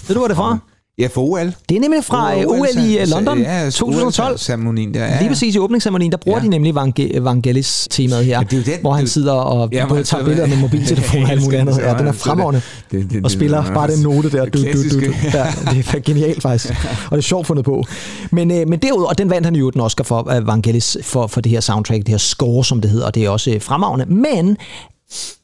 Ved 0.09 0.15
du, 0.15 0.21
hvor 0.21 0.29
det 0.29 0.37
fra? 0.37 0.59
Ja, 0.99 1.07
for 1.07 1.21
OL. 1.23 1.53
Det 1.69 1.77
er 1.77 1.81
nemlig 1.81 2.05
fra 2.05 2.39
øh, 2.39 2.47
OL 2.47 2.67
i 2.87 2.99
øh, 2.99 3.09
London 3.09 3.39
2012. 3.71 4.39
ceremonien 4.39 4.95
der. 4.95 5.05
Ja, 5.07 5.19
Lige 5.19 5.29
præcis 5.29 5.55
i 5.55 5.59
åbningsceremonien, 5.59 6.13
der 6.13 6.19
bruger 6.19 6.39
Ja. 6.39 6.45
de 6.45 6.49
nemlig 6.51 6.75
Evangelis-temaet 7.15 8.25
her, 8.25 8.39
Ja, 8.39 8.45
det 8.51 8.59
er 8.59 8.65
den- 8.73 8.81
hvor 8.81 8.93
han 8.93 9.07
sidder 9.07 9.33
og 9.33 9.69
Ja, 9.73 9.87
både 9.89 10.05
tager 10.05 10.21
så- 10.23 10.25
billeder 10.27 10.47
med 10.49 10.57
mobiltelefon 10.57 11.23
og 11.23 11.31
alt 11.31 11.43
muligt 11.43 11.61
andet. 11.61 11.79
Ja, 11.87 11.95
den 11.99 12.07
er 12.07 12.13
fremragende. 12.13 12.61
Det- 12.91 13.11
det- 13.11 13.17
Og 13.17 13.23
det- 13.23 13.33
spiller 13.33 13.65
det- 13.65 13.75
bare 13.75 13.91
den 13.91 14.03
note 14.03 14.31
der. 14.31 14.45
det 14.45 14.55
Du, 14.55 14.59
du, 14.59 14.65
du, 15.01 15.07
du. 15.07 15.13
Ja, 15.35 15.47
det 15.71 15.95
er 15.95 15.99
genialt 16.05 16.43
faktisk. 16.43 16.75
Og 17.11 17.11
det 17.11 17.19
er 17.19 17.21
sjovt 17.21 17.47
fundet 17.47 17.65
på. 17.65 17.85
Men, 18.31 18.51
øh, 18.51 18.69
men 18.69 18.79
derudover, 18.79 19.09
og 19.09 19.19
den 19.19 19.31
vandt 19.31 19.47
han 19.47 19.57
jo 19.57 19.71
den 19.71 19.81
Oscar 19.81 20.05
for, 20.05 20.33
Evangelis, 20.33 20.97
for, 21.03 21.27
for 21.27 21.41
det 21.41 21.53
her 21.53 21.61
soundtrack, 21.61 21.99
det 22.01 22.09
her 22.09 22.17
score, 22.19 22.65
som 22.65 22.81
det 22.81 22.91
hedder, 22.91 23.07
og 23.07 23.15
det 23.15 23.25
er 23.25 23.29
også 23.31 23.51
øh, 23.51 23.61
fremragende. 23.61 24.07
Men 24.15 24.57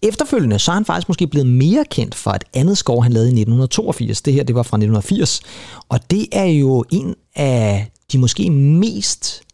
Efterfølgende 0.03 0.59
så 0.59 0.71
er 0.71 0.75
han 0.75 0.85
faktisk 0.85 1.09
måske 1.09 1.27
blevet 1.27 1.47
mere 1.47 1.85
kendt 1.91 2.15
for 2.15 2.31
et 2.31 2.45
andet 2.55 2.79
score, 2.79 3.03
han 3.03 3.13
lavede 3.13 3.29
i 3.29 3.41
1982. 3.41 4.23
Det 4.23 4.33
her, 4.33 4.43
det 4.43 4.55
var 4.55 4.63
fra 4.63 4.77
1980. 4.77 5.41
Og 5.89 6.11
det 6.11 6.27
er 6.33 6.45
jo 6.45 6.85
en 6.91 7.15
af 7.37 7.91
de 8.13 8.19
måske 8.19 8.51
mest 8.51 9.45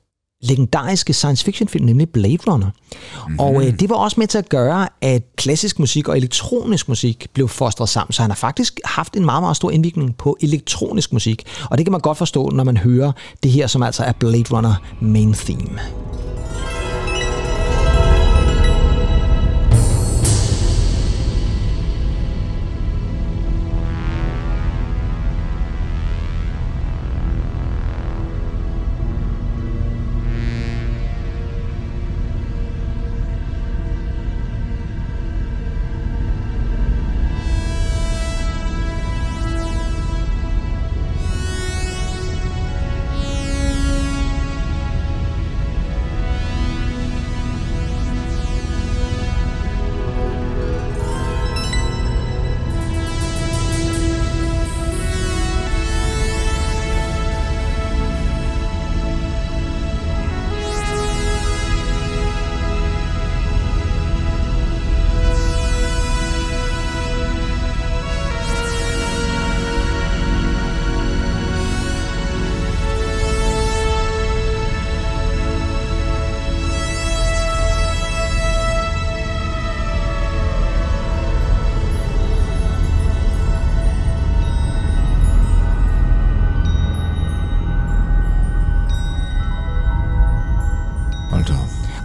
legendariske 0.43 1.13
science 1.13 1.45
fiction 1.45 1.69
film, 1.69 1.85
nemlig 1.85 2.09
Blade 2.09 2.39
Runner. 2.47 2.67
Mm-hmm. 2.67 3.39
Og 3.39 3.67
øh, 3.67 3.81
det 3.81 3.89
var 3.89 3.97
også 3.97 4.21
med 4.21 4.27
til 4.27 4.39
at 4.39 4.49
gøre, 4.49 4.89
at 5.01 5.23
klassisk 5.37 5.79
musik 5.79 6.09
og 6.09 6.17
elektronisk 6.17 6.89
musik 6.89 7.27
blev 7.33 7.49
fostret 7.49 7.89
sammen. 7.89 8.13
Så 8.13 8.23
han 8.23 8.31
har 8.31 8.37
faktisk 8.37 8.81
haft 8.85 9.17
en 9.17 9.25
meget, 9.25 9.43
meget 9.43 9.57
stor 9.57 9.71
indvirkning 9.71 10.17
på 10.17 10.37
elektronisk 10.41 11.13
musik. 11.13 11.47
Og 11.71 11.79
det 11.79 11.87
kan 11.87 11.93
man 11.93 12.01
godt 12.01 12.19
forstå, 12.19 12.49
når 12.49 12.65
man 12.65 12.77
hører 12.77 13.13
det 13.43 13.51
her, 13.51 13.67
som 13.67 13.83
altså 13.83 14.03
er 14.03 14.13
Blade 14.13 14.45
Runner 14.51 14.75
main 15.01 15.33
theme. 15.33 15.81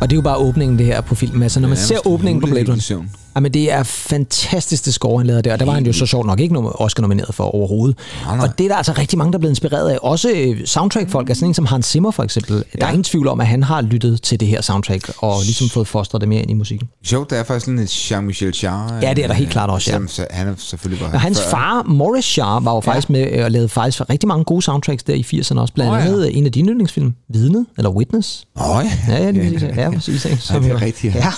Og 0.06 0.10
det 0.10 0.15
er 0.15 0.18
jo 0.18 0.22
bare 0.22 0.38
åbningen 0.38 0.78
det 0.78 0.86
her 0.86 1.02
på 1.02 1.15
filmen. 1.15 1.44
Altså, 1.44 1.60
når 1.60 1.68
man 1.68 1.78
ser 1.78 2.08
åbningen 2.08 2.41
på 2.41 2.48
Blade 2.48 2.72
Runner, 2.72 3.06
Jamen, 3.36 3.54
det 3.54 3.72
er 3.72 3.84
fantastisk, 3.84 4.86
det 4.86 4.94
score, 4.94 5.18
han 5.18 5.28
lavede 5.28 5.41
der. 5.41 5.54
Og 5.54 5.60
der 5.60 5.65
var 5.65 5.74
han 5.74 5.86
jo 5.86 5.94
så 5.94 6.06
sjovt 6.06 6.28
nok 6.28 6.39
ikke 6.39 6.58
Oscar-nomineret 6.58 7.36
for 7.36 7.44
overhovedet. 7.44 7.98
Og 8.28 8.58
det 8.58 8.63
er 8.63 8.68
der 8.68 8.76
altså 8.76 8.94
rigtig 8.98 9.18
mange, 9.18 9.32
der 9.32 9.38
er 9.38 9.39
blevet 9.39 9.52
inspireret 9.52 9.89
af. 9.89 9.98
Også 10.02 10.32
øh, 10.36 10.65
soundtrack-folk, 10.65 11.30
altså 11.30 11.39
sådan 11.39 11.50
en 11.50 11.54
som 11.54 11.65
Hans 11.65 11.86
Zimmer 11.86 12.12
for 12.12 12.24
eksempel. 12.24 12.56
Ja. 12.56 12.80
Der 12.80 12.86
er 12.86 12.89
ingen 12.89 13.04
tvivl 13.04 13.28
om, 13.28 13.41
at 13.41 13.48
han 13.48 13.63
har 13.63 13.82
lyttet 13.82 14.22
til 14.22 14.39
det 14.39 14.48
her 14.48 14.62
soundtrack, 14.62 15.12
og 15.18 15.34
ligesom 15.44 15.70
fået 15.70 15.88
fostret 15.88 16.22
det 16.22 16.30
mere 16.30 16.41
ind 16.41 16.52
i 16.52 16.54
musikken. 16.54 16.88
Sjovt, 17.04 17.30
der 17.30 17.36
er 17.36 17.44
faktisk 17.44 17.65
sådan 17.65 17.80
et 17.80 17.89
Jean-Michel 17.89 18.63
Jarre. 18.63 19.00
Ja, 19.02 19.13
det 19.13 19.24
er 19.24 19.28
der 19.28 19.34
helt 19.34 19.50
klart 19.50 19.70
også, 19.70 19.91
ja. 19.91 20.26
Han 20.32 20.48
er 20.48 20.54
selvfølgelig 20.58 21.04
bare 21.04 21.13
Og 21.13 21.22
hans 21.22 21.41
far, 21.52 21.84
Morris 21.84 22.26
Shah, 22.26 22.65
var 22.65 22.76
jo 22.76 22.80
faktisk 22.80 23.10
med 23.10 23.32
øh, 23.32 23.46
og 23.46 23.52
lavede 23.52 23.70
faktisk 23.70 24.02
rigtig 24.10 24.28
mange 24.28 24.44
gode 24.44 24.62
soundtracks 24.62 25.04
der 25.04 25.13
i 25.13 25.22
80'erne 25.22 25.60
også. 25.60 25.74
Blandt 25.74 25.91
Åh, 25.91 25.98
ja. 26.00 26.06
andet 26.06 26.38
en 26.38 26.46
af 26.46 26.52
dine 26.52 26.72
yndlingsfilm, 26.72 27.13
Vidnet, 27.30 27.65
eller 27.78 27.89
Witness. 27.89 28.48
Åh, 28.56 28.84
ja. 29.08 29.13
Ja, 29.13 29.24
ja, 29.24 29.32
lige 29.32 29.54
præcis. 29.54 29.78
Ja, 29.78 29.94
præcis. 29.95 30.25
ikke? 30.25 30.38
Som 30.38 30.63
det 30.63 30.71
er 30.71 30.81
rigtigt, 30.81 31.15
ja. 31.15 31.19
Ja. 31.19 31.31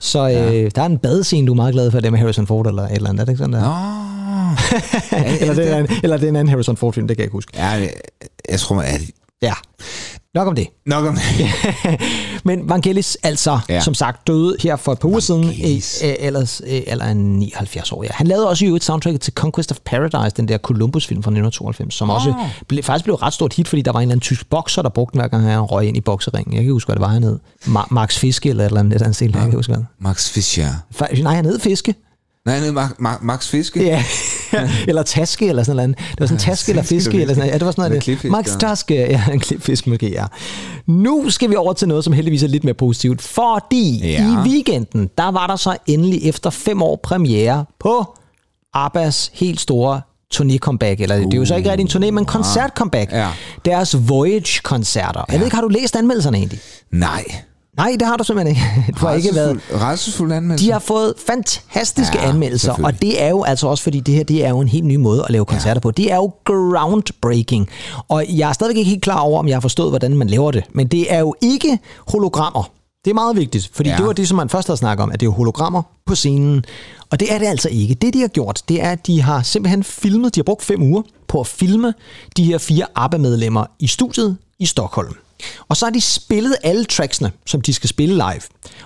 Så 0.00 0.28
øh, 0.28 0.70
der 0.74 0.82
er 0.82 0.86
en 0.86 0.98
badescene, 0.98 1.46
du 1.46 1.52
er 1.52 1.56
meget 1.56 1.74
glad 1.74 1.90
for, 1.90 2.00
det 2.00 2.12
med 2.12 2.18
Harrison 2.20 2.46
Ford 2.46 2.66
eller 2.66 2.82
et 2.82 2.92
eller 2.92 3.08
andet. 3.08 3.20
Er 3.20 3.24
det 3.24 3.32
ikke 3.32 3.38
sådan 3.38 3.52
der? 3.52 3.68
Åh. 3.68 4.12
eller, 5.40 5.54
det 5.54 5.70
er 5.70 5.78
en, 5.78 5.88
eller 6.02 6.16
det 6.16 6.24
er 6.24 6.28
en 6.28 6.36
anden 6.36 6.48
Harrison 6.48 6.76
Ford-film, 6.76 7.08
det 7.08 7.16
kan 7.16 7.22
jeg 7.22 7.26
ikke 7.26 7.32
huske. 7.32 7.52
Ja, 7.56 7.86
jeg 8.48 8.60
tror, 8.60 8.76
man 8.76 8.84
Ja. 9.42 9.52
Nok 10.34 10.48
om 10.48 10.54
det. 10.54 10.66
nok 10.86 11.06
om 11.06 11.18
Men 12.44 12.68
Vangelis, 12.68 13.16
altså, 13.22 13.58
ja. 13.68 13.80
Som 13.80 13.94
sagt, 13.94 14.26
døde 14.26 14.56
her 14.62 14.76
for 14.76 14.92
et 14.92 14.98
par 14.98 15.08
uger 15.08 15.20
siden, 15.20 15.52
ellers 16.18 16.62
øh, 16.66 16.80
eller 16.86 17.04
en 17.06 17.16
79 17.38 17.92
år. 17.92 18.02
Ja. 18.02 18.08
Han 18.12 18.26
lavede 18.26 18.48
også 18.48 18.64
jo 18.66 18.76
et 18.76 18.84
soundtrack 18.84 19.20
til 19.20 19.32
Conquest 19.32 19.70
of 19.70 19.76
Paradise, 19.84 20.36
den 20.36 20.48
der 20.48 20.58
Columbus-film 20.58 21.22
fra 21.22 21.30
1992, 21.30 21.94
som 21.94 22.10
også 22.10 22.34
ble, 22.68 22.82
faktisk 22.82 23.04
blev 23.04 23.14
et 23.14 23.22
ret 23.22 23.32
stort 23.32 23.54
hit, 23.54 23.68
fordi 23.68 23.82
der 23.82 23.92
var 23.92 24.00
en 24.00 24.02
eller 24.02 24.12
anden 24.12 24.20
tysk 24.20 24.50
bokser, 24.50 24.82
der 24.82 24.88
brugte 24.88 25.12
den, 25.12 25.20
hver 25.20 25.28
gang 25.28 25.42
han 25.42 25.60
røg 25.60 25.86
ind 25.88 25.96
i 25.96 26.00
bokseringen. 26.00 26.52
Jeg 26.52 26.56
kan 26.58 26.62
ikke 26.62 26.72
huske, 26.72 26.88
hvad 26.88 26.96
det 26.96 27.00
var, 27.02 27.08
han 27.08 27.22
hed. 27.22 27.38
Ma- 27.66 27.86
Max 27.90 28.18
Fiske 28.18 28.48
eller 28.48 28.64
et 28.64 28.66
eller 28.66 28.80
andet, 28.80 28.90
et 28.90 28.94
eller 28.94 29.04
andet 29.06 29.16
stil. 29.16 29.30
Jeg 29.34 29.42
kan 29.42 29.54
huske, 29.54 29.72
hvad. 29.72 29.84
Max 30.00 30.28
Fischer. 30.30 30.68
Nej, 31.22 31.34
han 31.34 31.44
hed 31.44 31.58
Fiske. 31.60 31.94
Nej, 32.46 32.54
han 32.54 32.64
hedder 32.64 32.88
Ma- 32.88 33.06
Ma- 33.06 33.24
Max 33.24 33.48
Fiske. 33.48 33.84
Ja, 33.84 34.04
eller 34.88 35.02
taske 35.02 35.48
eller 35.48 35.62
sådan 35.62 35.76
noget. 35.76 35.98
Det 36.10 36.20
var 36.20 36.26
sådan 36.26 36.38
taske 36.38 36.70
eller 36.70 36.82
Fiske 36.82 37.20
eller 37.20 37.26
sådan 37.34 37.38
noget. 37.38 37.52
Ja, 37.52 37.58
det 37.58 37.66
var 37.66 37.72
sådan 37.72 37.90
noget. 37.90 38.02
klipfisk, 38.02 38.30
Max 38.30 38.52
ja. 38.52 38.68
Taske, 38.68 38.94
ja, 39.10 39.24
en 39.32 39.40
klipfisk 39.40 39.86
måske, 39.86 40.10
ja. 40.10 40.24
Nu 40.86 41.30
skal 41.30 41.50
vi 41.50 41.56
over 41.56 41.72
til 41.72 41.88
noget, 41.88 42.04
som 42.04 42.12
heldigvis 42.12 42.42
er 42.42 42.48
lidt 42.48 42.64
mere 42.64 42.74
positivt, 42.74 43.22
fordi 43.22 44.00
Ja. 44.02 44.22
i 44.22 44.48
weekenden, 44.48 45.10
der 45.18 45.30
var 45.30 45.46
der 45.46 45.56
så 45.56 45.76
endelig 45.86 46.28
efter 46.28 46.50
fem 46.50 46.82
år 46.82 47.00
premiere 47.02 47.64
på 47.80 48.16
Abbas 48.74 49.30
helt 49.34 49.60
store 49.60 50.00
turné-comeback, 50.34 51.02
eller 51.02 51.16
det 51.16 51.34
er 51.34 51.38
jo 51.38 51.44
så 51.44 51.54
ikke 51.56 51.70
rigtig 51.70 51.96
en 51.96 52.04
turné, 52.04 52.10
men 52.10 52.24
koncert-comeback. 52.24 53.12
Ja. 53.12 53.28
Deres 53.64 54.08
Voyage-koncerter. 54.08 55.24
Jeg 55.30 55.38
ved 55.38 55.46
ikke, 55.46 55.54
har 55.56 55.62
du 55.62 55.68
læst 55.68 55.96
anmeldelserne 55.96 56.36
egentlig? 56.38 56.58
Nej. 56.92 57.24
Nej, 57.76 57.96
det 58.00 58.08
har 58.08 58.16
du 58.16 58.24
simpelthen 58.24 58.56
ikke. 58.56 58.92
Du 59.00 59.06
har 59.06 59.14
ikke 59.14 59.34
været... 59.34 59.60
Rejsesfuld 59.74 60.32
anmeldelse. 60.32 60.66
De 60.66 60.72
har 60.72 60.78
fået 60.78 61.14
fantastiske 61.26 62.18
ja, 62.18 62.28
anmeldelser, 62.28 62.74
og 62.84 63.02
det 63.02 63.22
er 63.22 63.28
jo 63.28 63.42
altså 63.42 63.66
også, 63.66 63.82
fordi 63.82 64.00
det 64.00 64.14
her 64.14 64.24
det 64.24 64.44
er 64.44 64.48
jo 64.48 64.60
en 64.60 64.68
helt 64.68 64.84
ny 64.84 64.96
måde 64.96 65.24
at 65.24 65.30
lave 65.30 65.44
koncerter 65.44 65.74
ja. 65.74 65.80
på. 65.80 65.90
Det 65.90 66.12
er 66.12 66.16
jo 66.16 66.32
groundbreaking, 66.44 67.68
og 68.08 68.24
jeg 68.28 68.48
er 68.48 68.52
stadigvæk 68.52 68.76
ikke 68.76 68.90
helt 68.90 69.02
klar 69.02 69.18
over, 69.18 69.38
om 69.38 69.48
jeg 69.48 69.56
har 69.56 69.60
forstået, 69.60 69.90
hvordan 69.90 70.16
man 70.16 70.28
laver 70.28 70.50
det. 70.50 70.64
Men 70.72 70.86
det 70.86 71.12
er 71.14 71.18
jo 71.18 71.34
ikke 71.40 71.78
hologrammer. 72.08 72.70
Det 73.04 73.10
er 73.10 73.14
meget 73.14 73.36
vigtigt, 73.36 73.70
fordi 73.74 73.90
ja. 73.90 73.96
Det 73.96 74.06
var 74.06 74.12
det, 74.12 74.28
som 74.28 74.36
man 74.36 74.48
først 74.48 74.68
havde 74.68 74.78
snakket 74.78 75.02
om, 75.02 75.12
at 75.12 75.20
det 75.20 75.26
er 75.26 75.30
hologrammer 75.30 75.82
på 76.06 76.14
scenen. 76.14 76.64
Og 77.10 77.20
det 77.20 77.32
er 77.32 77.38
det 77.38 77.46
altså 77.46 77.68
ikke. 77.68 77.94
Det, 77.94 78.14
de 78.14 78.20
har 78.20 78.28
gjort, 78.28 78.62
det 78.68 78.82
er, 78.82 78.90
at 78.90 79.06
de 79.06 79.22
har 79.22 79.42
simpelthen 79.42 79.84
filmet, 79.84 80.34
de 80.34 80.40
har 80.40 80.44
brugt 80.44 80.62
fem 80.62 80.82
uger 80.82 81.02
på 81.28 81.40
at 81.40 81.46
filme 81.46 81.94
de 82.36 82.44
her 82.44 82.58
fire 82.58 82.86
ABBA-medlemmer 82.94 83.64
i 83.78 83.86
studiet 83.86 84.36
i 84.58 84.66
Stockholm. 84.66 85.14
Og 85.68 85.76
så 85.76 85.86
har 85.86 85.90
de 85.90 86.00
spillet 86.00 86.56
alle 86.62 86.84
tracksene, 86.84 87.32
som 87.46 87.60
de 87.60 87.74
skal 87.74 87.88
spille 87.88 88.14
live. 88.14 88.40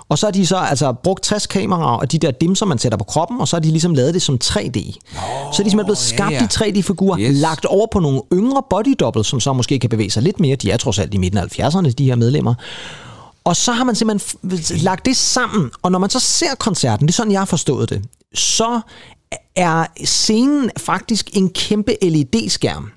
Og 0.09 0.19
så 0.19 0.27
har 0.27 0.31
de 0.31 0.47
så 0.47 0.57
altså 0.57 0.93
brugt 0.93 1.23
60 1.23 1.47
kameraer 1.47 1.97
og 1.99 2.13
de 2.13 2.19
der 2.19 2.31
dimser, 2.31 2.67
man 2.67 2.79
sætter 2.79 2.99
på 2.99 3.05
kroppen, 3.05 3.41
og 3.41 3.49
så 3.49 3.57
har 3.57 3.61
de 3.61 3.71
ligesom 3.71 3.95
lavet 3.95 4.15
det 4.15 4.23
som 4.23 4.39
3D. 4.45 4.53
så 4.53 4.59
er 4.59 5.49
de 5.49 5.55
simpelthen 5.55 5.85
blevet 5.85 5.99
skabt 5.99 6.33
ja. 6.33 6.39
de 6.39 6.49
3D-figurer, 6.53 7.19
yes. 7.21 7.37
Lagt 7.39 7.65
over 7.65 7.87
på 7.93 8.01
nogle 8.01 8.21
yngre 8.33 8.63
body 8.71 8.95
doubles, 9.01 9.27
som 9.27 9.41
så 9.41 9.53
måske 9.53 9.79
kan 9.79 9.91
bevæge 9.91 10.11
sig 10.11 10.23
lidt 10.23 10.41
mere. 10.41 10.57
De 10.57 10.71
er 10.71 10.77
trods 10.77 10.99
alt 10.99 11.15
i 11.15 11.17
midten 11.17 11.39
af 11.39 11.59
70'erne, 11.61 11.91
de 11.91 12.05
her 12.05 12.17
medlemmer. 12.17 12.55
Og 13.45 13.57
så 13.57 13.73
har 13.73 13.85
man 13.85 13.95
simpelthen 13.95 14.77
lagt 14.77 15.07
det 15.07 15.17
sammen, 15.17 15.71
og 15.83 15.93
når 15.93 15.99
man 15.99 16.11
så 16.11 16.21
ser 16.21 16.55
koncerten, 16.59 17.07
det 17.07 17.13
er 17.13 17.17
sådan, 17.17 17.33
jeg 17.33 17.41
har 17.41 17.47
forstået 17.47 17.91
det, 17.91 18.05
så 18.35 18.81
er 19.57 19.87
scenen 20.05 20.71
faktisk 20.79 21.31
en 21.33 21.51
kæmpe 21.51 21.97
LED-skærm. 22.03 22.93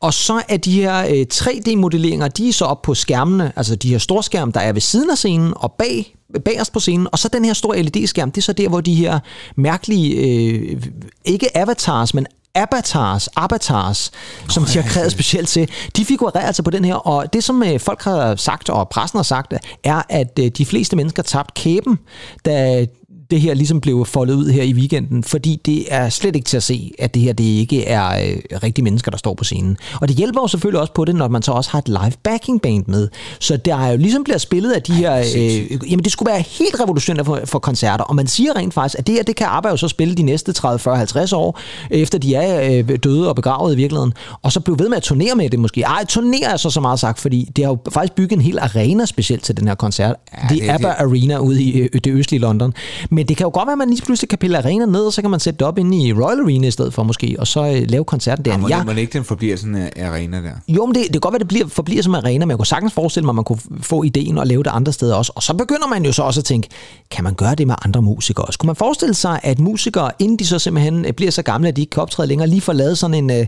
Og 0.00 0.14
så 0.14 0.42
er 0.48 0.56
de 0.56 0.72
her 0.72 0.98
øh, 0.98 1.26
3D-modelleringer, 1.34 2.28
de 2.28 2.48
er 2.48 2.52
så 2.52 2.64
op 2.64 2.82
på 2.82 2.94
skærmene, 2.94 3.52
altså 3.56 3.76
de 3.76 3.90
her 3.90 3.98
storskærme, 3.98 4.52
der 4.52 4.60
er 4.60 4.72
ved 4.72 4.80
siden 4.80 5.10
af 5.10 5.18
scenen 5.18 5.52
og 5.56 5.72
bag, 5.72 6.16
bagerst 6.44 6.72
på 6.72 6.80
scenen. 6.80 7.08
Og 7.12 7.18
så 7.18 7.28
den 7.32 7.44
her 7.44 7.52
store 7.52 7.82
LED-skærm, 7.82 8.30
det 8.30 8.40
er 8.40 8.42
så 8.42 8.52
der, 8.52 8.68
hvor 8.68 8.80
de 8.80 8.94
her 8.94 9.18
mærkelige, 9.56 10.14
øh, 10.14 10.82
ikke 11.24 11.56
avatars, 11.56 12.14
men 12.14 12.26
avatars, 12.54 13.28
avatars, 13.36 14.10
som 14.48 14.64
de 14.64 14.78
har 14.78 14.90
krævet 14.90 15.12
specielt 15.12 15.48
til, 15.48 15.70
de 15.96 16.04
figurerer 16.04 16.46
altså 16.46 16.62
på 16.62 16.70
den 16.70 16.84
her, 16.84 16.94
og 16.94 17.32
det 17.32 17.44
som 17.44 17.62
øh, 17.62 17.80
folk 17.80 18.02
har 18.02 18.36
sagt, 18.36 18.70
og 18.70 18.88
pressen 18.88 19.16
har 19.16 19.22
sagt, 19.22 19.54
er, 19.84 20.02
at 20.08 20.38
øh, 20.38 20.50
de 20.50 20.66
fleste 20.66 20.96
mennesker 20.96 21.22
tabte 21.22 21.52
kæben, 21.62 21.98
da 22.44 22.86
det 23.30 23.40
her 23.40 23.54
ligesom 23.54 23.80
blev 23.80 24.04
foldet 24.06 24.34
ud 24.34 24.50
her 24.50 24.62
i 24.62 24.72
weekenden, 24.72 25.24
fordi 25.24 25.60
det 25.66 25.84
er 25.88 26.08
slet 26.08 26.36
ikke 26.36 26.46
til 26.46 26.56
at 26.56 26.62
se, 26.62 26.92
at 26.98 27.14
det 27.14 27.22
her 27.22 27.32
det 27.32 27.44
ikke 27.44 27.84
er 27.84 28.08
øh, 28.08 28.60
rigtige 28.62 28.84
mennesker, 28.84 29.10
der 29.10 29.18
står 29.18 29.34
på 29.34 29.44
scenen. 29.44 29.76
Og 30.00 30.08
det 30.08 30.16
hjælper 30.16 30.40
jo 30.40 30.48
selvfølgelig 30.48 30.80
også 30.80 30.92
på 30.92 31.04
det, 31.04 31.14
når 31.14 31.28
man 31.28 31.42
så 31.42 31.52
også 31.52 31.70
har 31.70 31.78
et 31.78 31.88
live 31.88 32.12
backing 32.22 32.62
band 32.62 32.84
med. 32.86 33.08
Så 33.40 33.56
der 33.56 33.76
er 33.76 33.90
jo 33.90 33.96
ligesom 33.96 34.24
bliver 34.24 34.38
spillet 34.38 34.72
af 34.72 34.82
de 34.82 34.92
her... 34.92 35.18
Øh, 35.36 35.90
jamen 35.90 36.04
det 36.04 36.12
skulle 36.12 36.30
være 36.32 36.40
helt 36.40 36.80
revolutionerende 36.80 37.24
for, 37.24 37.40
for 37.44 37.58
koncerter, 37.58 38.04
og 38.04 38.16
man 38.16 38.26
siger 38.26 38.56
rent 38.56 38.74
faktisk, 38.74 38.98
at 38.98 39.06
det 39.06 39.14
her, 39.14 39.22
det 39.22 39.36
kan 39.36 39.46
ABBA 39.50 39.68
jo 39.68 39.76
så 39.76 39.88
spille 39.88 40.14
de 40.14 40.22
næste 40.22 40.52
30, 40.52 40.78
40, 40.78 40.96
50 40.96 41.32
år, 41.32 41.60
efter 41.90 42.18
de 42.18 42.34
er 42.34 42.82
øh, 42.88 42.98
døde 43.04 43.28
og 43.28 43.36
begravet 43.36 43.74
i 43.74 43.76
virkeligheden, 43.76 44.12
og 44.42 44.52
så 44.52 44.60
blive 44.60 44.78
ved 44.78 44.88
med 44.88 44.96
at 44.96 45.02
turnere 45.02 45.34
med 45.34 45.50
det 45.50 45.58
måske. 45.58 45.82
Ej, 45.82 46.04
turnere 46.04 46.52
er 46.52 46.56
så 46.56 46.70
så 46.70 46.80
meget 46.80 47.00
sagt, 47.00 47.20
fordi 47.20 47.50
det 47.56 47.64
har 47.64 47.72
jo 47.72 47.78
faktisk 47.92 48.12
bygget 48.12 48.36
en 48.36 48.42
hel 48.42 48.58
arena 48.58 49.04
specielt 49.04 49.42
til 49.42 49.56
den 49.56 49.68
her 49.68 49.74
koncert. 49.74 50.16
Ja, 50.32 50.48
det 50.48 50.58
The 50.58 50.68
er 50.70 50.74
ABBA 50.74 50.88
det. 50.88 50.94
Arena 50.98 51.38
ude 51.38 51.62
i 51.62 51.78
øh, 51.78 51.88
det 52.04 52.06
østlige 52.06 52.40
London. 52.40 52.74
Men 53.10 53.17
det 53.22 53.36
kan 53.36 53.44
jo 53.44 53.50
godt 53.54 53.66
være, 53.66 53.72
at 53.72 53.78
man 53.78 53.90
lige 53.90 54.02
pludselig 54.02 54.28
kan 54.28 54.38
pille 54.38 54.58
arena 54.58 54.86
ned, 54.86 55.00
og 55.00 55.12
så 55.12 55.20
kan 55.22 55.30
man 55.30 55.40
sætte 55.40 55.58
det 55.58 55.66
op 55.66 55.78
inde 55.78 55.96
i 56.06 56.12
Royal 56.12 56.40
Arena 56.40 56.66
i 56.66 56.70
stedet 56.70 56.94
for 56.94 57.02
måske, 57.02 57.36
og 57.38 57.46
så 57.46 57.66
øh, 57.66 57.90
lave 57.90 58.04
koncerten 58.04 58.44
der. 58.44 58.58
Ja, 58.68 58.76
ja. 58.76 58.84
må 58.84 58.92
ikke 58.92 59.12
den 59.12 59.24
forbliver 59.24 59.56
sådan 59.56 59.74
en 59.74 60.04
arena 60.04 60.42
der? 60.42 60.50
jo, 60.68 60.86
men 60.86 60.94
det, 60.94 61.02
det 61.02 61.12
kan 61.12 61.20
godt 61.20 61.32
være, 61.32 61.38
det 61.38 61.48
bliver, 61.48 61.68
forbliver 61.68 62.02
som 62.02 62.14
arena, 62.14 62.44
men 62.44 62.50
jeg 62.50 62.58
kunne 62.58 62.66
sagtens 62.66 62.92
forestille 62.92 63.24
mig, 63.24 63.32
at 63.32 63.34
man 63.34 63.44
kunne 63.44 63.58
få 63.80 64.02
ideen 64.02 64.38
og 64.38 64.46
lave 64.46 64.62
det 64.62 64.70
andre 64.70 64.92
steder 64.92 65.14
også. 65.14 65.32
Og 65.34 65.42
så 65.42 65.54
begynder 65.54 65.86
man 65.86 66.04
jo 66.04 66.12
så 66.12 66.22
også 66.22 66.40
at 66.40 66.44
tænke, 66.44 66.68
kan 67.10 67.24
man 67.24 67.34
gøre 67.34 67.54
det 67.54 67.66
med 67.66 67.74
andre 67.84 68.02
musikere 68.02 68.44
også? 68.44 68.58
Kunne 68.58 68.66
man 68.66 68.76
forestille 68.76 69.14
sig, 69.14 69.40
at 69.42 69.58
musikere, 69.58 70.10
inden 70.18 70.36
de 70.36 70.46
så 70.46 70.58
simpelthen 70.58 71.04
øh, 71.04 71.12
bliver 71.12 71.30
så 71.30 71.42
gamle, 71.42 71.68
at 71.68 71.76
de 71.76 71.80
ikke 71.80 71.90
kan 71.90 72.02
optræde 72.02 72.28
længere, 72.28 72.48
lige 72.48 72.60
får 72.60 72.72
lavet 72.72 72.98
sådan 72.98 73.14
en 73.14 73.30
øh, 73.30 73.46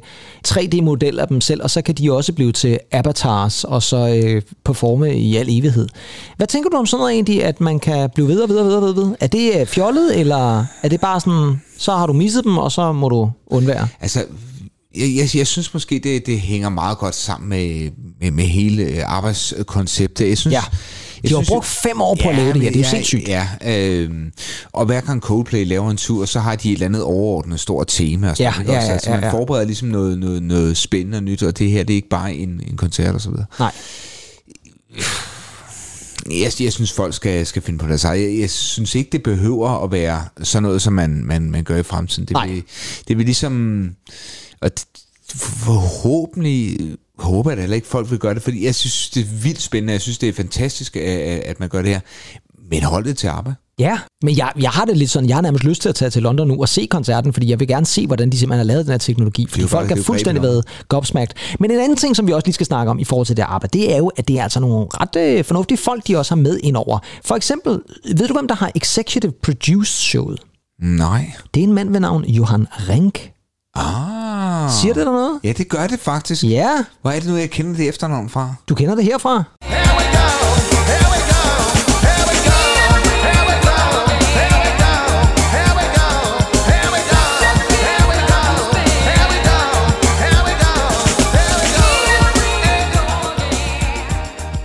3D-model 0.49 1.19
af 1.19 1.29
dem 1.29 1.41
selv, 1.41 1.63
og 1.63 1.71
så 1.71 1.83
kan 1.83 1.95
de 1.95 2.13
også 2.13 2.33
blive 2.33 2.53
til 2.53 2.79
avatars, 2.93 3.65
og 3.65 3.83
så 3.83 4.21
øh, 4.25 4.43
performe 4.65 5.15
i 5.15 5.37
al 5.37 5.47
evighed. 5.49 5.89
Hvad 6.37 6.47
tænker 6.47 6.71
du 6.71 6.77
om 6.77 6.87
sådan 6.87 7.01
noget 7.01 7.15
egentlig, 7.15 7.45
at 7.45 7.61
man 7.61 7.79
kan 7.79 8.11
blive 8.15 8.29
ved 8.29 8.41
og 8.41 8.49
videre, 8.49 8.65
videre, 8.65 8.81
videre, 8.81 8.95
videre? 8.95 9.17
Er 9.21 9.27
det 9.27 9.60
øh, 9.61 9.67
fjollet, 9.67 10.19
eller 10.21 10.65
er 10.83 10.89
det 10.89 11.01
bare 11.01 11.21
sådan, 11.21 11.61
så 11.79 11.93
har 11.97 12.07
du 12.07 12.13
misset 12.13 12.45
dem, 12.45 12.59
og 12.59 12.73
så 12.73 12.93
må 12.93 13.09
du 13.09 13.31
undvære? 13.47 13.89
Altså, 14.01 14.25
jeg, 14.97 15.17
jeg, 15.17 15.37
jeg 15.37 15.47
synes 15.47 15.75
måske, 15.75 15.99
det, 16.05 16.27
det 16.27 16.41
hænger 16.41 16.69
meget 16.69 16.99
godt 16.99 17.15
sammen 17.15 17.49
med, 17.49 17.91
med, 18.21 18.31
med 18.31 18.45
hele 18.45 18.83
øh, 18.83 19.03
arbejdskonceptet. 19.07 20.29
Jeg 20.29 20.39
synes, 20.39 20.53
Ja. 20.55 20.63
jeg 21.23 21.31
De 21.31 21.35
har 21.35 21.45
brugt 21.49 21.67
fem 21.67 22.01
år 22.01 22.17
på 22.23 22.29
at 22.29 22.37
lave 22.37 22.53
det 22.53 22.63
her. 22.63 22.71
Det 22.71 22.77
er 22.77 22.81
jo 22.81 22.85
ja, 22.85 22.91
sindssygt. 22.91 23.29
Ja, 23.29 23.49
øh, 23.67 24.11
og 24.73 24.87
hver 24.87 25.01
gang 25.01 25.21
Coldplay 25.23 25.67
laver 25.67 25.91
en 25.91 25.97
tur, 25.97 26.25
så 26.25 26.41
har 26.41 26.57
de 26.57 26.69
et 26.69 26.73
eller 26.73 26.87
andet 26.87 27.03
overordnet 27.03 27.61
stort 27.61 27.87
tema. 27.89 28.31
Og 28.31 28.37
sådan, 28.37 28.53
Ja, 28.67 28.73
ja, 28.73 28.77
Også, 28.79 28.87
ja, 28.89 28.93
altså, 28.93 29.11
ja, 29.11 29.17
man 29.17 29.25
ja. 29.25 29.33
forbereder 29.33 29.67
ligesom 29.67 29.89
noget, 29.89 30.19
noget, 30.19 30.43
noget 30.43 30.77
spændende 30.77 31.19
og 31.19 31.23
nyt, 31.23 31.43
og 31.43 31.59
det 31.59 31.71
her 31.71 31.83
det 31.83 31.95
er 31.95 31.97
ikke 31.97 32.09
bare 32.09 32.35
en, 32.35 32.63
en 32.71 32.77
koncert 32.77 33.15
og 33.15 33.21
så 33.21 33.31
videre. 33.31 33.47
Nej. 33.59 33.73
Jeg, 36.31 36.53
jeg 36.61 36.73
synes, 36.73 36.93
folk 36.93 37.15
skal, 37.15 37.47
skal 37.47 37.63
finde 37.63 37.79
på 37.79 37.87
deres 37.87 38.05
eget. 38.05 38.31
Jeg, 38.33 38.41
jeg 38.41 38.51
synes 38.51 38.95
ikke, 38.95 39.11
det 39.13 39.23
behøver 39.23 39.85
at 39.85 39.93
være 39.93 40.25
sådan 40.43 40.63
noget, 40.63 40.83
som 40.83 40.93
man, 40.93 41.25
man, 41.25 41.51
man 41.51 41.65
gør 41.65 41.77
i 41.77 41.83
fremtiden. 41.83 42.25
Det 42.29 42.33
Nej. 42.35 42.47
vil, 42.49 42.63
det 43.09 43.17
vil 43.19 43.27
ligesom... 43.27 43.91
Og 44.61 44.71
det- 44.79 44.87
forhåbentlig 45.75 46.79
håber 47.19 47.51
jeg 47.51 47.57
da 47.57 47.61
heller 47.63 47.75
ikke, 47.77 47.89
folk 47.89 48.11
vil 48.11 48.19
gøre 48.19 48.35
det, 48.35 48.43
fordi 48.43 48.65
jeg 48.65 48.75
synes, 48.75 49.11
det 49.11 49.21
er 49.23 49.27
vildt 49.43 49.63
spændende. 49.63 49.93
Jeg 49.93 50.01
synes, 50.01 50.19
det 50.19 50.29
er 50.29 50.33
fantastisk, 50.33 50.97
at, 50.97 51.03
at 51.41 51.61
man 51.61 51.69
gør 51.69 51.83
det 51.83 51.91
her. 51.91 52.01
Men 52.71 52.83
hold 52.83 53.05
det 53.05 53.19
til 53.19 53.27
arbejde. 53.27 53.57
Ja, 53.81 53.99
men 54.23 54.37
jeg, 54.37 54.53
jeg 54.61 54.71
har 54.71 54.85
det 54.85 54.97
lidt 54.97 55.11
sådan, 55.11 55.29
jeg 55.29 55.37
har 55.37 55.43
nærmest 55.43 55.65
lyst 55.65 55.83
til 55.83 55.89
at 55.89 55.95
tage 55.95 56.11
til 56.11 56.23
London 56.23 56.49
nu 56.49 56.61
og 56.61 56.69
se 56.69 56.87
koncerten, 56.91 57.33
fordi 57.33 57.51
jeg 57.51 57.61
vil 57.61 57.69
gerne 57.69 57.87
se, 57.87 58.07
hvordan 58.07 58.31
de 58.31 58.39
simpelthen 58.39 58.59
har 58.67 58.73
lavet 58.73 58.87
den 58.87 58.93
her 58.93 58.99
teknologi, 58.99 59.47
fordi 59.51 59.67
folk 59.67 59.89
har 59.89 59.97
er 59.97 60.03
fuldstændig 60.03 60.43
været 60.43 60.65
gobsmagt. 60.89 61.35
Men 61.61 61.71
en 61.71 61.79
anden 61.79 61.97
ting, 61.97 62.17
som 62.17 62.27
vi 62.27 62.33
også 62.33 62.47
lige 62.47 62.55
skal 62.55 62.67
snakke 62.67 62.91
om 62.91 62.99
i 62.99 63.05
forhold 63.05 63.27
til 63.27 63.37
det 63.37 63.43
arbejde, 63.43 63.79
det 63.79 63.95
er 63.95 63.99
jo, 63.99 64.09
at 64.09 64.29
det 64.29 64.39
er 64.39 64.43
altså 64.43 64.61
nogle 64.61 64.87
ret 64.91 65.17
øh, 65.17 65.45
fornuftige 65.45 65.79
folk, 65.79 66.07
de 66.07 66.17
også 66.19 66.35
har 66.35 66.43
med 66.43 66.59
ind 66.63 66.77
over. 66.77 66.99
For 67.25 67.35
eksempel, 67.35 67.81
ved 68.17 68.29
du, 68.29 68.35
hvem 68.35 68.49
der 68.49 68.55
har 68.55 68.73
executive 68.75 69.33
produced 69.43 69.85
showet? 69.85 70.41
Nej. 70.83 71.33
Det 71.55 71.61
er 71.61 71.65
en 71.65 71.73
mand 71.73 71.91
ved 71.91 72.01
navn 72.01 72.25
Johan 72.25 72.67
Renk. 72.71 73.31
Ah. 73.75 74.71
Siger 74.71 74.95
det 74.95 75.07
der 75.07 75.13
noget? 75.13 75.41
Ja, 75.45 75.53
det 75.53 75.69
gør 75.69 75.87
det 75.87 76.01
faktisk. 76.01 76.45
Ja, 76.45 76.71
Hvor 77.03 77.11
er 77.11 77.21
det 77.21 77.29
nu, 77.29 77.37
jeg 77.37 77.51
kender 77.51 77.77
det 77.77 77.89
efternavn 77.89 78.29
fra? 78.29 78.55
du 78.69 78.75
kender 78.75 78.95
det 78.95 79.05
herfra. 79.05 79.45
Here 79.63 80.10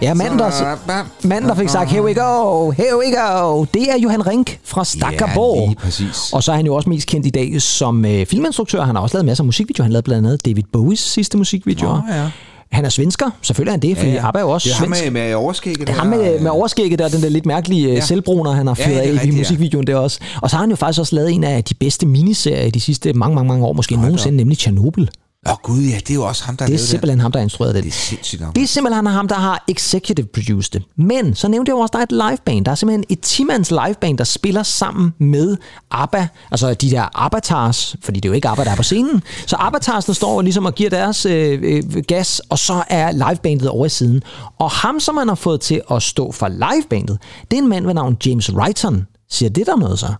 Ja, 0.05 0.13
manden, 0.13 0.39
der, 0.39 1.27
manden, 1.27 1.49
der 1.49 1.55
fik 1.55 1.69
sagt, 1.69 1.89
here 1.91 2.03
we 2.03 2.13
go, 2.13 2.69
here 2.71 2.97
we 2.97 3.15
go. 3.21 3.65
Det 3.73 3.91
er 3.91 3.97
Johan 4.03 4.27
Rink 4.27 4.59
fra 4.63 4.85
Stakkerborg. 4.85 5.69
Ja, 5.69 5.73
præcis. 5.83 6.33
Og 6.33 6.43
så 6.43 6.51
er 6.51 6.55
han 6.55 6.65
jo 6.65 6.75
også 6.75 6.89
mest 6.89 7.07
kendt 7.07 7.25
i 7.25 7.29
dag 7.29 7.61
som 7.61 8.05
øh, 8.05 8.25
filminstruktør. 8.25 8.83
Han 8.83 8.95
har 8.95 9.01
også 9.03 9.17
lavet 9.17 9.25
masser 9.25 9.41
af 9.43 9.45
musikvideoer. 9.45 9.83
Han 9.83 9.91
lavede 9.91 10.03
blandt 10.03 10.27
andet 10.27 10.45
David 10.45 10.63
Bowies 10.73 10.99
sidste 10.99 11.37
musikvideoer. 11.37 12.01
Nå, 12.07 12.13
ja. 12.13 12.29
Han 12.71 12.85
er 12.85 12.89
svensker, 12.89 13.29
selvfølgelig 13.41 13.69
er 13.69 13.73
han 13.73 13.81
det, 13.81 13.97
fordi 13.97 14.11
ja, 14.11 14.27
ABBA 14.27 14.39
er 14.39 14.43
jo 14.43 14.49
også 14.49 14.69
Det 14.69 14.73
er 14.75 14.77
ham 14.79 14.93
svensk. 14.93 15.11
med, 15.13 15.25
med 15.27 15.33
overskægget. 15.33 15.87
Det 15.87 15.93
er 15.93 15.97
ham 15.99 16.07
med, 16.07 16.39
med 16.39 16.51
overskægget 16.51 16.99
der, 16.99 17.07
den 17.07 17.21
der 17.21 17.29
lidt 17.29 17.45
mærkelige 17.45 17.93
ja. 17.93 17.99
selvbruner, 17.99 18.51
han 18.51 18.67
har 18.67 18.75
Ja, 18.79 18.85
fyret 18.87 18.97
er 18.97 19.01
af 19.01 19.07
i 19.07 19.11
rigtigt, 19.11 19.33
ja. 19.33 19.37
musikvideoen 19.39 19.87
der 19.87 19.95
også. 19.95 20.19
Og 20.41 20.49
så 20.49 20.55
har 20.55 20.61
han 20.63 20.69
jo 20.69 20.75
faktisk 20.75 20.99
også 20.99 21.15
lavet 21.15 21.31
en 21.31 21.43
af 21.43 21.63
de 21.63 21.73
bedste 21.73 22.05
miniserier 22.05 22.71
de 22.71 22.79
sidste 22.79 23.13
mange, 23.13 23.35
mange, 23.35 23.47
mange 23.47 23.65
år, 23.65 23.73
måske 23.73 23.95
nogensinde, 23.95 24.37
nemlig 24.37 24.57
Chernobyl. 24.57 25.05
Åh 25.47 25.51
oh, 25.51 25.57
gud, 25.63 25.81
ja, 25.81 25.95
det 25.95 26.09
er 26.09 26.13
jo 26.13 26.23
også 26.23 26.43
ham, 26.43 26.57
der 26.57 26.65
Det 26.65 26.73
er 26.73 26.79
simpelthen 26.79 27.19
ham, 27.19 27.31
der 27.31 27.39
har 27.39 27.43
instrueret 27.43 27.75
Det 27.75 27.83
det. 27.83 27.89
er 27.89 27.93
sindssygt 27.93 28.41
nok. 28.41 28.55
Det 28.55 28.63
er 28.63 28.67
simpelthen 28.67 29.05
ham, 29.05 29.27
der 29.27 29.35
har 29.35 29.63
executive 29.67 30.27
produced 30.27 30.71
det. 30.71 30.83
Men 30.95 31.35
så 31.35 31.47
nævnte 31.47 31.69
jeg 31.69 31.73
jo 31.73 31.79
også, 31.79 31.91
at 31.91 32.09
der 32.09 32.17
er 32.23 32.29
et 32.29 32.31
liveband. 32.31 32.65
Der 32.65 32.71
er 32.71 32.75
simpelthen 32.75 33.03
et 33.09 33.25
10-mands 33.25 33.71
liveband, 33.71 34.17
der 34.17 34.23
spiller 34.23 34.63
sammen 34.63 35.13
med 35.19 35.57
ABBA. 35.91 36.27
Altså 36.51 36.73
de 36.73 36.91
der 36.91 37.23
avatars, 37.25 37.95
fordi 38.03 38.19
det 38.19 38.25
er 38.25 38.29
jo 38.29 38.33
ikke 38.33 38.47
ABBA, 38.47 38.63
der 38.63 38.71
er 38.71 38.75
på 38.75 38.83
scenen. 38.83 39.23
Så 39.47 39.55
avatarsne 39.55 40.13
står 40.13 40.41
ligesom 40.41 40.65
og 40.65 40.75
giver 40.75 40.89
deres 40.89 41.25
øh, 41.25 41.59
øh, 41.63 42.03
gas, 42.07 42.41
og 42.49 42.59
så 42.59 42.83
er 42.89 43.11
livebandet 43.11 43.69
over 43.69 43.85
i 43.85 43.89
siden. 43.89 44.23
Og 44.59 44.71
ham, 44.71 44.99
som 44.99 45.15
man 45.15 45.27
har 45.27 45.35
fået 45.35 45.61
til 45.61 45.81
at 45.91 46.03
stå 46.03 46.31
for 46.31 46.47
livebandet, 46.47 47.17
det 47.51 47.57
er 47.57 47.61
en 47.61 47.69
mand 47.69 47.85
ved 47.85 47.93
navn 47.93 48.17
James 48.25 48.53
Wrighton. 48.53 49.07
Siger 49.29 49.49
det 49.49 49.65
der 49.65 49.75
noget 49.75 49.99
så? 49.99 50.13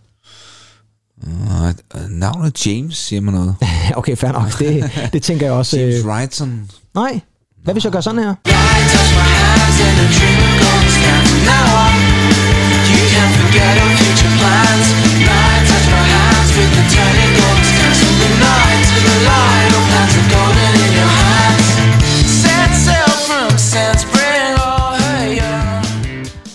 Og, 1.24 1.74
øh, 1.96 2.10
Navnet 2.10 2.68
James, 2.68 2.98
siger 2.98 3.22
man 3.22 3.34
noget. 3.34 3.56
okay, 4.00 4.16
fair 4.18 4.32
nok. 4.32 4.60
Det, 4.60 4.92
det 5.14 5.24
tænker 5.24 5.46
jeg 5.46 5.54
også. 5.62 5.80
James 5.80 5.96
Øh, 5.96 6.06
Wrighton. 6.06 6.70
nej. 6.96 7.20
Hvad 7.64 7.74
hvis 7.74 7.84
jeg 7.84 7.92
gør 7.92 8.02
sådan 8.02 8.24
her? 8.24 8.30
Oh 8.30 8.56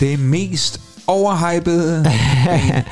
Det 0.00 0.18
mest 0.18 0.80
overhypede. 1.06 2.02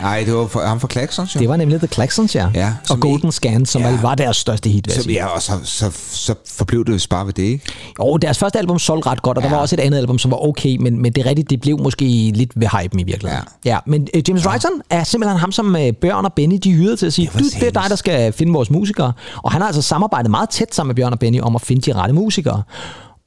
Nej, 0.01 0.23
det 0.27 0.35
var 0.35 0.47
for, 0.47 0.61
ham 0.61 0.81
fra 0.81 0.89
Klaxons, 0.89 1.35
jo. 1.35 1.41
Det 1.41 1.49
var 1.49 1.57
nemlig 1.57 1.79
The 1.79 1.87
Claxons, 1.89 2.35
ja. 2.35 2.49
Ja, 2.55 2.67
og 2.83 2.87
som 2.89 3.01
Golden 3.01 3.29
i- 3.29 3.33
Scans, 3.33 3.71
som 3.71 3.83
Ja. 3.83 4.01
var 4.01 4.15
deres 4.15 4.37
største 4.37 4.71
hit, 4.71 4.93
sige. 4.93 5.13
ja, 5.15 5.27
og 5.27 5.43
så, 5.43 5.53
så, 5.65 5.91
så 6.13 6.35
forblev 6.49 6.85
det 6.85 6.95
vist 6.95 7.09
bare 7.11 7.27
ved 7.27 7.33
det, 7.33 7.43
ikke? 7.43 7.65
Jo, 8.01 8.17
deres 8.17 8.39
første 8.39 8.59
album 8.59 8.79
solgte 8.79 9.09
ret 9.11 9.23
godt, 9.23 9.39
og 9.39 9.43
der 9.43 9.49
Ja. 9.49 9.55
var 9.55 9.61
også 9.63 9.77
et 9.77 9.81
andet 9.81 9.99
album, 9.99 10.19
som 10.19 10.31
var 10.31 10.49
okay, 10.49 10.77
men, 10.77 11.03
men 11.03 11.13
det 11.13 11.25
er 11.27 11.29
rigtigt, 11.29 11.51
det 11.51 11.61
blev 11.61 11.79
måske 11.83 12.05
lidt 12.35 12.51
ved 12.57 12.69
hypen 12.83 13.01
i 13.01 13.03
virkeligheden. 13.03 13.45
Ja, 13.65 13.71
ja 13.71 13.79
men 13.87 14.09
uh, 14.17 14.29
James 14.29 14.45
ja. 14.45 14.49
Wrighton 14.51 14.71
er 14.91 15.05
simpelthen 15.05 15.39
ham, 15.41 15.53
som 15.53 15.75
uh, 15.75 15.81
Bjørn 16.01 16.25
og 16.25 16.33
Benny, 16.33 16.59
de 16.65 16.73
hyrede 16.73 16.97
til 16.97 17.07
at 17.07 17.13
sige, 17.13 17.31
du, 17.39 17.45
det 17.45 17.63
er 17.63 17.71
dig, 17.71 17.85
der 17.89 17.97
skal 17.97 18.33
finde 18.33 18.53
vores 18.53 18.71
musikere. 18.71 19.13
Og 19.37 19.53
han 19.53 19.61
har 19.61 19.67
altså 19.69 19.83
samarbejdet 19.83 20.31
meget 20.31 20.49
tæt 20.51 20.75
sammen 20.75 20.89
med 20.89 20.95
Bjørn 20.97 21.13
og 21.13 21.19
Benny 21.19 21.41
om 21.41 21.55
at 21.57 21.63
finde 21.63 21.93
de 21.93 21.99
rette 21.99 22.15
musikere. 22.15 22.63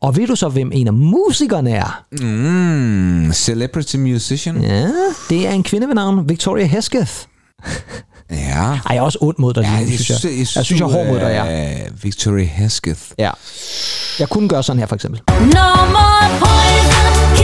Og 0.02 0.18
ved 0.18 0.28
du 0.28 0.36
så, 0.36 0.49
hvem 0.49 0.72
en 0.74 0.88
af 0.88 0.93
musikerne 0.93 1.72
er? 1.72 2.04
Mm, 2.12 3.34
celebrity 3.34 3.95
musician. 3.95 4.62
Ja, 4.62 4.88
det 5.30 5.47
er 5.47 5.52
en 5.52 5.64
kvinde 5.64 5.88
ved 5.88 5.95
navn 5.95 6.30
Victoria 6.30 6.66
Hesketh. 6.66 7.12
Ja. 8.32 8.36
Ej, 8.36 8.80
jeg 8.89 8.95
er 8.97 9.02
også 9.02 9.18
ond 9.22 9.36
mod 9.39 9.54
dig, 9.54 9.62
Ja, 9.64 9.70
lige 9.70 9.86
nu, 9.86 9.91
jeg 9.91 9.99
synes 9.99 10.10
jeg. 10.10 10.18
synes, 10.18 10.56
Jeg 10.56 10.66
synes, 10.66 10.80
jeg 10.82 10.86
er 10.88 10.91
hård 10.91 11.08
mod 11.08 11.16
dig, 11.20 11.24
ja. 11.30 11.45
ja. 11.45 11.78
Victoria 12.02 12.45
Hesketh. 12.45 13.02
ja. 13.18 13.32
Jeg 14.20 14.30
kunne 14.30 14.49
gøre 14.49 14.64
sådan 14.64 14.80
her, 14.80 14.86
for 14.88 14.95
eksempel. 14.95 15.22
No 15.30 15.36
more 15.95 16.30
poison, 16.39 17.41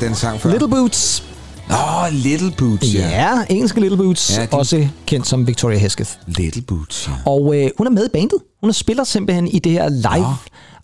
hørt 0.00 0.08
den 0.08 0.14
sang 0.14 0.40
før. 0.40 0.50
Little 0.50 0.68
Boots. 0.68 1.24
Åh, 1.70 2.02
oh, 2.02 2.08
Little 2.12 2.52
Boots, 2.58 2.94
ja. 2.94 3.08
Ja, 3.08 3.30
engelske 3.50 3.80
Little 3.80 3.96
Boots. 3.98 4.36
Ja, 4.38 4.42
de- 4.42 4.48
Også 4.56 4.86
kendt 5.06 5.26
som 5.26 5.46
Victoria 5.46 5.78
Hesketh. 5.78 6.10
Little 6.26 6.62
Boots, 6.62 7.08
ja. 7.08 7.30
Og 7.30 7.56
øh, 7.56 7.70
hun 7.78 7.86
er 7.86 7.90
med 7.90 8.06
i 8.06 8.08
bandet. 8.12 8.38
Hun 8.62 8.72
spiller 8.72 9.04
simpelthen 9.04 9.48
i 9.48 9.58
det 9.58 9.72
her 9.72 9.88
live 9.88 10.26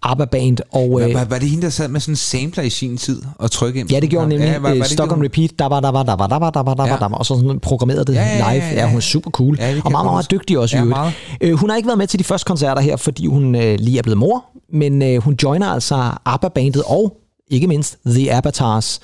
ABBA-band. 0.02 0.56
Og, 0.72 0.90
Var, 0.92 1.08
øh, 1.08 1.14
var, 1.14 1.24
var 1.24 1.38
det 1.38 1.48
hende, 1.48 1.62
der 1.62 1.70
sad 1.70 1.88
med 1.88 2.00
sådan 2.00 2.12
en 2.12 2.16
sampler 2.16 2.64
i 2.64 2.70
sin 2.70 2.96
tid 2.96 3.22
og 3.38 3.50
trykke 3.50 3.80
ind? 3.80 3.90
ja, 3.90 4.00
det 4.00 4.10
gjorde 4.10 4.24
hun 4.24 4.28
nemlig. 4.28 4.46
Ja, 4.46 4.58
var, 4.58 4.68
var 4.68 4.74
det 4.76 4.86
Stock 4.86 5.06
det, 5.08 5.12
on 5.12 5.18
hun- 5.18 5.24
repeat. 5.24 5.50
Der 5.58 5.66
var, 5.66 5.80
der 5.80 5.88
var, 5.90 6.02
der 6.02 6.16
var, 6.16 6.26
der 6.26 6.38
var, 6.38 6.50
der 6.50 6.62
var, 6.62 6.74
der 6.74 6.86
var, 6.88 6.98
der 6.98 7.08
var. 7.08 7.16
Og 7.16 7.26
så 7.26 7.34
sådan 7.36 7.60
programmerede 7.60 8.04
det 8.04 8.14
Ja, 8.14 8.22
ja, 8.22 8.46
ja, 8.48 8.52
live. 8.54 8.64
ja, 8.64 8.86
hun 8.88 8.96
er 8.96 9.00
super 9.00 9.30
cool. 9.30 9.56
Ja, 9.60 9.76
og 9.84 9.90
meget, 9.92 10.04
meget 10.06 10.30
dygtig 10.30 10.58
også 10.58 10.76
i 10.76 10.78
Ja, 10.78 10.84
øvrigt. 10.84 10.98
meget. 10.98 11.12
Øh, 11.40 11.54
hun 11.54 11.70
har 11.70 11.76
ikke 11.76 11.86
været 11.86 11.98
med 11.98 12.06
til 12.06 12.18
de 12.18 12.24
første 12.24 12.44
koncerter 12.46 12.82
her, 12.82 12.96
fordi 12.96 13.26
hun 13.26 13.54
øh, 13.54 13.78
lige 13.80 13.98
er 13.98 14.02
blevet 14.02 14.18
mor. 14.18 14.44
Men 14.72 15.02
øh, 15.02 15.22
hun 15.22 15.36
joiner 15.42 15.66
altså 15.66 16.10
ABBA-bandet 16.24 16.82
og 16.86 17.16
ikke 17.50 17.66
mindst 17.66 17.98
The 18.06 18.32
Avatars 18.32 19.00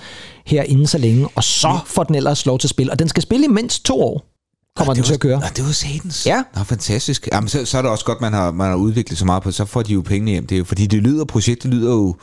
her 0.47 0.63
inden 0.63 0.87
så 0.87 0.99
længe. 0.99 1.29
Og 1.35 1.45
så 1.45 1.79
får 1.87 2.05
den 2.05 2.15
ellers 2.15 2.47
lov 2.47 2.59
til 2.59 2.67
at 2.67 2.71
spille. 2.71 2.93
Og 2.93 2.99
den 2.99 3.09
skal 3.09 3.23
spille 3.23 3.45
i 3.45 3.49
mindst 3.49 3.85
to 3.85 4.03
år. 4.03 4.33
Kommer 4.77 4.95
den 4.95 5.01
det 5.01 5.07
til 5.07 5.15
at 5.15 5.21
køre. 5.21 5.41
Nå, 5.41 5.47
det 5.57 5.65
var 5.65 5.73
satans. 5.73 6.27
Ja. 6.27 6.43
Nå, 6.57 6.63
fantastisk. 6.63 7.29
Jamen, 7.33 7.49
så, 7.49 7.65
så 7.65 7.79
er 7.79 7.83
det 7.83 7.91
også 7.91 8.05
godt, 8.05 8.21
man 8.21 8.33
har, 8.33 8.53
man 8.53 8.69
har 8.69 8.77
udviklet 8.77 9.19
så 9.19 9.25
meget 9.25 9.43
på. 9.43 9.51
Så 9.51 9.65
får 9.65 9.83
de 9.83 9.93
jo 9.93 10.03
pengene 10.03 10.31
hjem. 10.31 10.47
Det 10.47 10.55
er 10.55 10.59
jo, 10.59 10.65
fordi 10.65 10.87
det 10.87 11.03
lyder, 11.03 11.25
projektet 11.25 11.71
lyder 11.71 11.93
jo 11.93 12.15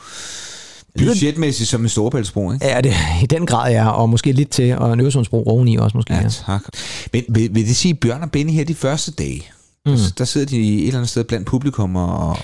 budgetmæssigt 0.98 1.70
som 1.70 1.82
en 1.82 1.88
storbæltsbro, 1.88 2.52
ikke? 2.52 2.66
Ja, 2.66 2.80
det 2.80 2.94
i 3.22 3.26
den 3.26 3.46
grad, 3.46 3.72
ja. 3.72 3.88
Og 3.88 4.08
måske 4.08 4.32
lidt 4.32 4.50
til, 4.50 4.78
og 4.78 4.92
en 4.92 5.00
Øresundsbro 5.00 5.44
oveni 5.44 5.76
også 5.76 5.96
måske. 5.96 6.14
Ja. 6.14 6.20
Ja, 6.20 6.28
tak. 6.28 6.62
Men 7.12 7.24
vil, 7.28 7.54
vil 7.54 7.66
det 7.66 7.76
sige, 7.76 7.94
Bjørn 7.94 8.22
og 8.22 8.30
Benny 8.30 8.52
her 8.52 8.64
de 8.64 8.74
første 8.74 9.12
dage, 9.12 9.50
mm. 9.86 9.92
der, 9.96 10.02
der 10.18 10.24
sidder 10.24 10.46
de 10.46 10.78
et 10.78 10.86
eller 10.86 10.98
andet 10.98 11.10
sted 11.10 11.24
blandt 11.24 11.46
publikum 11.46 11.96
og, 11.96 12.18
og, 12.18 12.36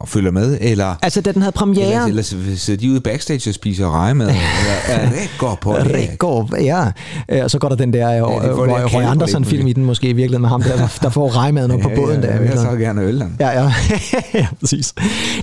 og 0.00 0.08
følger 0.08 0.30
med, 0.30 0.58
eller, 0.60 0.94
Altså, 1.02 1.20
da 1.20 1.32
den 1.32 1.42
havde 1.42 1.52
premiere... 1.52 1.86
eller, 1.92 2.04
eller 2.06 2.56
sidder 2.56 2.80
de 2.80 2.90
ude 2.90 3.00
backstage 3.00 3.50
og 3.50 3.54
spiser 3.54 3.90
rejemad, 3.90 4.26
eller 4.28 4.38
er 4.88 5.10
går 5.38 5.58
på 5.60 5.72
det? 5.84 6.64
Ja. 6.64 6.84
Øh, 7.28 7.44
Og 7.44 7.50
så 7.50 7.58
går 7.58 7.68
der 7.68 7.76
den 7.76 7.92
der 7.92 8.08
de 8.10 8.20
får 8.20 8.42
øh, 8.42 8.58
Roy, 8.58 8.68
måske. 8.82 9.70
i 9.70 9.72
den 9.72 9.84
måske 9.84 10.08
i 10.08 10.12
virkeligheden 10.12 10.40
med 10.42 10.48
ham 10.48 10.62
der, 10.62 10.76
der- 10.76 10.98
der 11.02 11.08
får 11.10 11.36
rejmaden 11.36 11.70
op 11.70 11.80
på 11.80 11.90
båden 11.96 12.22
der. 12.22 12.40
i 12.40 12.44
Jeg 12.44 12.58
så 12.58 12.76
gerne 12.76 13.02
øl, 13.02 13.20
den. 13.20 13.36
Ja, 13.40 13.62
ja. 13.62 13.72
ja, 14.34 14.46
præcis. 14.60 14.94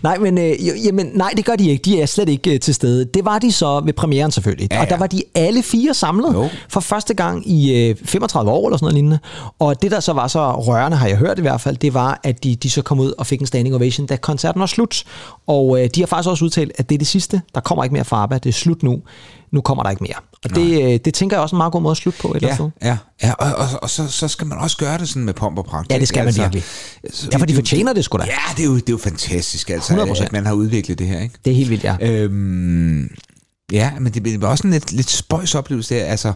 Nej, 0.04 0.18
men, 0.18 0.38
øh, 0.38 0.52
jamen, 0.86 1.12
nej, 1.16 1.34
det 1.38 1.46
gør 1.46 1.56
de 1.56 1.70
ikke. 1.70 1.82
De 1.86 2.02
er 2.02 2.06
slet 2.06 2.30
ikke 2.30 2.54
øh, 2.54 2.60
til 2.60 2.74
stede. 2.76 3.06
Det 3.06 3.26
var 3.26 3.40
de 3.40 3.52
så 3.52 3.82
ved 3.86 3.94
premieren 3.94 4.32
selvfølgelig. 4.32 4.68
Ja, 4.72 4.82
Og 4.82 4.88
der 4.90 4.96
ja. 4.96 5.00
var 5.00 5.08
de 5.08 5.22
alle 5.36 5.64
fire 5.64 5.94
samlet 5.94 6.34
Jo. 6.34 6.50
for 6.70 6.80
første 6.80 7.14
gang 7.14 7.52
i 7.52 7.90
øh, 7.90 7.96
35 8.06 8.52
år 8.52 8.68
eller 8.68 8.78
sådan 8.78 8.84
noget 8.86 8.94
lignende. 8.94 9.20
Og 9.60 9.82
det, 9.82 9.92
der 9.92 10.00
så 10.00 10.14
var 10.14 10.28
så 10.28 10.52
rørende, 10.52 10.95
har 10.96 11.08
jeg 11.08 11.18
hørt 11.18 11.38
i 11.38 11.42
hvert 11.42 11.62
fald, 11.62 11.78
det 11.78 11.94
var, 11.94 12.20
at 12.24 12.44
de, 12.44 12.56
de 12.56 12.70
så 12.70 12.82
kom 12.82 13.00
ud 13.00 13.14
og 13.18 13.28
fik 13.28 13.40
en 13.42 13.48
standing 13.48 13.76
ovation, 13.76 14.08
da 14.08 14.16
koncerten 14.16 14.60
var 14.60 14.66
slut. 14.66 15.04
Og 15.48 15.84
øh, 15.84 15.90
de 15.96 16.00
har 16.02 16.08
faktisk 16.08 16.30
også 16.30 16.46
udtalt, 16.46 16.72
at 16.78 16.90
det 16.90 16.96
er 16.96 17.00
det 17.00 17.08
sidste. 17.08 17.42
Der 17.56 17.62
kommer 17.62 17.84
ikke 17.84 17.94
mere 17.94 18.06
fra 18.06 18.24
ABBA. 18.24 18.38
Det 18.38 18.50
er 18.50 18.54
slut 18.54 18.84
nu. 18.84 19.02
Nu 19.52 19.62
kommer 19.62 19.84
der 19.84 19.90
ikke 19.90 20.04
mere. 20.04 20.16
Og 20.44 20.56
det, 20.56 20.94
øh, 20.94 21.00
det 21.06 21.14
tænker 21.14 21.36
jeg 21.38 21.42
også 21.42 21.56
er 21.56 21.58
en 21.58 21.60
meget 21.60 21.72
god 21.74 21.82
måde 21.82 21.92
at 21.92 21.98
slutte 21.98 22.20
på 22.22 22.28
et 22.28 22.36
eller 22.36 22.72
Ja, 22.82 22.88
ja, 22.90 22.98
ja 23.24 23.32
og, 23.34 23.56
og, 23.56 23.66
og 23.82 23.90
så, 23.90 24.08
så 24.08 24.28
skal 24.28 24.48
man 24.48 24.58
også 24.58 24.78
gøre 24.78 24.98
det 24.98 25.10
sådan 25.10 25.24
med 25.24 25.34
pomp 25.34 25.58
og 25.58 25.66
pragt. 25.66 25.92
Ja, 25.92 26.00
det 26.00 26.08
skal 26.08 26.26
man 26.26 26.36
virkelig. 26.36 26.64
så- 27.14 27.30
Ja, 27.32 27.38
for 27.38 27.46
de 27.46 27.48
det- 27.48 27.56
fortjener 27.56 27.94
det 27.94 28.06
sgu 28.06 28.18
da. 28.18 28.24
Ja, 28.24 28.32
det 28.58 28.62
er 28.64 28.68
jo, 28.68 28.76
det 28.76 28.90
er 28.90 28.94
jo 28.94 28.98
fantastisk, 28.98 29.70
altså, 29.70 29.94
100%. 29.94 30.22
at 30.26 30.32
man 30.32 30.46
har 30.46 30.54
udviklet 30.54 31.00
det 31.00 31.08
her, 31.08 31.20
ikke? 31.22 31.36
Det 31.46 31.52
er 31.52 31.56
helt 31.56 31.70
vildt, 31.70 31.84
ja. 31.84 31.96
Øhm, 32.02 33.10
ja, 33.72 33.92
men 34.00 34.14
det, 34.14 34.26
det 34.26 34.42
var 34.42 34.48
også 34.48 34.68
en 34.68 34.74
lidt, 34.74 34.92
lidt 34.92 35.10
spøjs 35.10 35.56
oplevelse 35.56 35.96
der. 35.96 36.06
Altså, 36.06 36.34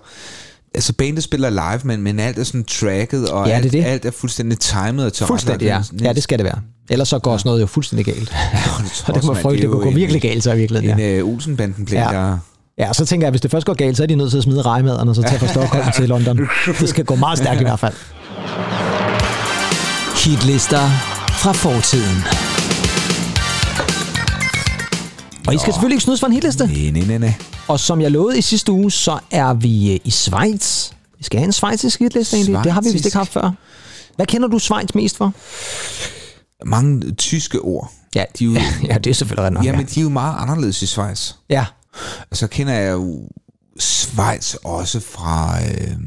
altså 0.76 0.94
bandet 0.94 1.24
spiller 1.24 1.50
live, 1.50 1.80
men, 1.84 2.02
men 2.02 2.20
alt 2.20 2.40
er 2.40 2.44
sådan 2.44 2.64
tracket, 2.64 3.30
og 3.30 3.48
Ja, 3.48 3.52
det 3.58 3.60
er 3.60 3.64
alt, 3.64 3.74
det. 3.74 3.86
alt 3.86 4.06
er 4.06 4.12
fuldstændig 4.12 4.60
timet 4.60 5.06
og 5.06 5.14
tilrettelagt. 5.14 5.28
Fuldstændig, 5.28 5.66
ja. 5.66 5.82
Ja, 6.08 6.14
det 6.14 6.24
skal 6.24 6.38
det 6.40 6.46
være. 6.46 6.60
Ellers 6.90 7.08
så 7.08 7.20
går 7.20 7.38
sådan 7.38 7.50
noget 7.50 7.62
jo 7.62 7.66
fuldstændig 7.68 8.06
galt. 8.06 8.32
Ja, 8.54 8.60
Og 9.08 9.16
det 9.16 9.24
må 9.24 9.34
frygte, 9.34 9.62
det 9.62 9.70
kunne 9.72 9.84
gå 9.84 9.92
virkelig 9.92 10.22
galt 10.22 10.44
så 10.44 10.52
i 10.54 10.58
virkeligheden. 10.58 11.00
En 11.00 11.06
Ja. 11.16 11.22
uh, 11.22 11.30
Olsenbanden-plan, 11.34 12.04
Ja. 12.14 12.18
der... 12.20 12.38
ja, 12.78 12.90
og 12.90 12.96
så 12.96 13.06
tænker 13.06 13.26
jeg, 13.26 13.28
at 13.28 13.34
hvis 13.34 13.42
det 13.42 13.52
først 13.52 13.66
går 13.66 13.74
galt, 13.74 13.98
så 13.98 14.04
er 14.04 14.08
de 14.08 14.16
nødt 14.16 14.30
til 14.32 14.38
at 14.38 14.44
smide 14.44 14.62
rejmaderne 14.62 15.12
og 15.12 15.16
så 15.16 15.22
tage 15.22 15.40
fra 15.40 15.48
Stockholm 15.48 15.86
til 15.96 16.10
London. 16.10 16.40
Det 16.80 16.90
skal 16.90 17.06
gå 17.06 17.16
meget 17.16 17.38
stærkt 17.38 17.62
i 17.62 17.64
hvert 17.64 17.80
fald. 17.80 17.94
Hitlister 20.26 20.90
fra 21.32 21.52
fortiden. 21.52 22.49
Og 25.50 25.56
I 25.56 25.58
skal 25.58 25.74
selvfølgelig 25.74 25.96
ikke 25.96 26.04
snydes 26.04 26.20
for 26.20 26.28
en 26.28 26.34
hitliste. 26.34 26.68
Nej, 26.68 26.90
nej, 26.92 27.04
nej, 27.08 27.18
nej. 27.18 27.34
Og 27.68 27.80
som 27.80 28.02
jeg 28.02 28.12
lovede 28.12 28.38
i 28.38 28.42
sidste 28.42 28.72
uge, 28.72 28.92
så 28.92 29.20
er 29.32 29.54
vi 29.54 29.94
øh, 29.94 30.00
i 30.04 30.10
Schweiz. 30.12 30.92
Vi 31.18 31.24
skal 31.24 31.40
have 31.40 31.46
en 31.46 31.54
schweizisk 31.54 32.00
hitliste 32.00 32.36
egentlig. 32.38 32.64
Det 32.64 32.72
har 32.72 32.82
vi 32.82 32.90
vist 32.94 33.06
ikke 33.06 33.18
haft 33.18 33.32
før. 33.32 33.52
Hvad 34.16 34.26
kender 34.26 34.48
du 34.48 34.60
Schweiz 34.60 34.90
mest 34.96 35.18
for? 35.18 35.34
Mange 36.66 37.12
tyske 37.12 37.60
ord. 37.60 37.92
Ja, 38.16 38.24
De 38.40 38.44
er 38.46 38.50
jo, 38.50 38.56
ja 38.90 38.98
det 38.98 39.10
er 39.10 39.14
selvfølgelig 39.14 39.46
ret 39.46 39.54
nok. 39.54 39.66
ja, 39.66 39.76
men 39.78 39.86
de 39.86 40.00
er 40.00 40.04
jo 40.04 40.10
meget 40.10 40.36
anderledes 40.40 40.82
i 40.82 40.86
Schweiz. 40.88 41.32
ja. 41.50 41.66
Og 42.32 42.38
så 42.38 42.48
kender 42.48 42.74
jeg 42.74 42.92
jo 42.92 43.20
Schweiz 43.80 44.54
også 44.54 45.00
fra 45.00 45.58
øh, 45.62 45.98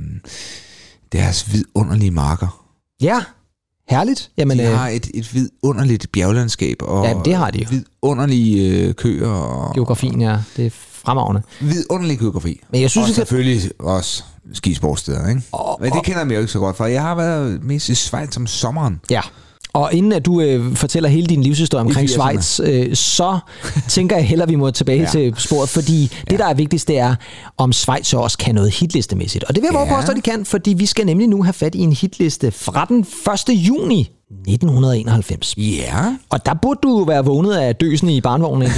deres 1.13 1.53
vidunderlige 1.53 2.11
marker. 2.11 2.65
ja. 3.01 3.21
Herligt. 3.93 4.31
Jamen, 4.39 4.59
De 4.59 4.65
øh, 4.65 4.79
har 4.79 4.89
et, 4.89 5.11
et 5.15 5.35
vidunderligt 5.35 6.07
bjerglandskab, 6.13 6.77
og 6.83 7.05
Ja, 7.07 7.15
det 7.25 7.35
har 7.35 7.51
de 7.51 7.59
jo. 7.59 7.67
vidunderlige 7.71 8.79
øh, 8.89 8.95
køer, 8.95 9.29
og 9.29 9.75
geografien, 9.75 10.21
ja, 10.21 10.37
det 10.57 10.67
er 10.67 10.71
fremragende. 11.05 11.43
vidunderlig 11.61 12.19
geografi. 12.19 12.61
Men 12.71 12.81
jeg 12.81 12.91
synes, 12.91 13.09
og 13.09 13.13
skal- 13.15 13.27
selvfølgelig 13.27 13.71
også 13.79 14.23
skisportsteder, 14.53 15.29
ikke? 15.29 15.43
Og- 15.53 15.79
Men 15.81 15.93
det 15.93 16.03
kender 16.05 16.21
jeg 16.21 16.31
jo 16.35 16.39
ikke 16.41 16.53
så 16.53 16.59
godt 16.59 16.77
for. 16.77 16.87
Jeg 16.87 17.03
har 17.03 17.15
været 17.15 17.63
mest 17.65 17.89
i 17.89 17.95
Schweiz 17.95 18.37
om 18.37 18.47
sommeren. 18.47 19.01
Ja. 19.11 19.21
Og 19.75 19.93
inden 19.95 20.13
at 20.13 20.27
du 20.27 20.41
øh, 20.41 20.77
fortæller 20.77 21.09
hele 21.09 21.27
din 21.27 21.43
livshistorie 21.43 21.81
omkring 21.81 22.09
80'erne. 22.09 22.13
Schweiz, 22.13 22.61
øh, 22.61 22.97
så 22.97 23.39
tænker 23.89 24.17
jeg 24.17 24.25
heller, 24.27 24.43
at 24.43 24.49
vi 24.51 24.55
må 24.57 24.71
tilbage 24.71 25.01
ja. 25.03 25.09
Til 25.09 25.35
sporet, 25.39 25.69
fordi 25.69 26.03
ja. 26.03 26.31
det, 26.31 26.39
der 26.39 26.47
er 26.47 26.55
vigtigst, 26.55 26.89
det 26.89 26.99
er, 26.99 27.15
om 27.59 27.73
Schweiz 27.73 28.07
så 28.07 28.19
også 28.19 28.39
kan 28.39 28.55
noget 28.55 28.71
hitlistemæssigt. 28.75 29.45
Og 29.45 29.55
det 29.55 29.63
vil 29.63 29.69
jeg 29.73 29.87
Ja. 29.89 29.97
også, 29.97 30.11
at 30.11 30.17
de 30.17 30.23
kan, 30.23 30.45
fordi 30.45 30.73
vi 30.73 30.87
skal 30.87 31.07
nemlig 31.07 31.29
nu 31.29 31.43
have 31.43 31.53
fat 31.53 31.75
i 31.75 31.79
en 31.81 31.93
hitliste 31.93 32.51
fra 32.51 32.85
den 32.89 33.07
1. 33.51 33.55
juni 33.55 34.11
1991. 34.49 35.55
Ja. 35.59 36.17
Og 36.31 36.47
der 36.47 36.55
burde 36.63 36.81
du 36.83 37.05
være 37.05 37.25
vågnet 37.25 37.53
af 37.55 37.77
døsen 37.77 38.09
i 38.09 38.21
barnvognen, 38.21 38.63
ikke? 38.63 38.77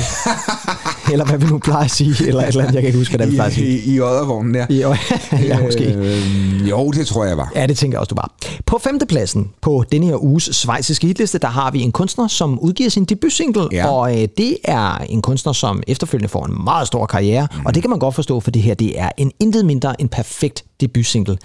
eller 1.12 1.24
hvad 1.24 1.38
vi 1.38 1.46
nu 1.46 1.58
plejer 1.58 1.84
at 1.84 1.90
sige, 1.90 2.26
eller 2.28 2.40
et 2.42 2.48
eller 2.48 2.62
andet, 2.62 2.74
jeg 2.74 2.82
kan 2.82 2.86
ikke 2.88 2.98
huske, 2.98 3.16
hvad 3.16 3.26
det 3.26 3.32
vi 3.32 3.36
plejer 3.36 3.48
at 3.50 3.54
sige. 3.54 3.78
I, 3.78 3.94
i 3.94 4.00
Oddervognen 4.00 4.54
der. 4.54 4.66
I, 4.70 4.74
ja, 5.48 5.60
måske. 5.64 5.84
Øh, 5.94 6.70
jo, 6.70 6.90
det 6.90 7.06
tror 7.06 7.24
jeg 7.24 7.36
var. 7.36 7.52
Ja, 7.56 7.66
det 7.66 7.76
tænker 7.78 7.96
jeg 7.96 8.00
også, 8.00 8.08
du 8.10 8.14
var. 8.14 8.34
På 8.66 8.78
femtepladsen 8.78 9.50
på 9.62 9.84
denne 9.92 10.06
her 10.06 10.22
uges 10.24 10.44
svejsiske 10.52 11.06
hitliste, 11.06 11.38
der 11.38 11.48
har 11.48 11.70
vi 11.70 11.80
en 11.82 11.92
kunstner, 11.92 12.28
som 12.28 12.58
udgiver 12.58 12.90
sin 12.90 13.04
debutsingle, 13.04 13.68
Ja. 13.72 13.86
og 13.88 14.22
øh, 14.22 14.28
det 14.38 14.56
er 14.64 14.96
en 14.98 15.22
kunstner, 15.22 15.52
som 15.52 15.82
efterfølgende 15.86 16.28
får 16.28 16.46
en 16.46 16.64
meget 16.64 16.86
stor 16.86 17.06
karriere, 17.06 17.48
mm. 17.54 17.66
og 17.66 17.74
det 17.74 17.82
kan 17.82 17.90
man 17.90 17.98
godt 17.98 18.14
forstå, 18.14 18.40
for 18.40 18.50
det 18.50 18.62
her 18.62 18.74
det 18.74 19.00
er 19.00 19.10
en 19.16 19.32
intet 19.40 19.64
mindre 19.66 20.00
en 20.00 20.08
perfekt 20.08 20.64
debutsingle. 20.80 21.38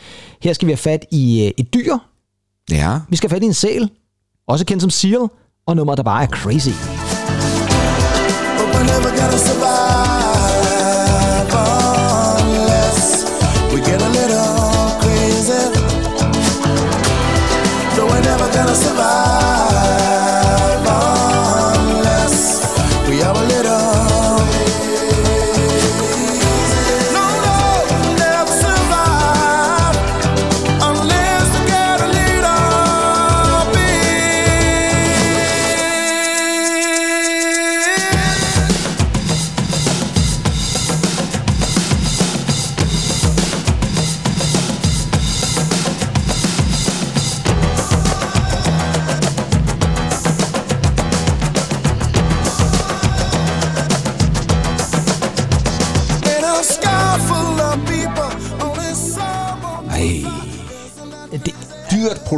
Her 0.43 0.53
skal 0.53 0.65
vi 0.65 0.71
have 0.71 0.77
fat 0.77 1.05
i 1.11 1.45
øh, 1.45 1.51
et 1.57 1.73
dyr, 1.73 1.93
Ja. 2.71 2.99
vi 3.09 3.15
skal 3.15 3.29
have 3.29 3.35
fat 3.35 3.43
i 3.43 3.45
en 3.45 3.53
sæl, 3.53 3.89
også 4.49 4.65
kendt 4.65 4.81
som 4.81 4.89
Seal, 4.89 5.27
og 5.67 5.75
nummeret, 5.75 5.97
der 5.97 6.03
bare 6.03 6.23
er 6.23 6.27
crazy. 6.27 6.69
But 8.57 8.67
we're 8.73 8.83
never 8.83 9.09
gonna 9.19 9.37
survive 9.37 10.28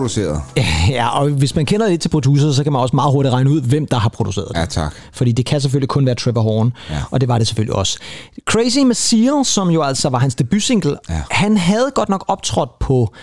produceret. 0.01 0.41
ja, 0.89 1.07
og 1.19 1.29
hvis 1.29 1.55
man 1.55 1.65
kender 1.65 1.89
lidt 1.89 2.01
til 2.01 2.09
producer, 2.09 2.51
så 2.51 2.63
kan 2.63 2.71
man 2.71 2.81
også 2.81 2.95
meget 2.95 3.11
hurtigt 3.11 3.33
regne 3.33 3.49
ud, 3.49 3.61
hvem 3.61 3.85
der 3.87 3.97
har 3.97 4.09
produceret 4.09 4.47
det. 4.49 4.59
Ja, 4.59 4.65
tak. 4.65 4.93
Fordi 5.13 5.31
det 5.31 5.45
kan 5.45 5.61
selvfølgelig 5.61 5.89
kun 5.89 6.05
være 6.05 6.15
Trevor 6.15 6.41
Horn, 6.41 6.73
ja. 6.89 6.95
Ja. 6.95 7.01
og 7.11 7.21
det 7.21 7.29
var 7.29 7.37
det 7.37 7.47
selvfølgelig 7.47 7.75
også. 7.75 7.97
Crazy 8.45 8.79
med 8.79 8.95
Seal, 8.95 9.45
som 9.45 9.69
jo 9.69 9.81
altså 9.81 10.09
var 10.09 10.19
hans 10.19 10.35
debutsingle, 10.35 10.97
ja. 11.09 11.13
Ja. 11.15 11.21
han 11.31 11.57
havde 11.57 11.91
godt 11.95 12.09
nok 12.09 12.25
optrådt 12.27 12.79
på 12.79 13.13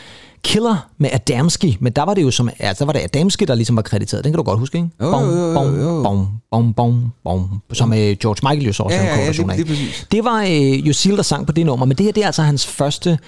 Killer 0.44 0.86
med 0.98 1.10
Adamski, 1.12 1.76
men 1.80 1.92
der 1.92 2.02
var 2.02 2.14
det 2.14 2.22
jo 2.22 2.30
som, 2.30 2.48
altså 2.58 2.84
der 2.84 2.86
var 2.86 2.92
det 2.92 3.00
Adamski, 3.00 3.44
der 3.44 3.54
ligesom 3.54 3.76
var 3.76 3.82
krediteret. 3.82 4.24
Den 4.24 4.32
kan 4.32 4.36
du 4.36 4.42
godt 4.42 4.58
huske, 4.58 4.78
ikke? 4.78 4.90
Jo, 5.02 5.10
Bom, 5.10 5.22
bom, 5.54 6.02
bom, 6.02 6.28
bom, 6.50 6.72
bom, 6.74 7.12
bom, 7.24 7.60
som 7.72 7.92
øh, 7.92 7.98
George 7.98 8.48
Michael 8.48 8.66
jo 8.66 8.72
så 8.72 8.82
også 8.82 8.96
Ja, 8.96 9.04
ja, 9.04 9.10
ja, 9.16 9.24
ja, 9.24 9.30
lige- 9.32 9.56
lige 9.56 9.64
præcis. 9.66 10.06
Det 10.12 10.24
var 10.24 10.42
øh, 10.42 10.88
jo 10.88 10.92
Seal, 10.92 11.16
der 11.16 11.22
sang 11.22 11.46
på 11.46 11.52
det 11.52 11.66
nummer, 11.66 11.86
men 11.86 11.96
det 11.96 12.04
her 12.06 12.12
det 12.12 12.22
er 12.22 12.26
altså 12.26 12.42
hans 12.42 12.66
første 12.66 13.18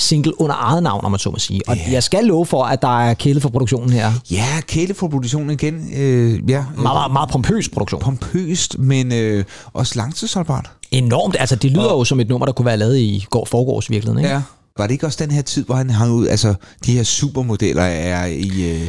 single 0.00 0.40
under 0.40 0.56
eget 0.58 0.82
navn, 0.82 1.04
om 1.04 1.10
man 1.10 1.18
så 1.20 1.30
må 1.30 1.38
sige. 1.38 1.60
Og 1.68 1.76
jeg 1.90 2.02
skal 2.02 2.24
love 2.24 2.46
for, 2.46 2.64
at 2.64 2.82
der 2.82 3.00
er 3.00 3.14
kæle 3.14 3.40
for 3.40 3.48
produktionen 3.48 3.90
her. 3.90 4.12
Ja, 4.30 4.46
kæle 4.66 4.94
for 4.94 5.08
produktionen 5.08 5.50
igen. 5.50 5.90
Øh, 5.96 6.32
ja, 6.50 6.64
Meget, 6.76 6.82
meget, 6.82 7.12
meget 7.12 7.28
pompøs 7.30 7.68
produktion. 7.68 8.00
pompøst, 8.00 8.78
men 8.78 9.12
øh, 9.12 9.44
også 9.72 9.92
langtidsholdbart. 9.96 10.70
Enormt. 10.90 11.36
Altså, 11.38 11.56
det 11.56 11.70
lyder 11.70 11.92
jo 11.92 12.04
som 12.04 12.20
et 12.20 12.28
nummer, 12.28 12.46
der 12.46 12.52
kunne 12.52 12.66
være 12.66 12.76
lavet 12.76 12.98
i 12.98 13.26
går 13.30 13.44
forgårs 13.44 13.90
virkeligheden, 13.90 14.18
ikke? 14.24 14.34
Ja. 14.34 14.42
Var 14.78 14.86
det 14.86 14.92
ikke 14.94 15.06
også 15.06 15.18
den 15.24 15.30
her 15.30 15.42
tid, 15.42 15.64
hvor 15.64 15.74
han 15.74 15.90
hang 15.90 16.12
ud? 16.12 16.26
Altså, 16.28 16.54
de 16.86 16.92
her 16.92 17.02
supermodeller 17.02 17.82
er 17.82 18.26
i... 18.26 18.72
Øh, 18.72 18.80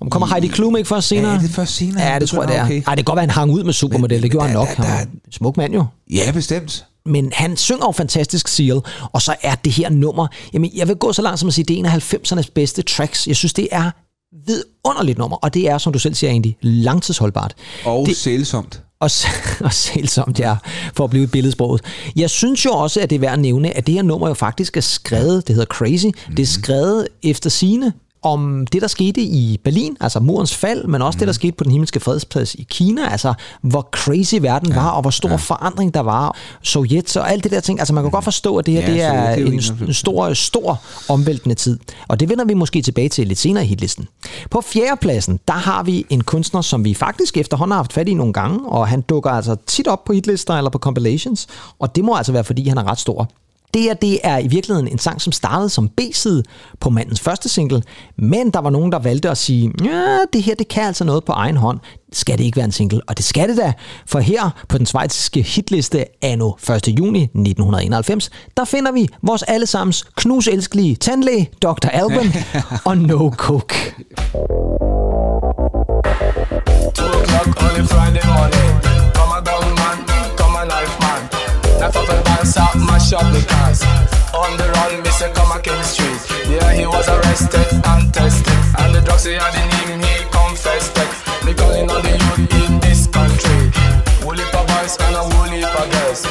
Om 0.00 0.10
kommer 0.10 0.26
Heidi 0.26 0.46
Klum 0.46 0.76
ikke 0.76 0.88
først 0.88 1.08
senere? 1.08 1.30
Ja, 1.30 1.36
er 1.36 1.40
det 1.40 1.50
først 1.50 1.74
senere? 1.76 2.12
Ja, 2.12 2.18
det 2.18 2.28
tror 2.28 2.42
jeg, 2.42 2.48
det 2.48 2.56
er. 2.58 2.64
Okay. 2.64 2.82
Ej, 2.86 2.94
det 2.94 2.96
kan 2.96 3.04
godt 3.04 3.16
være, 3.16 3.22
han 3.22 3.30
hang 3.30 3.50
ud 3.52 3.64
med 3.64 3.72
supermodel. 3.72 4.22
Det 4.22 4.30
gjorde 4.30 4.46
han 4.46 4.56
der- 4.56 4.60
nok. 4.64 4.76
der- 4.76 4.82
Han 4.82 4.94
var 4.96 5.00
en 5.02 5.32
smuk 5.32 5.56
mand 5.56 5.74
jo. 5.74 5.84
ja, 6.10 6.30
bestemt. 6.34 6.84
Men 7.06 7.32
han 7.32 7.56
synger 7.56 7.86
jo 7.86 7.92
fantastisk 7.92 8.48
Seal, 8.48 8.80
og 9.12 9.22
så 9.22 9.34
er 9.42 9.54
det 9.54 9.72
her 9.72 9.90
nummer, 9.90 10.26
jamen 10.52 10.70
jeg 10.74 10.88
vil 10.88 10.96
gå 10.96 11.12
så 11.12 11.22
langt 11.22 11.40
som 11.40 11.48
at 11.48 11.54
sige, 11.54 11.64
det 11.64 11.74
er 11.74 11.78
en 11.78 11.86
af 11.86 12.14
90'ernes 12.14 12.50
bedste 12.54 12.82
tracks. 12.82 13.26
Jeg 13.26 13.36
synes, 13.36 13.52
det 13.52 13.68
er 13.72 13.90
vidunderligt 14.46 15.18
nummer, 15.18 15.36
og 15.36 15.54
det 15.54 15.68
er, 15.68 15.78
som 15.78 15.92
du 15.92 15.98
selv 15.98 16.14
siger, 16.14 16.30
egentlig 16.30 16.56
langtidsholdbart. 16.60 17.54
Og 17.84 18.06
Det- 18.06 18.16
sælsomt. 18.16 18.82
og, 19.00 19.10
og 19.66 19.72
sælsomt, 19.72 20.38
ja, 20.40 20.56
for 20.94 21.04
at 21.04 21.10
blive 21.10 21.24
i 21.24 21.26
billedsproget. 21.26 21.82
Jeg 22.16 22.30
synes 22.30 22.64
jo 22.64 22.70
også, 22.70 23.00
at 23.00 23.10
det 23.10 23.16
er 23.16 23.20
værd 23.20 23.32
at 23.32 23.38
nævne, 23.38 23.76
at 23.76 23.86
det 23.86 23.94
her 23.94 24.02
nummer 24.02 24.28
jo 24.28 24.34
faktisk 24.34 24.76
er 24.76 24.80
skrevet, 24.80 25.48
det 25.48 25.54
hedder 25.56 25.66
Crazy, 25.74 26.06
mm-hmm. 26.06 26.34
det 26.36 26.42
er 26.42 26.46
skrevet 26.46 27.08
efter 27.22 27.50
sine 27.50 27.92
om 28.24 28.66
det, 28.66 28.82
der 28.82 28.88
skete 28.88 29.20
i 29.20 29.60
Berlin, 29.64 29.96
altså 30.00 30.20
murens 30.20 30.54
fald, 30.54 30.86
men 30.86 31.02
også 31.02 31.16
mm. 31.16 31.18
det, 31.18 31.26
der 31.26 31.32
skete 31.32 31.52
på 31.52 31.64
den 31.64 31.72
himmelske 31.72 32.00
fredsplads 32.00 32.54
i 32.54 32.66
Kina, 32.70 33.08
altså 33.08 33.34
hvor 33.60 33.88
crazy 33.92 34.34
verden 34.40 34.68
ja, 34.68 34.74
var, 34.74 34.90
og 34.90 35.02
hvor 35.02 35.10
stor 35.10 35.28
ja. 35.28 35.36
forandring 35.36 35.94
der 35.94 36.00
var, 36.00 36.36
Sovjet 36.62 37.16
og 37.16 37.30
alt 37.30 37.44
det 37.44 37.52
der 37.52 37.60
ting. 37.60 37.78
Altså 37.78 37.94
man 37.94 38.04
kan 38.04 38.10
godt 38.10 38.24
forstå, 38.24 38.56
at 38.56 38.66
det 38.66 38.74
her 38.74 38.80
Ja, 38.80 38.92
det 38.92 39.02
er, 39.02 39.34
det 39.34 39.42
er 39.42 39.46
en, 39.46 39.52
91. 39.52 39.88
en 39.88 39.94
stor, 39.94 40.32
stor 40.32 40.80
omvæltende 41.08 41.54
tid. 41.54 41.78
Og 42.08 42.20
det 42.20 42.28
vender 42.28 42.44
vi 42.44 42.54
måske 42.54 42.82
tilbage 42.82 43.08
til 43.08 43.26
lidt 43.26 43.38
senere 43.38 43.64
i 43.64 43.66
hitlisten. 43.66 44.08
På 44.50 44.60
fjerdepladsen, 44.60 45.40
der 45.48 45.54
har 45.54 45.82
vi 45.82 46.06
en 46.10 46.20
kunstner, 46.20 46.60
som 46.60 46.84
vi 46.84 46.94
faktisk 46.94 47.36
efterhånden 47.36 47.72
har 47.72 47.78
haft 47.78 47.92
fat 47.92 48.08
i 48.08 48.14
nogle 48.14 48.32
gange, 48.32 48.68
og 48.68 48.88
han 48.88 49.00
dukker 49.00 49.30
altså 49.30 49.56
tit 49.66 49.88
op 49.88 50.04
på 50.04 50.12
hitlister 50.12 50.54
eller 50.54 50.70
på 50.70 50.78
compilations, 50.78 51.46
og 51.78 51.96
det 51.96 52.04
må 52.04 52.14
altså 52.16 52.32
være, 52.32 52.44
fordi 52.44 52.68
han 52.68 52.78
er 52.78 52.84
ret 52.84 52.98
stor. 52.98 53.30
Det 53.74 53.82
her, 53.82 53.94
det 53.94 54.18
er 54.24 54.38
i 54.38 54.46
virkeligheden 54.46 54.88
en 54.88 54.98
sang, 54.98 55.20
som 55.20 55.32
startede 55.32 55.68
som 55.68 55.88
B-side 55.88 56.42
på 56.80 56.90
mandens 56.90 57.20
første 57.20 57.48
single, 57.48 57.82
men 58.18 58.50
der 58.50 58.58
var 58.58 58.70
nogen, 58.70 58.92
der 58.92 58.98
valgte 58.98 59.30
at 59.30 59.38
sige, 59.38 59.72
ja, 59.84 60.16
det 60.32 60.42
her, 60.42 60.54
det 60.54 60.68
kan 60.68 60.82
altså 60.82 61.04
noget 61.04 61.24
på 61.24 61.32
egen 61.32 61.56
hånd. 61.56 61.80
Skal 62.12 62.38
det 62.38 62.44
ikke 62.44 62.56
være 62.56 62.64
en 62.64 62.72
single? 62.72 63.00
Og 63.08 63.16
det 63.16 63.24
skal 63.24 63.48
det 63.48 63.56
da, 63.56 63.72
for 64.06 64.20
her 64.20 64.64
på 64.68 64.78
den 64.78 64.86
svejtiske 64.86 65.42
hitliste 65.42 66.04
anno 66.22 66.50
1. 66.50 66.88
juni 66.98 67.22
1991, 67.22 68.30
der 68.56 68.64
finder 68.64 68.92
vi 68.92 69.08
vores 69.22 69.42
allesammens 69.42 70.04
knuselskelige 70.16 70.96
tandlæge, 70.96 71.50
Dr. 71.62 71.88
Alban 71.88 72.32
og 72.88 72.98
No 72.98 73.30
Coke. 73.30 73.94
Two 76.94 77.06
o'clock 77.06 77.62
on 77.62 77.80
a 77.80 77.86
Friday 77.86 78.26
morning. 78.26 78.93
Up 81.84 81.94
and 81.96 82.24
dance 82.24 82.56
out, 82.56 82.74
mash 82.80 83.12
up 83.12 83.28
the 83.28 83.44
cars. 83.44 83.84
On 84.32 84.56
the 84.56 84.64
run, 84.72 85.02
me 85.04 85.10
say 85.10 85.30
come 85.36 85.52
a 85.52 85.60
King 85.60 85.82
Street. 85.84 86.16
Yeah, 86.48 86.72
he 86.72 86.86
was 86.86 87.06
arrested 87.12 87.68
and 87.84 88.08
tested. 88.08 88.56
And 88.80 88.94
the 88.94 89.02
drugs 89.04 89.24
he 89.28 89.36
had 89.36 89.52
in 89.52 89.68
him, 89.84 90.00
he 90.00 90.24
confessed 90.32 90.96
it. 90.96 91.10
Me 91.44 91.52
calling 91.52 91.84
on 91.92 92.00
the 92.00 92.16
youth 92.16 92.48
in 92.64 92.80
this 92.80 93.04
country. 93.06 93.68
Wool 94.24 94.32
heap 94.32 94.48
of 94.56 94.64
boys 94.64 94.96
and 94.96 95.12
a 95.12 95.28
wool 95.28 95.52
heap 95.52 95.68
of 95.76 95.84
girls. 95.92 96.24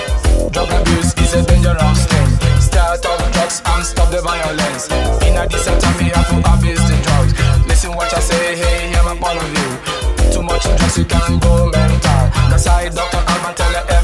Drug 0.49 0.74
abuse 0.74 1.14
is 1.22 1.38
a 1.38 1.45
dangerous 1.45 2.01
thing. 2.10 2.30
Start 2.58 3.06
up 3.06 3.22
drugs 3.38 3.62
and 3.62 3.86
stop 3.86 4.10
the 4.10 4.26
violence. 4.26 4.89
In 5.22 5.38
a 5.38 5.45
decent 5.45 5.78
time, 5.78 5.97
we 6.01 6.10
have 6.18 6.34
to 6.34 6.41
abuse 6.49 6.82
the 6.89 6.97
drugs. 7.06 7.38
Listen 7.70 7.93
what 7.93 8.10
I 8.10 8.20
say, 8.26 8.58
hey, 8.58 8.89
hear 8.89 9.06
my 9.06 9.14
point 9.22 9.38
of 9.38 9.45
view. 9.54 10.34
Too 10.34 10.41
much 10.41 10.66
drugs, 10.66 10.97
you 10.97 11.06
can 11.06 11.38
go 11.38 11.70
mental. 11.70 12.26
That's 12.49 12.66
why 12.66 12.89
Dr. 12.89 13.22
Alban 13.22 13.54
tell 13.54 13.70
everybody. 13.70 14.03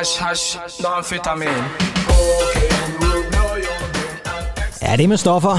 Hash 0.00 0.22
hash, 0.22 0.56
and 1.26 1.42
Ja, 4.82 4.96
det 4.96 5.08
med 5.08 5.16
stoffer, 5.16 5.58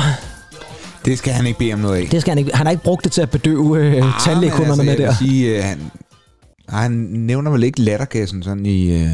Det 1.05 1.17
skal 1.17 1.33
han 1.33 1.45
ikke 1.47 1.59
bede 1.59 1.73
om 1.73 1.79
noget 1.79 1.97
af. 2.01 2.07
det 2.11 2.21
skal 2.21 2.31
han 2.31 2.37
ikke. 2.37 2.51
Han 2.55 2.65
har 2.65 2.71
ikke 2.71 2.83
brugt 2.83 3.03
det 3.03 3.11
til 3.11 3.21
at 3.21 3.29
bedøve 3.29 3.77
øh, 3.79 4.05
Ah, 4.05 4.21
tandlægekunderne 4.25 4.77
men 4.77 4.85
med 4.85 4.99
jeg 4.99 5.07
der. 5.07 5.15
Sige, 5.15 5.57
øh, 5.57 5.63
han, 5.63 5.91
han 6.69 6.91
nævner 7.11 7.51
vel 7.51 7.63
ikke 7.63 7.81
lattergassen 7.81 8.43
sådan 8.43 8.65
i... 8.65 8.91
Øh, 8.91 8.99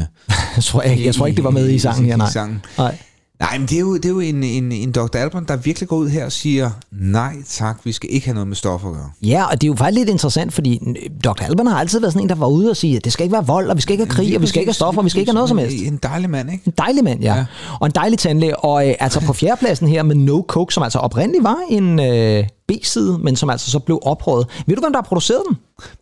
Jeg 0.56 0.64
tror, 0.64 0.82
ikke, 0.82 1.06
jeg 1.06 1.14
tror 1.14 1.26
ikke, 1.26 1.36
det 1.36 1.44
var 1.44 1.50
med 1.50 1.70
i 1.70 1.78
sangen 1.78 2.04
her, 2.06 2.16
nej. 2.16 2.28
I 2.28 2.32
sangen. 2.32 2.64
nej. 2.78 2.98
Nej, 3.40 3.58
men 3.58 3.68
det 3.68 3.76
er 3.76 3.80
jo, 3.80 3.96
det 3.96 4.04
er 4.04 4.08
jo 4.08 4.20
en, 4.20 4.42
en, 4.42 4.72
en 4.72 4.92
Dr. 4.92 5.16
Alban, 5.16 5.44
der 5.44 5.56
virkelig 5.56 5.88
går 5.88 5.96
ud 5.96 6.08
her 6.08 6.24
og 6.24 6.32
siger, 6.32 6.70
nej 6.90 7.36
tak, 7.46 7.78
vi 7.84 7.92
skal 7.92 8.10
ikke 8.12 8.26
have 8.26 8.34
noget 8.34 8.48
med 8.48 8.56
stoffer 8.56 8.88
at 8.88 8.94
gøre. 8.94 9.10
Ja, 9.22 9.44
og 9.44 9.52
det 9.60 9.66
er 9.66 9.68
jo 9.68 9.74
faktisk 9.74 9.98
lidt 9.98 10.08
interessant, 10.08 10.52
fordi 10.52 10.80
Dr. 11.24 11.42
Alban 11.42 11.66
har 11.66 11.78
altid 11.80 12.00
været 12.00 12.12
sådan 12.12 12.24
en, 12.24 12.28
der 12.28 12.34
var 12.34 12.46
ude 12.46 12.70
og 12.70 12.76
sige, 12.76 12.96
at 12.96 13.04
det 13.04 13.12
skal 13.12 13.24
ikke 13.24 13.32
være 13.32 13.46
vold, 13.46 13.70
og 13.70 13.76
vi 13.76 13.82
skal 13.82 13.92
ikke 13.92 14.04
have 14.04 14.10
krig, 14.10 14.36
og 14.36 14.42
vi 14.42 14.46
skal 14.46 14.60
ikke 14.60 14.68
have 14.68 14.74
stoffer, 14.74 15.00
og 15.00 15.04
vi 15.04 15.10
skal 15.10 15.20
ikke 15.20 15.30
have 15.30 15.34
noget 15.34 15.48
som 15.48 15.58
helst. 15.58 15.76
En 15.86 15.96
dejlig 16.02 16.30
mand, 16.30 16.52
ikke? 16.52 16.62
En 16.66 16.72
dejlig 16.78 17.04
mand, 17.04 17.22
ja. 17.22 17.34
ja. 17.34 17.44
Og 17.80 17.86
en 17.86 17.92
dejlig 17.94 18.18
tandlæge. 18.18 18.56
Og 18.56 18.88
øh, 18.88 18.94
altså 19.00 19.20
på 19.20 19.32
fjerdepladsen 19.32 19.88
her 19.88 20.02
med 20.02 20.16
No 20.16 20.42
Coke, 20.48 20.74
som 20.74 20.82
altså 20.82 20.98
oprindeligt 20.98 21.44
var 21.44 21.58
en 21.70 22.00
øh, 22.00 22.44
B-side, 22.68 23.18
men 23.18 23.36
som 23.36 23.50
altså 23.50 23.70
så 23.70 23.78
blev 23.78 23.98
oprøret. 24.02 24.46
Ved 24.66 24.76
du, 24.76 24.80
hvem 24.80 24.92
der 24.92 24.98
har 24.98 25.06
produceret 25.08 25.42
den? 25.48 25.56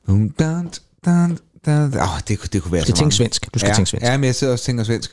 Dun, 0.08 0.28
dun, 0.38 0.70
dun, 1.06 1.38
dun. 1.66 2.00
Oh, 2.00 2.08
det, 2.28 2.52
det 2.52 2.62
kunne 2.62 2.72
være 2.72 2.80
Du 2.80 2.84
skal 2.84 2.96
så 2.96 2.98
tænke 2.98 3.02
mange. 3.02 3.12
svensk. 3.12 3.48
Du 3.54 3.58
skal 3.58 3.68
ja, 3.68 3.74
tænke 3.74 3.90
svensk. 3.90 4.06
Ja, 4.06 4.16
men 4.16 4.24
jeg 4.24 4.34
sidder 4.34 4.52
også 4.52 4.62
og 4.62 4.66
tænker 4.66 4.84
svensk. 4.84 5.10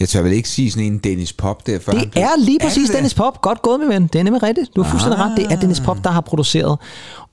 Jeg 0.00 0.08
tør 0.08 0.22
vel 0.22 0.32
ikke 0.32 0.48
sige 0.48 0.70
sådan 0.70 0.84
en 0.84 0.98
Dennis 0.98 1.32
Pop 1.32 1.66
der 1.66 1.78
før. 1.78 1.92
Det 1.92 2.10
er 2.14 2.28
lige 2.38 2.58
præcis 2.62 2.88
det? 2.88 2.96
Dennis 2.96 3.14
Pop. 3.14 3.42
Godt 3.42 3.62
gået, 3.62 3.80
min 3.80 3.88
ven. 3.88 4.06
Det 4.06 4.18
er 4.18 4.22
nemlig 4.22 4.42
rigtigt. 4.42 4.76
Du 4.76 4.82
har 4.82 4.90
fuldstændig 4.90 5.18
ret. 5.20 5.32
Det 5.36 5.52
er 5.52 5.60
Dennis 5.60 5.80
Pop, 5.80 5.96
der 6.04 6.10
har 6.10 6.20
produceret. 6.20 6.78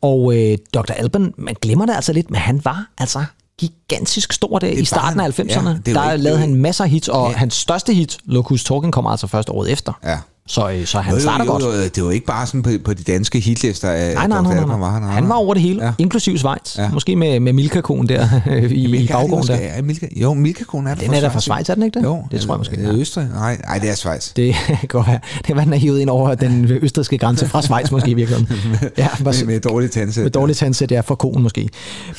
Og 0.02 0.38
øh, 0.38 0.58
Dr. 0.74 0.92
Alban, 0.94 1.34
man 1.38 1.56
glemmer 1.62 1.86
det 1.86 1.94
altså 1.96 2.14
lidt, 2.14 2.32
men 2.32 2.40
han 2.40 2.62
var 2.66 2.86
altså 2.98 3.24
gigantisk 3.60 4.34
stor 4.34 4.60
der 4.60 4.68
i 4.68 4.86
starten 4.86 5.20
han. 5.20 5.32
af 5.32 5.40
90'erne. 5.40 5.68
Ja, 5.70 5.70
er 5.70 5.76
der 5.84 6.16
lavede 6.16 6.38
er 6.40 6.42
han 6.42 6.56
masser 6.56 6.84
af 6.84 6.90
hits, 6.90 7.08
og 7.08 7.30
Ja. 7.32 7.38
hans 7.38 7.54
største 7.54 7.94
hit, 7.94 8.18
Who's 8.30 8.64
Talking, 8.64 8.94
kommer 8.94 9.12
altså 9.12 9.28
først 9.28 9.50
året 9.50 9.72
efter. 9.72 9.94
Ja. 10.04 10.18
Så, 10.50 10.70
øh, 10.70 10.86
så 10.86 11.00
han 11.00 11.14
Jo, 11.14 11.20
starter 11.20 11.46
jo, 11.46 11.52
godt. 11.52 11.64
jo, 11.64 11.72
det 11.96 12.04
var 12.04 12.12
ikke 12.12 12.26
bare 12.26 12.48
sådan 12.48 12.62
på, 12.62 12.70
på 12.86 12.94
de 12.94 13.04
danske 13.04 13.40
hitlister, 13.40 13.90
at 13.90 14.14
Nej, 14.16 14.28
nej, 14.28 14.42
nej, 14.42 14.54
nej, 14.56 14.66
nej. 14.66 14.78
var. 14.78 15.00
Nej, 15.00 15.10
Han 15.12 15.30
var 15.30 15.36
over 15.36 15.54
det 15.54 15.64
hele, 15.64 15.80
Ja. 15.82 15.86
ja. 15.88 15.94
inklusiv 15.98 16.38
Schweiz. 16.38 16.78
Ja. 16.78 16.84
Ja. 16.84 16.90
Måske 16.90 17.16
med, 17.16 17.40
med 17.40 17.54
Milka-konen 17.54 18.10
der 18.10 18.28
øh, 18.50 18.64
i, 18.72 18.84
i 18.84 18.88
Milka, 18.88 19.02
det 19.02 19.10
baggrunden 19.22 19.48
der. 19.48 19.56
Er 19.56 19.82
Milka, 19.82 20.08
jo, 20.16 20.34
Milka-konen 20.34 20.88
er 20.88 20.96
Den 20.96 21.14
er 21.14 21.22
da 21.22 21.28
fra 21.28 21.40
Schweiz, 21.40 21.70
er 21.70 21.74
den 21.74 21.84
ikke 21.84 22.00
det? 22.00 22.06
Jo, 22.06 22.24
Det 22.32 22.42
tror 22.42 22.54
jeg 22.54 22.58
måske, 22.58 22.76
det 22.76 22.86
er. 22.86 22.94
Østrig? 23.00 23.28
Nej, 23.34 23.58
nej, 23.68 23.78
det 23.80 23.90
er 23.90 23.96
Schweiz. 23.96 24.30
Det 24.36 24.56
godt 24.88 25.08
være. 25.08 25.20
Det 25.48 25.56
var 25.56 25.64
den 25.64 25.74
er 25.74 25.78
hivet 25.78 26.00
ind 26.00 26.10
over 26.10 26.36
den 26.36 26.66
østrigske 26.82 27.18
grænse 27.18 27.48
fra 27.48 27.62
Schweiz 27.62 27.92
måske 27.92 28.10
i 28.12 28.14
virkeligheden. 28.14 28.58
Ja, 28.98 29.08
Med, 29.20 29.46
med 29.46 29.60
dårligt 29.60 29.92
tandsæt. 29.94 30.24
med 30.24 30.32
dårligt 30.32 30.58
tandsæt, 30.58 30.92
ja, 30.92 31.00
for 31.02 31.16
konen 31.16 31.44
måske. 31.44 31.70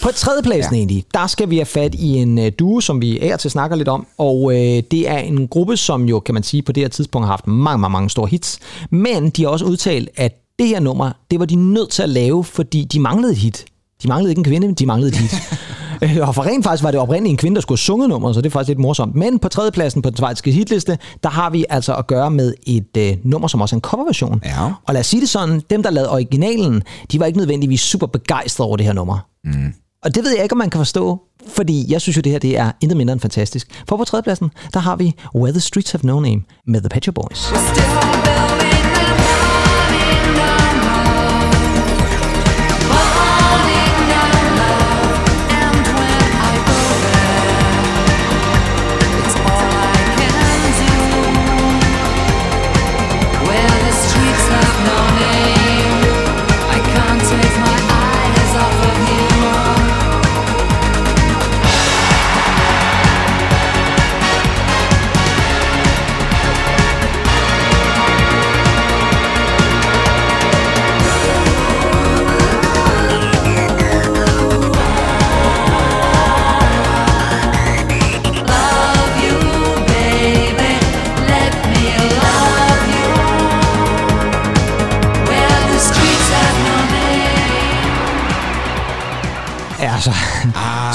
På 0.03 0.09
tredjepladsen 0.14 0.72
Ja. 0.72 0.76
ja. 0.76 0.81
egentlig, 0.81 1.05
der 1.14 1.26
skal 1.26 1.51
vi 1.51 1.57
have 1.57 1.66
fat 1.66 1.95
i 1.95 2.07
en 2.09 2.39
uh, 2.39 2.45
duo, 2.59 2.81
som 2.81 3.01
vi 3.01 3.18
er 3.20 3.37
til 3.37 3.51
snakker 3.51 3.76
lidt 3.76 3.89
om, 3.89 4.07
og 4.18 4.43
uh, 4.43 4.53
det 4.55 5.09
er 5.09 5.18
en 5.18 5.49
gruppe, 5.49 5.76
som 5.76 6.05
jo, 6.05 6.20
kan 6.20 6.35
man 6.35 6.43
sige, 6.43 6.62
på 6.62 6.72
det 6.72 6.83
her 6.83 6.89
tidspunkt 6.89 7.26
har 7.26 7.33
haft 7.33 7.47
mange, 7.47 7.79
mange, 7.79 7.93
mange 7.93 8.11
store 8.18 8.28
hits, 8.28 8.58
men 8.90 9.30
de 9.30 9.42
har 9.42 9.50
også 9.50 9.64
udtalt, 9.64 10.08
at 10.16 10.32
det 10.58 10.68
her 10.68 10.80
nummer, 10.80 11.12
det 11.30 11.40
var 11.40 11.46
de 11.46 11.54
nødt 11.54 11.90
til 11.90 12.02
at 12.02 12.08
lave, 12.08 12.44
fordi 12.44 12.84
de 12.84 13.00
manglede 13.00 13.32
et 13.32 13.38
hit. 13.38 13.64
De 14.02 14.08
manglede 14.08 14.30
ikke 14.30 14.40
en 14.40 14.44
kvinde, 14.44 14.66
men 14.66 14.74
de 14.74 14.86
manglede 14.86 15.08
et 15.08 15.16
hit. 15.16 15.34
Øh, 16.02 16.28
og 16.28 16.34
for 16.34 16.42
rent 16.42 16.64
faktisk 16.64 16.84
var 16.84 16.90
det 16.90 17.00
oprindeligt 17.00 17.30
en 17.30 17.36
kvinde, 17.36 17.54
der 17.54 17.60
skulle 17.60 17.76
have 17.76 17.84
sunget 17.84 18.08
nummeret, 18.08 18.34
så 18.34 18.40
det 18.40 18.46
er 18.46 18.50
faktisk 18.50 18.68
lidt 18.68 18.78
morsomt. 18.78 19.14
Men 19.14 19.38
på 19.38 19.48
tredjepladsen 19.48 20.02
på 20.02 20.10
den 20.10 20.16
svejtiske 20.16 20.52
hitliste, 20.52 20.98
der 21.22 21.28
har 21.28 21.50
vi 21.50 21.64
altså 21.68 21.94
at 21.94 22.06
gøre 22.06 22.30
med 22.30 22.54
et 22.66 22.96
øh, 22.98 23.16
nummer, 23.24 23.48
som 23.48 23.60
også 23.60 23.76
er 23.76 23.78
en 23.78 23.80
coverversion. 23.80 24.42
Ja. 24.44 24.72
Og 24.86 24.94
lad 24.94 25.00
os 25.00 25.06
sige 25.06 25.20
det 25.20 25.28
sådan, 25.28 25.62
dem 25.70 25.82
der 25.82 25.90
lavede 25.90 26.10
originalen, 26.10 26.82
de 27.12 27.20
var 27.20 27.26
ikke 27.26 27.38
nødvendigvis 27.38 27.80
super 27.80 28.06
begejstrede 28.06 28.66
over 28.66 28.76
det 28.76 28.86
her 28.86 28.92
nummer. 28.92 29.18
Mm. 29.44 29.72
Og 30.09 30.14
det 30.14 30.24
ved 30.24 30.34
jeg 30.34 30.42
ikke, 30.42 30.52
om 30.52 30.59
man 30.59 30.70
kan 30.70 30.78
forstå, 30.78 31.20
fordi 31.48 31.92
jeg 31.92 32.00
synes 32.00 32.16
jo, 32.16 32.20
det 32.20 32.32
her 32.32 32.38
det 32.38 32.59
er 32.59 32.72
intet 32.80 32.96
mindre 32.96 33.12
end 33.12 33.20
fantastisk. 33.20 33.84
For 33.88 33.96
på 33.96 34.04
tredjepladsen, 34.04 34.50
der 34.74 34.80
har 34.80 34.96
vi 34.96 35.14
Where 35.34 35.52
the 35.52 35.61
Streets 35.61 35.92
Have 35.92 36.00
No 36.04 36.20
Name 36.20 36.42
med 36.66 36.80
The 36.80 36.88
Patcher 36.88 37.12
Boys. 37.12 37.38
Still 37.38 38.67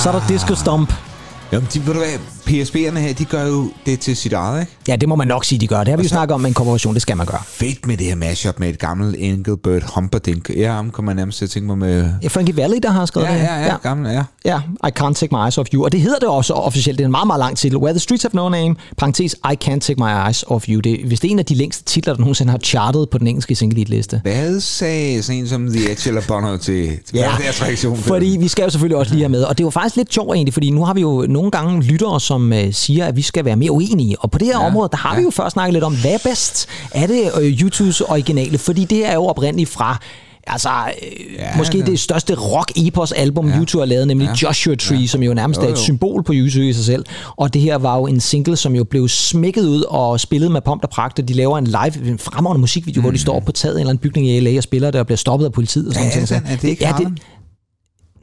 så 0.04 0.10
er 0.10 0.20
der 0.20 0.28
Disco 0.28 0.56
Stomp. 0.56 1.12
Jamen, 1.54 1.68
de, 1.74 1.88
ved 1.88 1.93
du 1.93 1.99
hvad, 1.99 2.10
PSB'erne 2.47 2.97
her, 2.99 3.14
de 3.14 3.26
gør 3.26 3.47
jo 3.47 3.72
det 3.86 3.99
til 3.99 4.16
sit 4.18 4.34
eget, 4.34 4.62
ikke? 4.62 4.72
Ja, 4.88 4.95
det 4.95 5.10
må 5.10 5.16
man 5.16 5.28
nok 5.28 5.45
sige, 5.45 5.60
de 5.60 5.68
gør. 5.68 5.80
Det 5.80 5.88
har 5.88 5.97
vi 5.97 6.04
jo 6.04 6.10
snakket 6.10 6.34
om 6.34 6.41
med 6.41 6.47
en 6.47 6.54
korporation, 6.54 6.93
det 6.93 7.01
skal 7.01 7.18
man 7.18 7.26
gøre. 7.26 7.41
Fedt 7.47 7.88
med 7.88 7.97
det 7.97 8.06
her 8.08 8.16
mashup 8.16 8.60
med 8.60 8.70
et 8.70 8.80
gammelt 8.80 9.16
Engelbert 9.20 9.84
Humperdinck. 9.95 10.49
Ja, 10.58 10.72
ham 10.74 10.89
kommer 10.91 11.10
man 11.10 11.16
nærmest 11.16 11.38
til 11.38 11.45
at 11.45 11.51
tænke 11.51 11.68
mig 11.68 11.78
med... 11.78 12.10
Ja, 12.24 12.28
Frankie 12.28 12.58
Valli, 12.58 12.80
der 12.80 12.89
har 12.91 13.06
skrevet 13.06 13.28
Ja, 13.28 13.34
det 13.34 13.41
her. 13.41 13.56
ja, 13.60 13.66
ja, 13.66 13.76
gammel, 13.78 14.12
ja. 14.12 14.24
Ja, 14.45 14.60
I 14.88 14.91
Can't 14.99 15.14
Take 15.14 15.28
My 15.32 15.43
Eyes 15.45 15.58
Off 15.58 15.70
You. 15.74 15.84
Og 15.84 15.91
det 15.91 16.01
hedder 16.01 16.20
det 16.20 16.28
også 16.30 16.54
officielt. 16.54 16.97
Det 16.97 17.04
er 17.04 17.08
en 17.08 17.12
meget, 17.12 17.28
meget 17.28 17.39
lang 17.39 17.58
titel. 17.58 17.78
Where 17.78 17.93
the 17.93 17.99
Streets 17.99 18.24
Have 18.24 18.32
No 18.34 18.49
Name, 18.49 18.76
parentes, 18.97 19.34
I 19.34 19.56
Can't 19.66 19.80
Take 19.80 19.95
My 19.97 20.28
Eyes 20.28 20.43
Off 20.47 20.66
You. 20.70 20.80
Det, 20.80 20.99
hvis 21.06 21.20
det 21.20 21.28
er 21.28 21.32
en 21.32 21.39
af 21.39 21.45
de 21.45 21.56
længste 21.56 21.84
titler, 21.84 22.14
der 22.14 22.20
nogensinde 22.20 22.51
har 22.51 22.60
chartet 22.60 23.10
på 23.10 23.18
den 23.18 23.28
engelske 23.28 23.56
single 23.56 23.84
liste. 23.84 24.20
Hvad 24.24 24.60
sagde 24.60 25.24
sådan 25.24 25.39
en 25.41 25.47
som 25.47 25.68
The 25.72 25.91
Edge 25.91 26.10
eller 26.10 26.22
Bono 26.28 26.58
til, 26.58 26.86
til 26.88 26.99
ja, 27.14 27.32
deres 27.43 27.62
reaktion? 27.64 27.97
fordi 27.97 28.38
vi 28.39 28.47
skal 28.47 28.64
jo 28.64 28.70
selvfølgelig 28.70 28.97
også 28.97 29.14
lige 29.14 29.24
have 29.24 29.30
med, 29.32 29.43
og 29.43 29.58
det 29.58 29.64
var 29.64 29.70
faktisk 29.70 29.95
lidt 29.95 30.14
sjovt 30.14 30.36
egentlig, 30.36 30.54
fordi 30.54 30.70
nu 30.70 30.86
har 30.86 30.93
vi 30.93 31.01
jo 31.01 31.26
nogle 31.44 31.52
gange 31.52 31.82
lyttere, 31.84 32.20
som 32.22 32.54
øh, 32.54 32.74
siger, 32.74 33.06
at 33.06 33.16
vi 33.16 33.22
skal 33.22 33.46
være 33.46 33.56
mere 33.56 33.72
uenige, 33.72 34.16
og 34.20 34.32
på 34.32 34.38
det 34.38 34.48
her 34.48 34.60
ja, 34.60 34.66
område, 34.68 34.89
der 34.91 34.98
har 34.98 35.14
ja. 35.14 35.20
vi 35.20 35.24
jo 35.24 35.30
først 35.30 35.54
snakket 35.54 35.74
lidt 35.74 35.84
om, 35.84 35.96
hvad 36.02 36.12
er 36.14 36.18
bedst? 36.24 36.68
Er 36.91 37.08
det 37.08 37.32
øh, 37.41 37.52
YouTubes 37.62 38.02
originale? 38.02 38.58
Fordi 38.58 38.86
det 38.86 39.06
er 39.10 39.14
jo 39.14 39.26
oprindeligt 39.26 39.70
fra 39.70 39.98
Altså, 40.48 40.70
øh, 40.70 41.36
Ja, 41.39 41.44
ja, 41.52 41.58
måske 41.58 41.78
det- 41.78 41.88
det 41.88 42.00
største 42.00 42.36
rock-epos-album, 42.36 43.50
ja. 43.50 43.58
YouTube 43.58 43.82
har 43.82 43.86
lavet, 43.86 44.08
nemlig 44.08 44.26
ja. 44.28 44.34
Joshua 44.48 44.76
Tree, 44.76 45.00
ja. 45.00 45.08
som 45.08 45.24
jo 45.24 45.34
nærmest 45.34 45.60
Jo, 45.62 45.66
er 45.66 45.70
et 45.70 45.72
jo. 45.72 45.82
symbol 45.82 46.24
på 46.24 46.34
YouTube 46.36 46.70
i 46.70 46.74
sig 46.74 46.86
selv. 46.86 47.06
Og 47.38 47.54
det 47.54 47.62
her 47.62 47.76
var 47.76 47.98
jo 47.98 48.08
en 48.08 48.20
single, 48.20 48.56
som 48.56 48.76
jo 48.76 48.84
blev 48.84 49.08
smækket 49.10 49.66
ud 49.66 49.82
og 49.82 50.20
spillet 50.20 50.52
med 50.52 50.62
pomp 50.62 50.84
og 50.84 50.89
pragt. 50.89 51.20
og 51.20 51.28
De 51.28 51.34
laver 51.34 51.58
en 51.58 51.68
live, 51.68 52.08
en 52.12 52.20
fremragende 52.20 52.60
musikvideo, 52.62 53.00
mm. 53.00 53.04
hvor 53.04 53.12
de 53.12 53.18
står 53.20 53.39
på 53.39 53.52
taget 53.52 53.74
af 53.74 53.78
en 53.78 53.80
eller 53.82 53.89
anden 53.89 54.02
bygning 54.02 54.28
i 54.28 54.39
LA 54.39 54.58
og 54.58 54.64
spiller 54.64 54.91
det 54.91 55.00
og 55.00 55.06
bliver 55.06 55.18
stoppet 55.18 55.46
af 55.46 55.52
politiet. 55.52 55.88
Og 55.88 55.94
sådan 55.94 56.08
er 56.12 56.16
noget. 56.16 56.30
det? 56.30 56.52
Er 56.54 56.58
det 56.58 56.68
ikke 56.68 56.84
ja, 56.86 56.91
Harlem? 56.91 57.18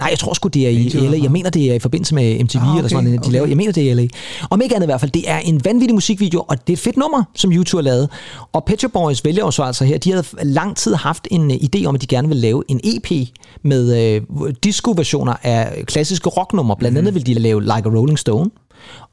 Nej, 0.01 0.09
jeg 0.11 0.19
tror 0.19 0.35
sgu, 0.35 0.49
det 0.49 0.67
er 0.67 0.71
i 0.71 0.89
LA. 0.89 1.23
Jeg 1.23 1.31
mener, 1.31 1.51
det 1.51 1.71
er 1.71 1.75
i 1.75 1.79
forbindelse 1.79 2.15
med 2.15 2.45
MTV 2.45 2.57
Ah, 2.59 2.69
okay, 2.69 2.77
eller 2.77 2.89
sådan 2.89 3.05
noget, 3.05 3.19
de 3.21 3.25
okay. 3.25 3.33
laver. 3.33 3.47
Jeg 3.47 3.57
mener, 3.57 3.73
det 3.73 3.87
er 3.87 3.91
i 3.91 3.95
LA. 3.95 4.07
Om 4.51 4.61
ikke 4.61 4.75
andet 4.75 4.87
i 4.87 4.89
hvert 4.89 5.01
fald, 5.01 5.11
det 5.11 5.31
er 5.31 5.39
en 5.39 5.61
vanvittig 5.65 5.95
musikvideo, 5.95 6.41
og 6.49 6.57
det 6.67 6.73
er 6.73 6.77
et 6.77 6.79
fedt 6.81 6.97
nummer, 6.97 7.23
som 7.35 7.53
YouTube 7.53 7.77
har 7.79 7.83
lavet. 7.83 8.09
Og 8.53 8.65
Pet 8.65 8.85
Boys 8.93 9.25
vælger 9.25 9.45
jo 9.45 9.51
så 9.51 9.63
altså 9.63 9.85
her, 9.85 9.99
de 9.99 10.11
havde 10.11 10.25
lang 10.43 10.77
tid 10.77 10.95
haft 10.95 11.29
en 11.31 11.51
uh, 11.51 11.57
idé 11.57 11.85
om, 11.85 11.95
at 11.95 12.01
de 12.03 12.07
gerne 12.07 12.29
vil 12.29 12.37
lave 12.37 12.63
en 12.69 12.81
EP 12.85 13.29
med 13.65 14.21
uh, 14.29 14.49
disco-versioner 14.65 15.35
af 15.43 15.85
klassiske 15.87 16.29
rocknumre. 16.29 16.77
Blandt 16.77 16.95
Mhm. 16.95 16.99
andet 16.99 17.15
vil 17.15 17.27
de 17.27 17.35
lave 17.35 17.61
Like 17.63 17.73
a 17.75 17.89
Rolling 17.99 18.19
Stone, 18.19 18.51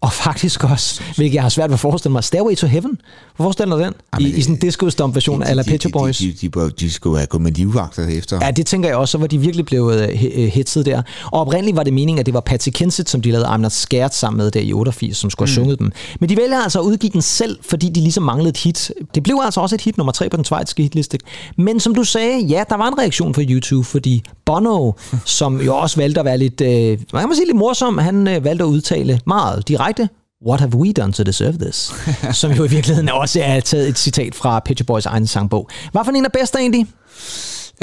og 0.02 0.14
faktisk 0.14 0.64
også, 0.64 1.02
hvilket 1.16 1.36
jeg 1.36 1.42
har 1.42 1.50
svært 1.50 1.70
ved 1.70 1.74
at 1.74 1.80
forestille 1.80 2.12
mig, 2.12 2.24
Stairway 2.24 2.56
to 2.56 2.68
Heaven. 2.68 2.98
Hvor 3.36 3.44
forestiller 3.44 3.76
du 3.76 3.84
den? 3.84 3.94
I, 4.20 4.30
i 4.38 4.42
sådan 4.42 4.56
en 4.56 4.62
disco-stomp-version 4.62 5.44
af 5.44 5.56
La 5.56 5.64
Shop 5.64 5.92
Boys. 5.92 6.18
De, 6.18 6.26
de, 6.42 6.48
de, 6.48 6.60
de, 6.60 6.70
de 6.80 6.92
skulle 6.92 7.18
have 7.18 7.28
gået 7.28 7.42
med 7.44 7.52
livvagter 7.52 8.08
efter. 8.08 8.40
Ja, 8.46 8.52
det 8.52 8.66
tænker 8.66 8.90
jeg 8.90 8.98
også, 8.98 9.12
så 9.12 9.18
var 9.18 9.28
de 9.28 9.38
virkelig 9.38 9.66
blevet 9.66 10.02
øh, 10.02 10.08
he- 10.10 10.80
øh, 10.80 10.86
der. 10.86 11.02
Og 11.26 11.42
oprindeligt 11.42 11.78
var 11.78 11.84
det 11.84 11.94
meningen, 11.94 12.20
at 12.20 12.26
det 12.26 12.34
var 12.34 12.40
Patsy 12.40 12.70
Kensit, 12.74 13.10
som 13.10 13.22
de 13.22 13.32
lavede 13.32 13.48
I'm 13.48 13.58
Not 13.58 13.72
Scared 13.72 14.10
sammen 14.12 14.38
med 14.38 14.52
der 14.52 14.60
i 14.60 14.74
88, 14.74 15.18
som 15.18 15.30
skulle 15.30 15.50
have 15.50 15.56
sunget 15.56 15.80
dem. 15.80 15.92
Men 16.20 16.30
de 16.30 16.38
vælger 16.38 16.58
altså 16.64 16.80
at 16.80 16.84
udgive 16.84 17.12
den 17.14 17.22
selv, 17.22 17.60
fordi 17.62 17.90
de 17.90 18.00
ligesom 18.02 18.24
manglede 18.24 18.50
et 18.50 18.58
hit. 18.58 18.92
Det 19.16 19.24
blev 19.24 19.40
altså 19.44 19.62
også 19.62 19.76
et 19.76 19.82
hit 19.82 19.98
nummer 19.98 20.12
tre 20.12 20.30
på 20.30 20.38
den 20.38 20.46
svejtiske 20.46 20.84
hitliste. 20.84 21.18
Men 21.58 21.80
som 21.80 21.96
du 21.96 22.04
sagde, 22.04 22.40
ja, 22.40 22.64
der 22.70 22.78
var 22.78 22.88
en 22.88 22.98
reaktion 23.00 23.34
fra 23.34 23.42
YouTube, 23.42 23.86
fordi 23.86 24.24
Bono, 24.48 24.92
som 25.26 25.62
jo 25.62 25.76
også 25.78 25.98
valgte 25.98 26.20
at 26.20 26.26
være 26.26 26.38
lidt, 26.38 26.62
øh, 26.62 26.68
hvad 27.12 27.20
kan 27.22 27.30
man 27.30 27.36
sige, 27.36 27.46
lidt 27.46 27.58
morsom, 27.58 27.98
han 27.98 28.28
øh, 28.28 28.44
valgte 28.44 28.64
at 28.64 28.68
udtale 28.68 29.20
meget 29.28 29.68
direkte, 29.68 30.10
What 30.48 30.60
have 30.60 30.76
we 30.76 30.94
done 30.94 31.14
to 31.14 31.24
deserve 31.24 31.58
this? 31.58 31.92
Som 32.40 32.52
jo 32.52 32.64
i 32.64 32.68
virkeligheden 32.70 33.10
også 33.10 33.40
er 33.44 33.60
taget 33.60 33.88
et 33.88 33.98
citat 33.98 34.36
fra 34.36 34.62
Shop 34.78 34.88
Boys 34.88 35.06
egen 35.06 35.28
sangbog. 35.28 35.70
Hvad 35.92 36.02
for 36.06 36.12
en 36.12 36.26
er 36.26 36.30
bedst 36.30 36.56
egentlig? 36.56 36.88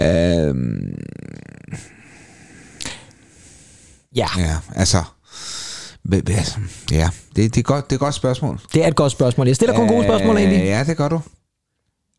Øhm, 0.01 0.95
Ja. 4.17 4.27
ja, 4.39 4.57
altså... 4.77 5.03
Ja, 6.93 7.09
det, 7.37 7.55
det, 7.55 7.57
er 7.57 7.63
godt, 7.63 7.85
det 7.85 7.93
er 7.93 7.97
et 7.97 8.01
godt 8.01 8.15
spørgsmål. 8.15 8.61
Det 8.75 8.85
er 8.85 8.89
et 8.89 8.97
godt 8.97 9.13
spørgsmål. 9.13 9.47
Jeg 9.47 9.57
stiller 9.57 9.77
kun 9.77 9.89
gode 9.89 10.05
spørgsmål 10.05 10.37
egentlig. 10.37 10.61
Øh, 10.61 10.67
Ja, 10.67 10.85
det 10.85 10.97
gør 10.97 11.09
du. 11.09 11.21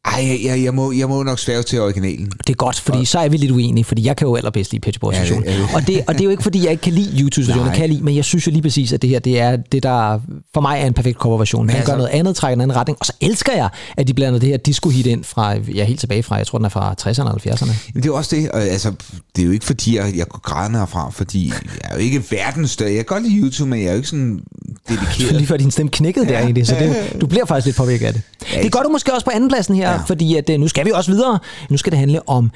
Ej, 0.06 0.40
jeg, 0.46 0.64
jeg, 0.64 0.74
må, 0.74 0.92
jeg 0.92 1.08
må 1.10 1.24
nok 1.24 1.40
svæve 1.40 1.64
til 1.64 1.82
originalen. 1.82 2.26
Det 2.48 2.50
er 2.50 2.54
godt, 2.54 2.80
fordi 2.80 3.06
så 3.06 3.20
er 3.20 3.30
vi 3.30 3.38
lidt 3.38 3.52
uenige, 3.52 3.84
fordi 3.84 4.06
jeg 4.06 4.16
kan 4.16 4.28
jo 4.28 4.36
allerbedst 4.36 4.72
lide 4.72 4.82
Pet 4.82 4.94
Shop 4.94 5.00
Boys 5.02 5.16
Ja, 5.16 5.22
det- 5.22 5.30
version. 5.30 5.44
ja, 5.46 5.58
det- 5.58 5.68
Og, 5.76 5.88
det, 5.88 6.02
og 6.08 6.14
det 6.14 6.20
er 6.22 6.26
jo 6.26 6.30
ikke, 6.30 6.44
fordi 6.44 6.64
jeg 6.64 6.72
ikke 6.72 6.82
kan 6.82 6.94
lide 6.94 7.22
YouTube-versionen, 7.22 7.64
Nej. 7.66 7.72
jeg 7.72 7.78
kan 7.82 7.90
lide, 7.90 8.04
men 8.04 8.16
jeg 8.16 8.26
synes 8.26 8.48
jo 8.48 8.52
lige 8.52 8.62
præcis, 8.62 8.94
at 8.94 9.02
det 9.02 9.10
her, 9.10 9.20
det 9.20 9.40
er 9.40 9.56
det, 9.56 9.84
der 9.84 10.20
for 10.54 10.62
mig 10.62 10.80
er 10.82 10.86
en 10.86 10.94
perfekt 10.94 11.18
coverversion. 11.18 11.68
Den 11.68 11.76
altså- 11.76 11.92
gør 11.92 11.98
noget 11.98 12.10
andet, 12.10 12.36
trækker 12.36 12.56
en 12.56 12.62
anden 12.62 12.78
retning, 12.78 12.98
og 13.00 13.06
så 13.06 13.14
elsker 13.22 13.54
jeg, 13.54 13.70
at 13.98 14.08
de 14.08 14.14
blander 14.14 14.40
det 14.40 14.50
her 14.50 14.58
disco-hit 14.58 15.06
ind 15.06 15.24
fra, 15.24 15.54
ja, 15.76 15.84
helt 15.86 16.00
tilbage 16.00 16.24
fra, 16.24 16.36
jeg 16.36 16.48
tror, 16.48 16.58
den 16.58 16.66
er 16.66 16.70
fra 16.70 16.96
60'erne 17.02 17.10
eller 17.22 17.32
70'erne. 17.32 17.66
Men 17.94 18.04
det 18.04 18.10
er 18.10 18.14
jo 18.14 18.16
også 18.16 18.36
det, 18.36 18.52
og, 18.52 18.62
altså, 18.62 18.92
det 19.36 19.42
er 19.42 19.46
jo 19.46 19.52
ikke 19.52 19.66
fordi, 19.66 19.96
jeg, 19.98 20.14
jeg 20.18 20.28
går 20.28 20.40
grædende 20.44 20.80
herfra, 20.80 21.10
fordi 21.12 21.48
jeg 21.48 21.90
er 21.92 21.94
jo 21.96 22.00
ikke 22.02 22.24
verdens 22.32 22.72
større. 22.72 22.90
Jeg 22.90 22.98
kan 22.98 23.06
godt 23.06 23.24
lide 23.24 23.42
YouTube, 23.42 23.70
men 23.70 23.80
jeg 23.80 23.86
er 23.88 23.92
jo 23.92 23.96
ikke 23.98 24.10
sådan 24.10 24.40
dedikeret. 24.90 25.32
Lige 25.42 25.48
før 25.48 25.58
din 25.58 25.72
stemme 25.72 25.90
knækkede 25.90 26.26
der 26.26 26.40
egentlig, 26.40 26.68
så 26.68 26.76
det, 26.80 27.22
du 27.22 27.28
bliver 27.28 27.46
faktisk 27.46 27.66
lidt 27.66 27.78
påvirket 27.78 28.06
af 28.08 28.14
det. 28.14 28.22
Det 28.64 28.72
gør 28.72 28.80
du 28.80 28.90
måske 28.90 29.14
også 29.14 29.26
på 29.26 29.32
andenpladsen 29.34 29.76
her, 29.76 29.95
Ja. 29.96 30.04
fordi 30.08 30.36
at, 30.36 30.50
øh, 30.50 30.60
nu 30.60 30.68
skal 30.68 30.86
vi 30.86 30.92
også 30.92 31.12
videre. 31.12 31.40
Nu 31.70 31.78
skal 31.78 31.92
det 31.92 32.00
handle 32.00 32.30
om 32.30 32.52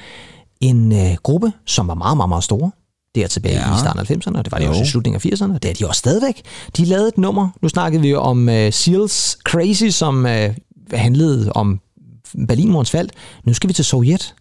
en 0.60 0.92
øh, 0.92 1.16
gruppe, 1.22 1.52
som 1.66 1.88
var 1.88 1.94
meget, 1.94 2.16
meget, 2.16 2.28
meget 2.28 2.44
store. 2.44 2.70
Det 3.14 3.22
er 3.22 3.26
tilbage 3.28 3.54
Ja. 3.54 3.76
i 3.76 3.78
starten 3.78 4.00
af 4.00 4.10
90'erne, 4.10 4.38
og 4.38 4.44
det 4.44 4.52
var 4.52 4.58
det 4.58 4.64
Jo. 4.64 4.70
også 4.70 4.82
i 4.82 4.86
slutningen 4.86 5.20
af 5.24 5.34
80'erne, 5.34 5.54
og 5.54 5.62
det 5.62 5.70
er 5.70 5.74
de 5.74 5.88
også 5.88 5.98
stadigvæk. 5.98 6.42
De 6.76 6.84
lavede 6.84 7.08
et 7.08 7.18
nummer, 7.18 7.48
nu 7.62 7.68
snakkede 7.68 8.02
vi 8.02 8.10
jo 8.10 8.20
om 8.20 8.48
øh, 8.48 8.72
Seals 8.72 9.38
Crazy, 9.44 9.84
som 9.88 10.26
øh, 10.26 10.54
handlede 10.92 11.52
om 11.52 11.80
Berlinmurens 12.48 12.90
fald. 12.90 13.08
Nu 13.44 13.54
skal 13.54 13.68
vi 13.68 13.72
til 13.74 13.84
Sovjet. 13.84 14.34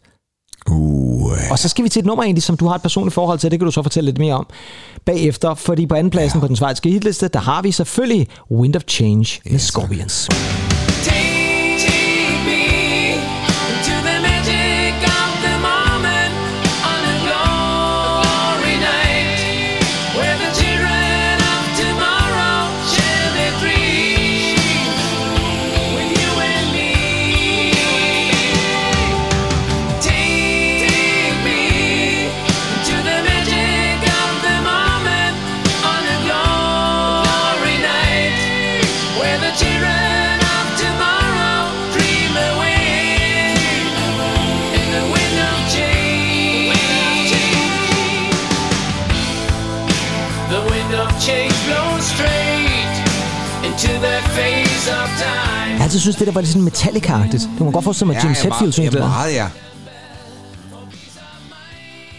Uh, 0.69 1.31
Og 1.51 1.59
så 1.59 1.69
skal 1.69 1.83
vi 1.83 1.89
til 1.89 1.99
et 1.99 2.05
nummer 2.05 2.23
egentlig, 2.23 2.43
som 2.43 2.57
du 2.57 2.67
har 2.67 2.75
et 2.75 2.81
personligt 2.81 3.13
forhold 3.13 3.39
til, 3.39 3.51
det 3.51 3.59
kan 3.59 3.65
du 3.65 3.71
så 3.71 3.83
fortælle 3.83 4.05
lidt 4.05 4.17
mere 4.17 4.33
om 4.33 4.47
bagefter, 5.05 5.53
fordi 5.53 5.85
på 5.87 5.95
anden 5.95 6.11
pladsen 6.11 6.37
ja. 6.37 6.41
på 6.41 6.47
den 6.47 6.55
svejtiske 6.55 6.89
hitliste, 6.89 7.27
der 7.27 7.39
har 7.39 7.61
vi 7.61 7.71
selvfølgelig 7.71 8.27
Wind 8.51 8.75
of 8.75 8.81
Change 8.87 9.41
med 9.51 9.59
Scorpions. 9.59 10.27
Take 10.31 10.68
altid 55.89 55.99
synes, 55.99 56.15
det 56.15 56.27
der 56.27 56.33
var 56.33 56.41
lidt 56.41 56.51
sådan 56.51 56.67
Metallica-agtigt. 56.67 57.49
Du 57.59 57.63
må 57.63 57.71
godt 57.71 57.83
forestille 57.83 58.07
mig, 58.07 58.17
at 58.17 58.23
James 58.23 58.43
ja, 58.43 58.49
Hetfield 58.49 58.71
synger 58.71 58.85
ja, 58.85 58.91
det 58.91 59.01
der. 59.01 59.07
meget, 59.07 59.33
ja. 59.33 59.47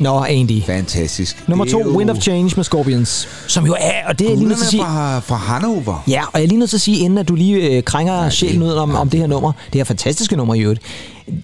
Nå, 0.00 0.24
Andy. 0.24 0.62
Fantastisk. 0.62 1.44
Nummer 1.48 1.64
er 1.64 1.68
to, 1.70 1.80
jo- 1.80 1.96
Wind 1.96 2.10
of 2.10 2.18
Change 2.18 2.52
med 2.56 2.64
Scorpions. 2.64 3.28
Som 3.48 3.66
jo 3.66 3.76
er, 3.80 4.06
og 4.08 4.18
det 4.18 4.32
er 4.32 4.36
lige 4.36 4.48
nødt 4.48 4.58
til 4.58 4.64
at 4.64 4.70
sige... 4.70 4.82
fra, 4.82 5.18
fra 5.18 5.36
Hannover. 5.36 6.02
Ja, 6.08 6.22
og 6.24 6.30
jeg 6.34 6.42
er 6.42 6.46
lige 6.48 6.58
nødt 6.58 6.70
til 6.70 6.76
at 6.76 6.80
sige, 6.80 6.98
inden 6.98 7.18
at 7.18 7.28
du 7.28 7.34
lige 7.34 7.56
øh, 7.76 7.82
krænger 7.82 8.22
ja, 8.22 8.30
sjælen 8.30 8.62
ud 8.62 8.70
om, 8.70 8.94
om 8.94 9.10
det 9.10 9.20
her 9.20 9.26
nummer, 9.26 9.52
det 9.66 9.74
her 9.74 9.84
fantastiske 9.84 10.36
nummer 10.36 10.54
i 10.54 10.60
øvrigt. 10.60 10.82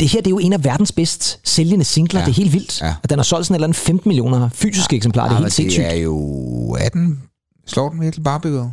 Det 0.00 0.08
her 0.08 0.20
det 0.20 0.26
er 0.26 0.30
jo 0.30 0.38
en 0.38 0.52
af 0.52 0.64
verdens 0.64 0.92
bedst 0.92 1.38
sælgende 1.44 1.84
singler. 1.84 2.20
Ja. 2.20 2.26
Det 2.26 2.32
er 2.32 2.36
helt 2.36 2.52
vildt. 2.52 2.80
Ja. 2.82 2.94
Og 3.02 3.10
den 3.10 3.18
har 3.18 3.24
solgt 3.24 3.46
sådan 3.46 3.54
et 3.54 3.56
eller 3.56 3.66
andet 3.66 3.76
15 3.76 4.08
millioner 4.08 4.48
fysiske 4.54 4.94
ja. 4.94 4.96
eksemplarer. 4.96 5.28
Det 5.28 5.34
er 5.34 5.36
Ah, 5.38 5.42
helt 5.42 5.52
sindssygt. 5.54 5.84
Det 5.86 5.92
er 5.96 6.00
jo 6.02 6.76
18. 6.80 7.18
Slår 7.66 7.88
den 7.88 8.00
virkelig 8.00 8.24
Barbie 8.24 8.50
Girl? 8.50 8.68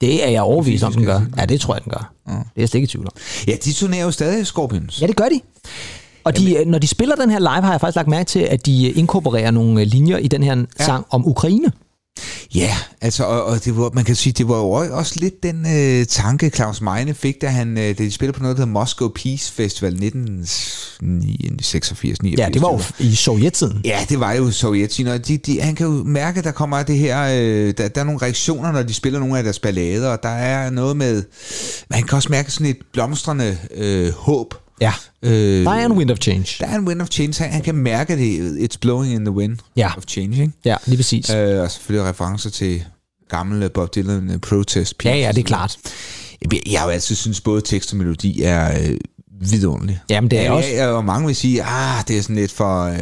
Det 0.00 0.26
er 0.26 0.30
jeg 0.30 0.42
overbevist 0.42 0.84
om, 0.84 0.92
den 0.92 1.04
gør. 1.04 1.20
Ja, 1.36 1.44
det 1.44 1.60
tror 1.60 1.74
jeg, 1.74 1.84
den 1.84 1.92
gør. 1.92 2.12
Det 2.26 2.34
er 2.34 2.42
jeg 2.56 2.68
slet 2.68 2.78
ikke 2.78 2.84
i 2.84 2.88
tvivl 2.88 3.06
om. 3.06 3.12
Ja, 3.46 3.54
de 3.64 3.72
turnerer 3.72 4.04
jo 4.04 4.10
stadig 4.10 4.46
Scorpions. 4.46 5.00
Ja, 5.02 5.06
det 5.06 5.16
gør 5.16 5.28
de. 5.28 5.40
Og 6.24 6.36
de, 6.36 6.56
øh, 6.56 6.66
når 6.66 6.78
de 6.78 6.86
spiller 6.86 7.14
den 7.16 7.30
her 7.30 7.38
live, 7.38 7.48
har 7.62 7.70
jeg 7.70 7.80
faktisk 7.80 7.96
lagt 7.96 8.08
mærke 8.08 8.28
til, 8.28 8.40
at 8.40 8.66
de 8.66 8.90
inkorporerer 8.90 9.50
nogle 9.50 9.80
øh, 9.80 9.86
linjer 9.86 10.16
i 10.16 10.28
den 10.28 10.42
her 10.42 10.64
sang 10.80 11.06
om 11.10 11.28
Ukraine. 11.28 11.72
Ja, 12.54 12.76
altså, 13.00 13.24
og, 13.24 13.44
og 13.44 13.64
det 13.64 13.76
var, 13.76 13.90
man 13.94 14.04
kan 14.04 14.16
sige, 14.16 14.32
det 14.32 14.48
var 14.48 14.56
jo 14.56 14.70
også 14.70 15.12
lidt 15.16 15.42
den 15.42 15.66
øh, 15.66 16.06
tanke, 16.06 16.50
Claus 16.50 16.80
Meine 16.80 17.14
fik, 17.14 17.40
da, 17.40 17.46
han, 17.46 17.78
øh, 17.78 17.98
de 17.98 18.10
spillede 18.10 18.36
på 18.36 18.42
noget, 18.42 18.56
der 18.56 18.62
hedder 18.62 18.72
Moscow 18.72 19.08
Peace 19.08 19.52
Festival 19.52 19.92
1986 19.92 22.22
89 22.22 22.38
Ja, 22.38 22.48
det 22.48 22.62
var 22.62 22.72
jo 22.72 22.80
i 22.98 23.14
sovjettiden. 23.14 23.80
Ja, 23.84 24.06
det 24.08 24.20
var 24.20 24.32
jo 24.32 24.50
Sovjettiden, 24.50 25.12
og 25.12 25.28
de, 25.28 25.36
de, 25.36 25.60
han 25.60 25.74
kan 25.74 25.86
jo 25.86 25.92
mærke, 26.04 26.38
at 26.38 26.44
der 26.44 26.50
kommer 26.50 26.82
det 26.82 26.98
her, 26.98 27.22
øh, 27.22 27.74
der, 27.78 27.88
der 27.88 28.00
er 28.00 28.04
nogle 28.04 28.22
reaktioner, 28.22 28.72
når 28.72 28.82
de 28.82 28.94
spiller 28.94 29.18
nogle 29.18 29.38
af 29.38 29.44
deres 29.44 29.58
ballader, 29.58 30.08
og 30.08 30.22
der 30.22 30.28
er 30.28 30.70
noget 30.70 30.96
med, 30.96 31.22
man 31.90 32.02
kan 32.02 32.16
også 32.16 32.28
mærke 32.30 32.50
sådan 32.50 32.66
et 32.66 32.78
blomstrende 32.92 33.58
øh, 33.74 34.12
håb. 34.12 34.54
Ja. 34.80 34.92
Øh, 35.22 35.64
Der 35.64 35.70
er 35.70 35.86
en 35.86 35.92
wind 35.92 36.10
of 36.10 36.18
change. 36.18 36.46
der 36.60 36.66
er 36.66 36.74
en 36.78 36.88
wind 36.88 37.02
of 37.02 37.08
change, 37.08 37.42
han, 37.44 37.52
han 37.52 37.62
kan 37.62 37.74
mærke 37.74 38.16
det, 38.16 38.56
it's 38.70 38.76
blowing 38.80 39.12
in 39.14 39.24
the 39.24 39.30
wind 39.34 39.58
Ja. 39.76 39.90
of 39.96 40.02
change, 40.08 40.40
ikke? 40.42 40.52
Ja, 40.64 40.76
lige 40.86 40.96
præcis. 40.96 41.30
Øh, 41.30 41.60
og 41.60 41.70
selvfølgelig 41.70 42.08
referencer 42.10 42.50
til 42.50 42.84
gamle 43.30 43.68
Bob 43.68 43.94
Dylan 43.94 44.30
øh, 44.30 44.38
protest 44.38 44.94
Ja, 45.04 45.16
ja, 45.16 45.28
det 45.32 45.38
er 45.38 45.42
klart. 45.44 45.76
Jeg, 46.52 46.60
jeg 46.72 46.80
har 46.80 46.86
jo 46.86 46.92
altid 46.92 47.16
synes 47.16 47.40
både 47.40 47.60
tekst 47.60 47.92
og 47.92 47.96
melodi 47.98 48.42
er 48.42 48.80
øh, 48.82 48.96
vidunderlig. 49.40 50.00
Jamen, 50.10 50.30
det 50.30 50.38
er 50.38 50.42
ja, 50.42 50.52
også- 50.52 50.68
Ja, 50.70 50.86
og 50.86 51.04
mange 51.04 51.26
vil 51.26 51.36
sige, 51.36 51.62
ah, 51.62 52.04
det 52.08 52.18
er 52.18 52.22
sådan 52.22 52.36
lidt 52.36 52.52
for 52.52 52.84
øh, 52.84 52.96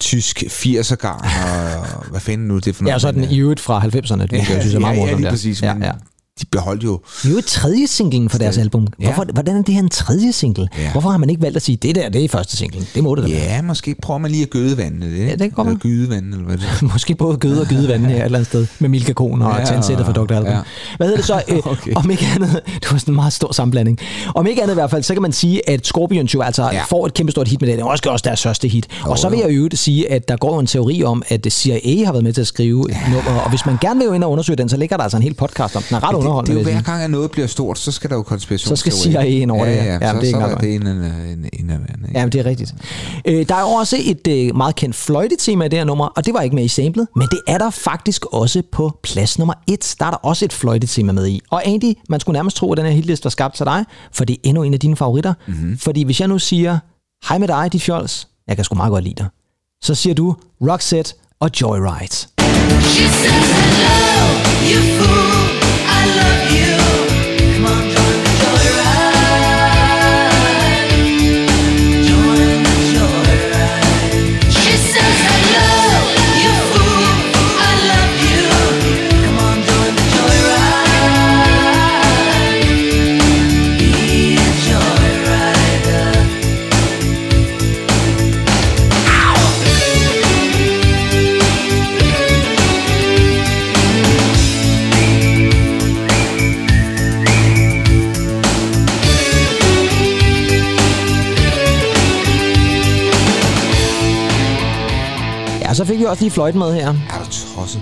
tysk 0.00 0.42
80'er 0.42 0.94
gang, 0.94 1.20
og 1.22 1.86
hvad 2.10 2.20
fanden 2.20 2.48
nu 2.48 2.56
er 2.56 2.60
det 2.60 2.76
for 2.76 2.82
noget? 2.82 2.90
Ja, 2.90 2.94
og 2.94 3.00
så 3.00 3.08
er 3.08 3.12
den 3.12 3.20
men, 3.20 3.30
i 3.30 3.38
øvrigt 3.38 3.60
fra 3.60 3.80
90'erne, 3.80 3.90
det 3.90 4.32
ja, 4.32 4.36
jeg 4.38 4.46
synes 4.46 4.64
jeg 4.66 4.74
er 4.74 4.78
meget 4.78 4.94
ja, 4.96 5.00
ja, 5.00 5.04
morsomt. 5.04 5.16
lige 5.20 5.24
der. 5.24 5.30
præcis, 5.30 5.62
Ja, 5.62 5.74
ja. 5.80 5.92
De 6.40 6.46
beholdt 6.50 6.84
jo... 6.84 7.00
Det 7.22 7.28
er 7.28 7.32
jo 7.32 7.38
et 7.38 7.44
tredje 7.44 7.86
singlen 7.86 8.28
for 8.28 8.38
deres 8.38 8.58
album. 8.58 8.86
Hvorfor, 8.98 9.24
hvordan 9.32 9.56
er 9.56 9.62
det 9.62 9.74
her 9.74 9.82
en 9.82 9.88
tredje 9.88 10.32
single? 10.32 10.68
Ja. 10.78 10.92
Hvorfor 10.92 11.08
har 11.10 11.18
man 11.18 11.30
ikke 11.30 11.42
valgt 11.42 11.56
at 11.56 11.62
sige, 11.62 11.76
det 11.76 11.94
der, 11.94 12.08
det 12.08 12.24
er 12.24 12.28
første 12.28 12.56
singlen? 12.56 12.86
Det 12.94 13.02
må 13.04 13.14
det 13.14 13.24
da 13.24 13.28
være. 13.28 13.38
Ja, 13.42 13.62
måske 13.62 13.94
prøver 14.02 14.18
man 14.18 14.30
lige 14.30 14.42
at 14.42 14.50
gøde 14.50 14.78
vandet. 14.78 15.18
Ja, 15.18 15.34
det 15.34 15.38
godt 15.38 15.40
Eller 15.40 15.64
være. 15.64 15.74
gyde 15.76 16.10
vandet, 16.10 16.32
eller 16.32 16.44
hvad 16.46 16.56
det. 16.56 16.82
Måske 16.92 17.14
både 17.14 17.36
gøde 17.36 17.60
og 17.60 17.66
gyde 17.66 17.88
vand 17.88 18.06
her 18.06 18.16
et 18.16 18.24
eller 18.24 18.38
andet 18.38 18.46
sted, 18.48 18.66
med 18.78 18.88
Milka 18.88 19.12
Kohn 19.12 19.42
og 19.42 19.50
Ja, 19.52 19.58
ja, 19.58 19.64
tandsætter 19.64 20.04
fra 20.04 20.12
Dr. 20.12 20.20
Alban. 20.20 20.44
ja. 20.44 20.50
Ja. 20.56 20.62
Hvad 20.96 21.06
hedder 21.06 21.16
det 21.16 21.26
så? 21.26 21.42
Øh, 21.48 21.56
Okay. 21.66 21.92
Om 21.96 22.10
ikke 22.10 22.26
andet, 22.34 22.60
det 22.82 22.92
var 22.92 22.98
sådan 22.98 23.12
en 23.12 23.16
meget 23.16 23.32
stor 23.32 23.52
sammenblanding. 23.52 23.98
Om 24.34 24.46
ikke 24.46 24.62
andet 24.62 24.74
i 24.74 24.74
hvert 24.74 24.90
fald, 24.90 25.02
så 25.02 25.12
kan 25.14 25.22
man 25.22 25.32
sige, 25.32 25.68
at 25.70 25.86
Scorpions 25.86 26.34
jo 26.34 26.40
altså 26.42 26.62
Ja. 26.62 26.74
ja. 26.74 26.82
får 26.84 27.06
et 27.06 27.14
kæmpestort 27.14 27.48
hit 27.48 27.60
med 27.60 27.68
det. 27.68 27.76
Det 27.78 27.82
er 27.82 27.86
også, 27.88 28.10
også 28.10 28.22
deres 28.28 28.38
største 28.38 28.68
hit. 28.68 28.86
Jo, 29.06 29.10
og 29.10 29.18
så 29.18 29.28
vil 29.28 29.38
jo. 29.38 29.46
jeg 29.48 29.56
jo 29.56 29.68
sige, 29.74 30.10
at 30.12 30.28
der 30.28 30.36
går 30.36 30.60
en 30.60 30.66
teori 30.66 31.02
om, 31.04 31.22
at 31.28 31.46
CIA 31.50 32.04
har 32.04 32.12
været 32.12 32.24
med 32.24 32.32
til 32.32 32.40
at 32.40 32.46
skrive 32.46 32.86
ja. 32.88 32.96
nummer. 33.14 33.40
Og 33.40 33.50
hvis 33.50 33.66
man 33.66 33.78
gerne 33.80 33.98
vil 34.00 34.06
jo 34.06 34.12
ind 34.12 34.24
og 34.24 34.30
undersøge 34.30 34.56
den, 34.56 34.68
så 34.68 34.76
ligger 34.76 34.96
der 34.96 35.02
altså 35.04 35.16
en 35.16 35.22
hel 35.22 35.34
podcast 35.34 35.76
om 35.76 35.82
den. 35.82 35.96
er 35.96 36.08
ret 36.08 36.12
Det, 36.38 36.46
det 36.46 36.52
underholdende. 36.52 36.70
er 36.70 36.74
jo 36.74 36.82
hver 36.82 36.92
gang, 36.92 37.02
at 37.02 37.10
noget 37.10 37.30
bliver 37.30 37.46
stort, 37.46 37.78
så 37.78 37.92
skal 37.92 38.10
der 38.10 38.16
jo 38.16 38.22
konspiration. 38.22 38.68
Så 38.68 38.76
skal 38.76 38.92
CIA 38.92 39.22
ind 39.22 39.50
over 39.50 39.64
det, 39.64 39.76
ja. 39.76 39.84
Ja, 39.84 39.92
ja, 39.92 39.98
så, 39.98 40.06
det 40.06 40.06
er 40.06 40.20
så 40.20 40.26
ikke 40.26 40.38
er 40.38 40.54
det 40.58 40.74
en, 40.74 40.86
en, 40.86 40.96
en, 40.96 41.50
en, 41.52 41.70
en, 41.70 41.70
en. 41.70 42.06
Ja, 42.14 42.26
det 42.26 42.34
er 42.34 42.46
rigtigt. 42.46 42.74
Øh, 43.24 43.48
der 43.48 43.54
er 43.54 43.60
jo 43.60 43.66
også 43.66 43.96
et 44.00 44.26
øh, 44.28 44.56
meget 44.56 44.74
kendt 44.76 44.96
fløjtetema 44.96 45.64
i 45.64 45.68
det 45.68 45.78
her 45.78 45.84
nummer, 45.84 46.06
og 46.06 46.26
det 46.26 46.34
var 46.34 46.40
ikke 46.40 46.56
med 46.56 46.64
i 46.64 46.68
samlet, 46.68 47.08
men 47.16 47.28
det 47.30 47.40
er 47.46 47.58
der 47.58 47.70
faktisk 47.70 48.26
også 48.26 48.62
på 48.72 48.98
plads 49.02 49.38
nummer 49.38 49.54
et. 49.66 49.94
Der 49.98 50.06
er 50.06 50.10
der 50.10 50.18
også 50.18 50.44
et 50.44 50.52
fløjtetema 50.52 51.12
med 51.12 51.26
i. 51.28 51.40
Og 51.50 51.66
Andy, 51.68 51.94
man 52.08 52.20
skulle 52.20 52.36
nærmest 52.38 52.56
tro, 52.56 52.72
at 52.72 52.76
den 52.78 52.86
her 52.86 52.92
hitliste 52.92 53.24
var 53.24 53.30
skabt 53.30 53.54
til 53.56 53.66
dig, 53.66 53.84
for 54.12 54.24
det 54.24 54.34
er 54.34 54.38
endnu 54.42 54.62
en 54.62 54.74
af 54.74 54.80
dine 54.80 54.96
favoritter. 54.96 55.34
Mm-hmm. 55.48 55.78
Fordi 55.78 56.02
hvis 56.02 56.20
jeg 56.20 56.28
nu 56.28 56.38
siger, 56.38 56.78
hej 57.28 57.38
med 57.38 57.48
dig, 57.48 57.72
dit 57.72 57.82
fjols, 57.82 58.28
jeg 58.48 58.56
kan 58.56 58.64
sgu 58.64 58.74
meget 58.74 58.90
godt 58.90 59.04
lide 59.04 59.14
dig, 59.18 59.26
så 59.82 59.94
siger 59.94 60.14
du 60.14 60.36
Roxette 60.62 61.14
og 61.40 61.50
Joyride. 61.60 62.16
She 62.82 63.04
says 63.08 63.50
hello, 63.62 64.26
you 64.72 64.80
fool. 64.98 65.59
I 66.02 66.06
love 66.16 66.52
you. 66.52 66.69
Så 105.80 105.84
fik 105.84 105.98
vi 105.98 106.04
også 106.04 106.22
lige 106.22 106.30
fløjten 106.30 106.58
med 106.58 106.74
her. 106.74 106.88
Er 106.88 106.94
du 107.18 107.24
tosset? 107.56 107.80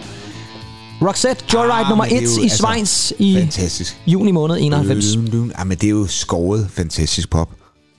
Roxette, 1.02 1.44
Joyride 1.54 1.72
Ah, 1.72 1.88
nummer 1.88 2.04
men 2.04 2.10
det 2.14 2.18
er 2.18 2.28
1 2.30 2.36
jo, 2.36 2.40
i 2.40 2.44
altså, 2.44 2.56
Schweiz 2.56 3.12
i 3.18 3.34
Fantastisk. 3.40 4.00
juni 4.06 4.30
måned 4.32 4.56
91. 4.60 5.12
Dun, 5.14 5.26
dun. 5.26 5.52
Ja, 5.58 5.64
men 5.64 5.76
det 5.78 5.86
er 5.86 5.90
jo 5.90 6.06
skåret 6.06 6.68
fantastisk 6.72 7.30
pop. 7.30 7.48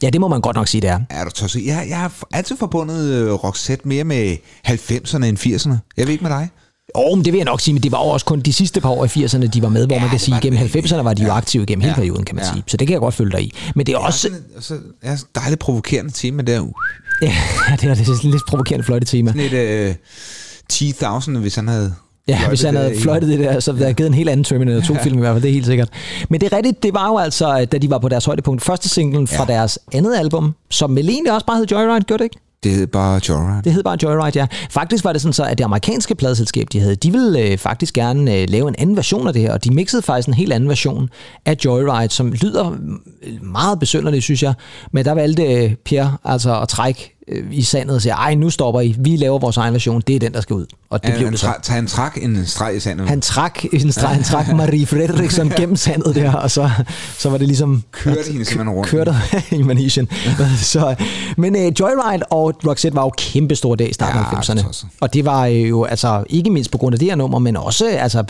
Ja, 0.03 0.09
det 0.09 0.21
må 0.21 0.27
man 0.27 0.41
godt 0.41 0.55
nok 0.55 0.67
sige, 0.67 0.81
det 0.81 0.89
er. 0.89 0.99
Er 1.09 1.23
du 1.23 1.29
tosset? 1.31 1.65
Jeg, 1.65 1.85
jeg 1.89 1.97
har 1.97 2.13
altid 2.33 2.57
forbundet 2.57 3.05
øh, 3.13 3.31
Roxette 3.33 3.87
mere 3.87 4.03
med 4.03 4.37
90'erne 4.67 5.25
end 5.25 5.37
80'erne. 5.37 5.77
Jeg 5.97 6.05
ved 6.05 6.11
ikke 6.11 6.23
med 6.23 6.31
dig. 6.31 6.49
Og 6.95 7.17
men 7.17 7.25
det 7.25 7.33
vil 7.33 7.37
jeg 7.37 7.45
nok 7.45 7.61
sige, 7.61 7.73
men 7.73 7.83
det 7.83 7.91
var 7.91 7.97
jo 8.03 8.09
også 8.09 8.25
kun 8.25 8.39
de 8.39 8.53
sidste 8.53 8.81
par 8.81 8.89
år 8.89 9.05
i 9.05 9.07
80'erne, 9.07 9.47
de 9.47 9.61
var 9.61 9.69
med, 9.69 9.85
hvor 9.85 9.95
Ja, 9.95 10.01
man 10.01 10.09
kan 10.09 10.19
sige, 10.19 10.37
gennem 10.41 10.67
det. 10.67 10.75
90'erne 10.91 11.01
var 11.01 11.13
de 11.13 11.21
jo 11.21 11.27
Ja. 11.27 11.37
aktive 11.37 11.65
gennem 11.65 11.81
hele 11.81 11.91
Ja. 11.91 11.95
perioden, 11.95 12.25
kan 12.25 12.35
man 12.35 12.45
Ja. 12.45 12.51
sige. 12.53 12.63
Så 12.67 12.77
det 12.77 12.87
kan 12.87 12.93
jeg 12.93 12.99
godt 13.01 13.13
følge 13.13 13.31
dig 13.31 13.41
i. 13.43 13.53
Men 13.75 13.85
det 13.85 13.93
er 13.93 13.97
også... 13.97 14.19
Sådan, 14.19 14.37
så, 14.59 14.77
ja, 15.03 15.17
dejligt 15.35 15.59
provokerende 15.59 16.11
tema 16.11 16.43
der. 16.43 16.61
Ja, 17.69 17.75
det 17.81 17.83
er 17.89 17.93
det 17.95 18.07
er 18.09 18.15
sådan 18.15 18.31
lidt 18.31 18.43
provokerende 18.47 18.85
fløjtetema. 18.85 19.31
Sådan 19.31 19.45
et 19.45 19.53
øh, 19.53 19.95
10.000, 20.73 21.37
hvis 21.37 21.55
han 21.55 21.67
havde... 21.67 21.93
Ja, 22.27 22.47
hvis 22.47 22.61
han 22.61 22.75
havde 22.75 22.93
fløjtet 23.01 23.29
det 23.29 23.39
der, 23.39 23.59
så 23.59 23.71
havde 23.73 23.85
der 23.85 23.93
givet 23.93 24.07
en 24.07 24.13
helt 24.13 24.29
anden 24.29 24.43
Terminator 24.43 24.81
2-film 24.95 25.17
i 25.17 25.19
hvert 25.19 25.33
fald, 25.33 25.41
det 25.43 25.49
er 25.49 25.53
helt 25.53 25.65
sikkert. 25.65 25.89
Men 26.29 26.41
det 26.41 26.53
er 26.53 26.57
rigtigt, 26.57 26.83
det 26.83 26.93
var 26.93 27.07
jo 27.07 27.17
altså, 27.17 27.65
da 27.65 27.77
de 27.77 27.89
var 27.89 27.97
på 27.97 28.09
deres 28.09 28.25
højdepunkt, 28.25 28.61
første 28.63 28.89
singlen 28.89 29.27
fra 29.27 29.45
Ja. 29.49 29.53
deres 29.53 29.79
andet 29.93 30.15
album, 30.17 30.55
som 30.69 30.95
vel 30.95 31.09
egentlig 31.09 31.33
også 31.33 31.45
bare 31.45 31.57
hed 31.57 31.65
Joyride, 31.71 32.01
gjorde 32.05 32.23
det 32.23 32.25
ikke? 32.25 32.39
Det 32.63 32.71
hed 32.71 32.87
bare 32.87 33.21
Joyride. 33.29 33.61
Det 33.63 33.73
hed 33.73 33.83
bare 33.83 33.97
Joyride, 34.03 34.39
ja. 34.39 34.47
Faktisk 34.69 35.03
var 35.03 35.11
det 35.13 35.21
sådan 35.21 35.33
så, 35.33 35.43
at 35.43 35.57
det 35.57 35.63
amerikanske 35.63 36.15
pladeselskab, 36.15 36.67
de 36.71 36.79
havde, 36.79 36.95
de 36.95 37.11
ville 37.11 37.39
øh, 37.39 37.57
faktisk 37.57 37.93
gerne 37.93 38.35
øh, 38.35 38.49
lave 38.49 38.67
en 38.67 38.75
anden 38.77 38.95
version 38.95 39.27
af 39.27 39.33
det 39.33 39.41
her, 39.41 39.53
og 39.53 39.63
de 39.63 39.73
mixede 39.73 40.01
faktisk 40.01 40.27
en 40.27 40.33
helt 40.33 40.53
anden 40.53 40.69
version 40.69 41.09
af 41.45 41.57
Joyride, 41.65 42.09
som 42.09 42.31
lyder 42.31 42.69
mm, 42.69 43.01
meget 43.41 43.79
besynderligt, 43.79 44.23
synes 44.23 44.43
jeg. 44.43 44.53
Men 44.91 45.05
der 45.05 45.11
valgte 45.11 45.43
øh, 45.43 45.75
Pierre 45.85 46.17
altså 46.23 46.61
at 46.61 46.67
trække 46.67 47.18
i 47.51 47.61
sandet 47.61 47.95
og 47.95 48.01
sige, 48.01 48.11
ej, 48.13 48.35
nu 48.35 48.49
stopper 48.49 48.81
I, 48.81 48.95
vi 48.99 49.15
laver 49.15 49.39
vores 49.39 49.57
egen 49.57 49.73
version, 49.73 50.01
det 50.07 50.15
er 50.15 50.19
den, 50.19 50.33
der 50.33 50.41
skal 50.41 50.53
ud. 50.53 50.65
Og 50.89 51.01
det 51.03 51.09
Han, 51.09 51.17
blev 51.17 51.25
han, 51.25 51.31
det 51.33 51.39
så. 51.39 51.47
tra- 51.47 51.71
han 51.73 51.87
trak 51.87 52.17
en 52.21 52.45
streg 52.45 52.75
i 52.75 52.79
sandet. 52.79 53.07
Han 53.09 53.21
trak, 53.21 53.63
en 53.73 53.91
streg, 53.91 54.09
han 54.09 54.23
trak 54.23 54.47
Marie 54.55 54.85
Fredriksson 54.85 55.49
gennem 55.49 55.75
sandet 55.75 56.15
der, 56.15 56.33
og 56.33 56.51
så, 56.51 56.69
så 57.17 57.29
var 57.29 57.37
det 57.37 57.47
ligesom... 57.47 57.83
Kørte 57.91 58.19
hende 58.31 58.45
simpelthen 58.45 58.69
rundt. 58.69 58.89
Kørte 58.89 59.15
i 59.59 59.61
manesien. 59.61 60.07
så, 60.57 60.95
men 61.37 61.55
uh, 61.55 61.61
Joyride 61.79 62.23
og 62.29 62.53
Roxette 62.67 62.95
var 62.95 63.03
jo 63.03 63.11
kæmpe 63.17 63.55
store 63.55 63.75
dag 63.77 63.89
i 63.89 63.93
starten 63.93 64.19
Ja, 64.19 64.37
af 64.37 64.43
det 64.43 64.49
90'erne. 64.49 64.61
tror 64.61 64.69
jeg 64.69 64.75
så. 64.75 64.85
Og 65.01 65.13
det 65.13 65.25
var 65.25 65.45
øh, 65.45 65.69
jo 65.69 65.83
altså 65.83 66.23
ikke 66.29 66.49
mindst 66.49 66.71
på 66.71 66.77
grund 66.77 66.93
af 66.95 66.99
det 66.99 67.07
her 67.07 67.15
nummer, 67.15 67.39
men 67.39 67.57
også, 67.57 67.87
altså, 67.87 68.23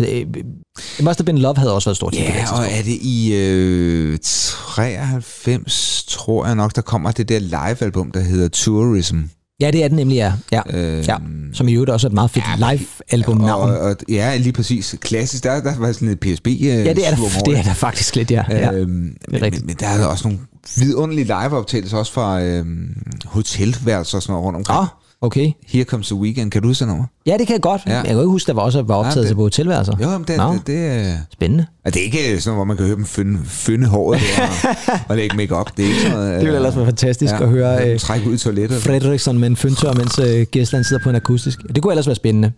øh, 0.79 0.99
It 0.99 1.05
Must 1.05 1.19
Have 1.19 1.25
Been 1.25 1.37
Love 1.37 1.57
havde 1.57 1.73
også 1.73 1.89
været 1.89 1.97
stort. 1.97 2.13
det 2.13 2.19
Ja, 2.19 2.53
og 2.53 2.65
er 2.65 2.81
det 2.81 2.97
i 3.01 3.33
øh, 3.35 4.19
93, 4.23 6.05
tror 6.07 6.45
jeg 6.45 6.55
nok, 6.55 6.75
der 6.75 6.81
kommer 6.81 7.11
det 7.11 7.29
der 7.29 7.39
live-album, 7.39 8.11
der 8.11 8.19
hedder 8.19 8.47
Tourism. 8.47 9.17
Ja, 9.61 9.71
det 9.71 9.83
er 9.83 9.87
den 9.87 9.97
nemlig, 9.97 10.15
ja. 10.15 10.33
ja. 10.51 10.61
Øh, 10.69 11.07
ja. 11.07 11.17
Som 11.53 11.67
i 11.67 11.73
øvrigt 11.73 11.91
også 11.91 12.07
er 12.07 12.09
et 12.09 12.13
meget 12.13 12.31
fedt 12.31 12.45
live-album-navn. 12.57 13.69
Og, 13.69 13.77
og, 13.77 13.95
ja, 14.09 14.37
lige 14.37 14.53
præcis. 14.53 14.95
Klassisk, 15.01 15.43
der, 15.43 15.61
der 15.61 15.77
var 15.77 15.91
sådan 15.91 16.07
et 16.07 16.19
PSB 16.19 16.47
øh, 16.47 16.65
Ja, 16.65 16.93
det 16.93 17.07
er, 17.07 17.15
der, 17.15 17.41
det 17.45 17.57
er 17.57 17.63
der 17.63 17.73
faktisk 17.73 18.15
lidt, 18.15 18.31
ja. 18.31 18.43
ja. 18.49 18.71
Øhm, 18.71 18.89
men, 18.89 19.41
men, 19.41 19.53
men 19.63 19.75
der 19.79 19.87
er 19.87 20.05
også 20.05 20.27
nogle 20.27 20.39
vidunderlige 20.77 21.25
live-optagelser 21.25 21.97
også 21.97 22.13
fra 22.13 22.41
øhm, 22.41 23.03
hotelværelser 23.25 24.17
og 24.17 24.21
sådan 24.21 24.33
noget 24.33 24.45
rundt 24.45 24.57
omkring. 24.57 24.79
Ah, 24.79 24.87
okay. 25.21 25.51
Here 25.67 25.83
Comes 25.83 26.07
the 26.07 26.15
Weekend. 26.15 26.51
Kan 26.51 26.61
du 26.61 26.67
huske 26.67 26.85
nummer? 26.85 27.03
Ja, 27.25 27.37
det 27.37 27.47
kan 27.47 27.53
jeg 27.53 27.61
godt. 27.61 27.81
Ja. 27.87 27.95
Jeg 27.95 28.03
kan 28.05 28.11
ikke 28.17 28.25
huske, 28.25 28.47
der 28.47 28.53
var 28.53 28.61
også 28.61 28.81
var 28.81 28.95
optaget 28.95 29.27
det- 29.27 29.35
på 29.35 29.41
hotelværelser. 29.41 29.93
Jo, 30.01 30.09
men 30.09 30.23
det, 30.27 30.37
Nå, 30.37 30.53
det, 30.53 30.67
det, 30.67 30.87
er- 30.87 31.17
spændende. 31.33 31.65
er 31.85 31.89
det 31.89 31.99
er 31.99 32.03
ikke 32.05 32.17
sådan 32.17 32.41
noget, 32.45 32.57
hvor 32.57 32.63
man 32.63 32.77
kan 32.77 32.85
høre 32.85 32.95
dem 32.95 33.05
fynde, 33.05 33.39
fynde 33.45 33.87
håret 33.87 34.19
der, 34.37 34.43
og, 34.93 34.99
og 35.09 35.15
lægge 35.15 35.37
make 35.37 35.55
op. 35.55 35.77
Det 35.77 35.85
er 35.85 35.89
ikke 35.89 36.01
sådan 36.01 36.17
noget... 36.17 36.31
Det 36.33 36.41
ville 36.41 36.55
ellers 36.55 36.75
være 36.75 36.85
fantastisk 36.85 37.33
at 37.33 37.49
høre, 37.49 37.89
øh, 37.93 37.99
Trække 37.99 38.29
ud 38.29 38.33
i 38.33 38.37
toilettet. 38.37 38.81
Fredriksson 38.81 39.37
med 39.39 39.47
en 39.47 39.55
fyndtør, 39.55 39.93
mens 39.93 40.19
øh, 40.19 40.45
Gæsland 40.51 40.83
sidder 40.83 41.03
på 41.03 41.09
en 41.09 41.15
akustisk. 41.15 41.59
Det 41.75 41.83
kunne 41.83 41.93
ellers 41.93 42.07
være 42.07 42.15
spændende. 42.15 42.51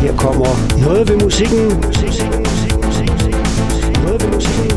Her 0.00 0.16
kommer 0.16 0.80
noget 0.84 1.08
ved 1.08 1.16
musikken. 1.16 1.64
Noget 4.04 4.22
ved 4.22 4.28
musikken. 4.34 4.69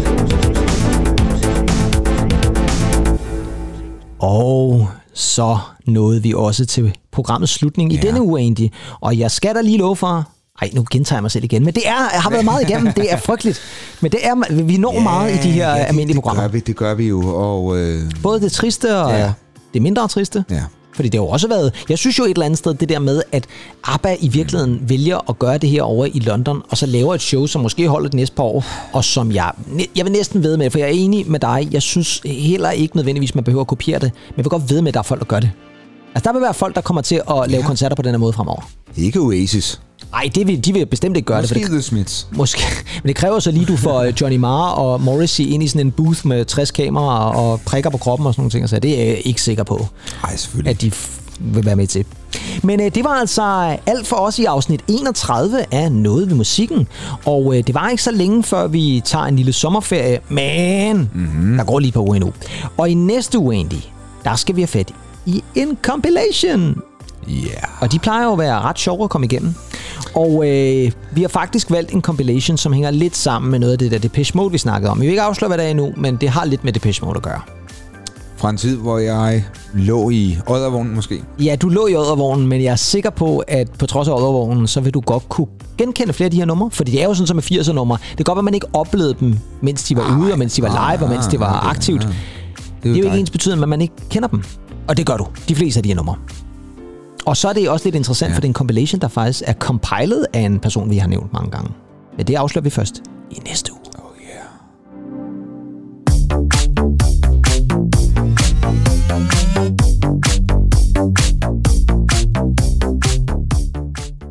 Og 4.23 4.87
så 5.13 5.57
nåede 5.87 6.21
vi 6.23 6.33
også 6.33 6.65
til 6.65 6.95
programmets 7.11 7.51
slutning 7.53 7.93
i 7.93 7.95
Ja. 7.95 8.01
denne 8.01 8.21
uge 8.21 8.39
egentlig. 8.39 8.71
Og 9.01 9.17
jeg 9.19 9.31
skal 9.31 9.55
da 9.55 9.61
lige 9.61 9.77
love 9.77 9.95
for... 9.95 10.25
Ej, 10.61 10.69
nu 10.73 10.85
gentager 10.91 11.17
jeg 11.17 11.21
mig 11.21 11.31
selv 11.31 11.43
igen. 11.43 11.65
Men 11.65 11.73
det 11.73 11.87
er, 11.87 12.09
jeg 12.13 12.21
har 12.21 12.29
været 12.29 12.45
meget 12.45 12.69
igennem. 12.69 12.93
Det 12.93 13.11
er 13.13 13.17
frygteligt. 13.17 13.61
Men 14.01 14.11
det 14.11 14.19
er, 14.27 14.63
vi 14.63 14.77
når 14.77 14.99
meget 14.99 15.33
i 15.33 15.37
de 15.47 15.51
her 15.51 15.69
ja, 15.69 15.79
det, 15.79 15.85
almindelige 15.85 16.07
det 16.07 16.23
programmer. 16.23 16.41
Gør 16.43 16.47
vi, 16.49 16.59
det 16.59 16.75
gør 16.75 16.93
vi 16.93 17.07
jo, 17.07 17.35
og... 17.35 17.77
Øh, 17.77 18.01
Både 18.23 18.41
det 18.41 18.51
triste 18.51 18.97
og 18.97 19.11
Ja. 19.11 19.17
ja. 19.17 19.33
det 19.73 19.81
mindre 19.81 20.07
triste. 20.07 20.45
ja. 20.49 20.63
Fordi 20.95 21.09
det 21.09 21.19
har 21.19 21.25
jo 21.25 21.29
også 21.29 21.47
været, 21.47 21.73
jeg 21.89 21.97
synes 21.97 22.19
jo 22.19 22.23
et 22.23 22.29
eller 22.29 22.45
andet 22.45 22.57
sted, 22.57 22.73
det 22.73 22.89
der 22.89 22.99
med, 22.99 23.21
at 23.31 23.45
ABBA 23.83 24.15
i 24.19 24.27
virkeligheden 24.27 24.89
vælger 24.89 25.29
at 25.29 25.39
gøre 25.39 25.57
det 25.57 25.69
her 25.69 25.83
over 25.83 26.05
i 26.05 26.19
London, 26.19 26.61
og 26.69 26.77
så 26.77 26.85
laver 26.85 27.15
et 27.15 27.21
show, 27.21 27.45
som 27.45 27.61
måske 27.61 27.87
holder 27.87 28.09
det 28.09 28.15
næste 28.15 28.35
par 28.35 28.43
år, 28.43 28.65
og 28.93 29.03
som 29.03 29.31
jeg, 29.31 29.51
jeg 29.95 30.05
vil 30.05 30.11
næsten 30.11 30.43
ved 30.43 30.57
med, 30.57 30.69
for 30.69 30.79
jeg 30.79 30.87
er 30.87 30.91
enig 30.93 31.31
med 31.31 31.39
dig, 31.39 31.67
jeg 31.71 31.81
synes 31.81 32.21
heller 32.25 32.71
ikke 32.71 32.95
nødvendigvis, 32.95 33.35
man 33.35 33.43
behøver 33.43 33.61
at 33.61 33.67
kopiere 33.67 33.99
det, 33.99 34.11
men 34.13 34.33
jeg 34.37 34.45
vil 34.45 34.49
godt 34.49 34.69
ved 34.69 34.81
med, 34.81 34.87
at 34.87 34.93
der 34.93 34.99
er 34.99 35.03
folk, 35.03 35.19
der 35.19 35.25
gør 35.25 35.39
det. 35.39 35.51
Altså 36.15 36.29
der 36.29 36.33
vil 36.33 36.41
være 36.41 36.53
folk, 36.53 36.75
der 36.75 36.81
kommer 36.81 37.01
til 37.01 37.15
at 37.15 37.51
lave 37.51 37.61
Ja. 37.61 37.67
koncerter 37.67 37.95
på 37.95 38.01
den 38.01 38.11
her 38.11 38.17
måde 38.17 38.33
fremover. 38.33 38.61
Ikke 38.97 39.19
Oasis. 39.19 39.81
Nej, 40.13 40.29
det 40.35 40.47
vil, 40.47 40.65
de 40.65 40.73
vil 40.73 40.85
bestemt 40.85 41.17
ikke 41.17 41.25
gøre 41.25 41.41
det, 41.41 41.51
Måske 41.51 41.63
det, 41.63 41.71
The 41.71 41.81
Smiths. 41.81 42.27
Måske, 42.31 42.63
men 43.03 43.07
det 43.07 43.15
kræver 43.15 43.39
så 43.39 43.51
lige, 43.51 43.65
du 43.65 43.77
får 43.77 44.01
øh, 44.01 44.13
Johnny 44.21 44.37
Marr 44.37 44.71
og 44.71 45.01
Morrissey 45.01 45.43
ind 45.43 45.63
i 45.63 45.67
sådan 45.67 45.87
en 45.87 45.91
booth 45.91 46.27
med 46.27 46.45
60 46.45 46.71
kameraer 46.71 47.35
og 47.35 47.61
prikker 47.61 47.89
på 47.89 47.97
kroppen 47.97 48.27
og 48.27 48.33
sådan 48.33 48.41
nogle 48.41 48.51
ting, 48.51 48.69
så 48.69 48.79
det 48.79 49.01
er 49.01 49.05
jeg 49.05 49.21
ikke 49.25 49.41
sikker 49.41 49.63
på 49.63 49.87
Nej, 50.23 50.35
selvfølgelig. 50.35 50.69
at 50.69 50.81
de 50.81 50.91
vil 51.39 51.65
være 51.65 51.75
med 51.75 51.87
til. 51.87 52.05
Men 52.63 52.81
øh, 52.81 52.95
det 52.95 53.03
var 53.03 53.09
altså 53.09 53.77
alt 53.85 54.07
for 54.07 54.15
os 54.15 54.39
i 54.39 54.45
afsnit 54.45 54.81
31 54.87 55.73
af 55.73 55.91
Noget 55.91 56.29
ved 56.29 56.35
musikken. 56.35 56.87
Og 57.25 57.57
øh, 57.57 57.63
det 57.67 57.75
var 57.75 57.89
ikke 57.89 58.03
så 58.03 58.11
længe, 58.11 58.43
før 58.43 58.67
vi 58.67 59.01
tager 59.05 59.25
en 59.25 59.35
lille 59.35 59.53
sommerferie, 59.53 60.19
men 60.29 61.09
mm-hmm. 61.13 61.57
der 61.57 61.63
går 61.63 61.79
lige 61.79 61.91
par 61.91 62.01
uger 62.01 62.15
endnu. 62.15 62.33
Og 62.77 62.89
i 62.89 62.93
næste 62.93 63.39
uge 63.39 63.55
egentlig, 63.55 63.93
der 64.23 64.35
skal 64.35 64.55
vi 64.55 64.61
have 64.61 64.67
fat 64.67 64.93
i 65.25 65.43
en 65.55 65.77
compilation. 65.81 66.81
Ja. 67.27 67.33
Yeah. 67.33 67.81
Og 67.81 67.91
de 67.91 67.99
plejer 67.99 68.23
jo 68.23 68.31
at 68.31 68.37
være 68.39 68.61
ret 68.61 68.79
sjove 68.79 69.03
at 69.03 69.09
komme 69.09 69.25
igennem. 69.25 69.55
Og 70.15 70.49
øh, 70.49 70.91
vi 71.11 71.21
har 71.21 71.27
faktisk 71.27 71.71
valgt 71.71 71.91
en 71.93 72.01
compilation, 72.01 72.57
som 72.57 72.73
hænger 72.73 72.91
lidt 72.91 73.15
sammen 73.15 73.51
med 73.51 73.59
noget 73.59 73.73
af 73.73 73.79
det 73.79 73.91
der 73.91 73.97
Depeche 73.97 74.37
Mode, 74.37 74.51
vi 74.51 74.57
snakkede 74.57 74.91
om. 74.91 74.97
Vi 75.01 75.05
vil 75.05 75.09
ikke 75.11 75.21
afsløre, 75.21 75.47
hvad 75.49 75.57
det 75.57 75.65
er 75.65 75.69
endnu, 75.69 75.93
men 75.97 76.15
det 76.15 76.29
har 76.29 76.45
lidt 76.45 76.63
med 76.63 76.73
Depeche 76.73 77.05
Mode 77.05 77.17
at 77.17 77.23
gøre. 77.23 77.41
Fra 78.37 78.49
en 78.49 78.57
tid, 78.57 78.77
hvor 78.77 78.97
jeg 78.97 79.43
lå 79.73 80.09
i 80.09 80.37
Oddervognen 80.47 80.95
måske. 80.95 81.23
Ja, 81.39 81.55
du 81.55 81.69
lå 81.69 81.87
i 81.87 81.95
Oddervognen, 81.95 82.47
men 82.47 82.63
jeg 82.63 82.71
er 82.71 82.75
sikker 82.75 83.09
på, 83.09 83.43
at 83.47 83.71
på 83.71 83.85
trods 83.85 84.07
af 84.07 84.13
Oddervognen, 84.13 84.67
så 84.67 84.81
vil 84.81 84.93
du 84.93 84.99
godt 84.99 85.29
kunne 85.29 85.47
genkende 85.77 86.13
flere 86.13 86.25
af 86.25 86.31
de 86.31 86.37
her 86.37 86.45
numre. 86.45 86.71
Fordi 86.71 86.91
det 86.91 87.01
er 87.01 87.05
jo 87.07 87.13
sådan 87.13 87.27
som 87.27 87.35
med 87.35 87.43
80'er 87.43 87.71
numre. 87.71 87.97
Det 88.09 88.17
kan 88.17 88.23
godt 88.23 88.35
være, 88.35 88.39
at 88.41 88.43
man 88.43 88.53
ikke 88.53 88.67
oplevede 88.73 89.15
dem, 89.19 89.35
mens 89.61 89.83
de 89.83 89.95
var 89.95 90.17
ude, 90.21 90.31
og 90.31 90.39
mens 90.39 90.53
de 90.53 90.61
var 90.61 90.91
live, 90.93 91.03
og 91.05 91.09
mens 91.09 91.27
det 91.27 91.39
var 91.39 91.69
aktivt. 91.69 92.01
Det 92.01 92.09
er 92.09 92.13
Det 92.83 92.95
er 92.95 92.99
jo 92.99 93.05
ikke 93.05 93.17
ens 93.19 93.29
betydende, 93.29 93.63
at 93.63 93.69
man 93.69 93.81
ikke 93.81 93.93
kender 94.09 94.27
dem. 94.27 94.43
Og 94.87 94.97
det 94.97 95.05
gør 95.05 95.17
du. 95.17 95.27
De 95.49 95.55
fleste 95.55 95.77
af 95.79 95.83
de 95.83 95.89
her 95.89 95.95
numre. 95.95 96.15
Og 97.25 97.37
så 97.37 97.49
er 97.49 97.53
det 97.53 97.69
også 97.69 97.85
lidt 97.85 97.95
interessant, 97.95 98.29
ja. 98.29 98.35
for 98.35 98.41
det 98.41 98.47
er 98.47 98.49
en 98.49 98.53
compilation, 98.53 99.01
der 99.01 99.07
faktisk 99.07 99.43
er 99.47 99.53
compiled 99.53 100.25
af 100.33 100.39
en 100.39 100.59
person, 100.59 100.89
vi 100.89 100.97
har 100.97 101.07
nævnt 101.07 101.33
mange 101.33 101.51
gange. 101.51 101.71
Men 102.17 102.27
det 102.27 102.35
afslører 102.35 102.63
vi 102.63 102.69
først 102.69 103.01
i 103.31 103.39
næste 103.47 103.71
uge. 103.71 103.81
Oh. 103.95 104.03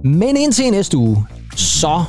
Men 0.05 0.36
indtil 0.36 0.70
næste 0.70 0.97
uge, 0.97 1.26
så 1.57 2.05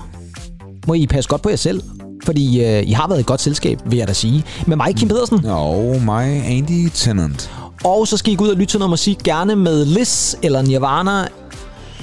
må 0.87 0.93
I 0.93 1.07
passe 1.07 1.29
godt 1.29 1.41
på 1.41 1.49
jer 1.49 1.55
selv. 1.55 1.81
Fordi 2.25 2.63
øh, 2.65 2.83
I 2.89 2.91
har 2.91 3.07
været 3.07 3.19
et 3.19 3.25
godt 3.25 3.41
selskab, 3.41 3.79
vil 3.85 3.97
jeg 3.97 4.07
da 4.07 4.13
sige. 4.13 4.43
Med 4.67 4.75
mig, 4.75 4.95
Kim 4.95 5.07
Pedersen. 5.07 5.45
Og 5.45 6.01
mig, 6.01 6.43
Andy 6.45 6.89
Tennant. 6.93 7.62
Og 7.83 8.07
så 8.07 8.17
skal 8.17 8.33
I 8.33 8.35
gå 8.35 8.43
ud 8.43 8.49
og 8.49 8.55
lytte 8.55 8.71
til 8.71 8.79
noget 8.79 8.89
musik, 8.89 9.17
gerne 9.23 9.55
med 9.55 9.85
Liz, 9.85 10.35
eller 10.43 10.61
Nirvana, 10.61 11.27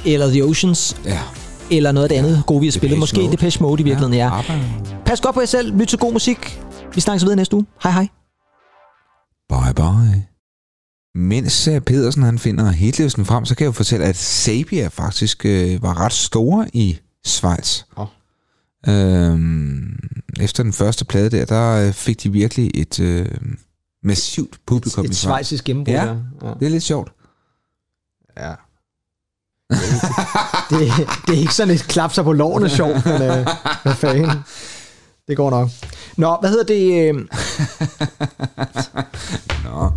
eller 0.07 0.31
The 0.31 0.45
Oceans, 0.45 0.97
Ja. 1.05 1.21
eller 1.71 1.93
noget 1.93 2.05
af 2.05 2.09
det 2.09 2.17
andet 2.17 2.43
gode, 2.47 2.61
vi 2.61 2.67
har 2.67 2.73
spillet. 2.73 2.99
Måske 2.99 3.21
Mode. 3.21 3.33
Depeche 3.33 3.63
Mode 3.63 3.81
i 3.81 3.85
virkeligheden, 3.85 4.15
ja. 4.15 4.39
ABBA. 4.39 4.61
Pas 5.07 5.21
godt 5.21 5.35
på 5.35 5.41
jer 5.41 5.47
selv, 5.47 5.77
lyt 5.79 5.87
til 5.89 5.99
god 5.99 6.13
musik. 6.13 6.61
Vi 6.95 7.01
snakkes 7.01 7.23
videre 7.25 7.37
næste 7.37 7.57
uge. 7.57 7.67
Hej 7.83 7.93
hej. 7.93 8.09
Bye 9.49 9.75
bye. 9.75 10.27
Mens 11.15 11.69
øh, 11.69 11.81
Pedersen 11.81 12.23
han 12.23 12.39
finder 12.39 12.71
hitlisten 12.71 13.25
frem, 13.25 13.45
så 13.45 13.55
kan 13.55 13.65
jeg 13.65 13.67
jo 13.69 13.73
fortælle, 13.73 14.07
at 14.07 14.17
Sabia 14.17 14.89
faktisk 14.89 15.45
øh, 15.47 15.83
var 15.83 16.01
ret 16.01 16.13
store 16.13 16.67
i 16.73 16.99
Schweiz. 17.25 17.83
Åh. 17.97 18.07
Øhm, 18.89 19.99
efter 20.41 20.63
den 20.63 20.73
første 20.73 21.05
plade 21.05 21.31
der, 21.31 21.45
der 21.45 21.87
øh, 21.87 21.93
fik 21.93 22.23
de 22.23 22.33
virkelig 22.33 22.71
et 22.75 23.01
øh, 23.01 23.27
massivt 24.03 24.61
publikum 24.67 25.05
Et 25.05 25.11
i 25.11 25.15
Schweiz. 25.15 25.21
svejsisk 25.23 25.65
gennembrud. 25.65 25.95
Ja. 25.95 26.05
ja. 26.43 26.55
Det 26.61 26.67
er 26.67 26.71
lidt 26.71 26.83
sjovt. 26.83 27.13
ja. 28.39 28.55
det, 30.71 30.93
det 31.27 31.35
er 31.35 31.39
ikke 31.41 31.55
sådan 31.55 31.75
et 31.75 31.81
klap 31.83 32.13
sig 32.13 32.25
på 32.25 32.33
lårene 32.33 32.69
sjov, 32.71 32.89
men 33.05 33.23
øh, 33.23 33.47
hvad 33.83 33.95
fanden. 33.95 34.31
Det 35.29 35.37
går 35.37 35.51
nok. 35.51 35.69
Nå, 36.17 36.37
hvad 36.41 36.51
hedder 36.51 36.65
det? 36.65 37.09
Øh, 37.09 37.15
Nå. 39.65 39.91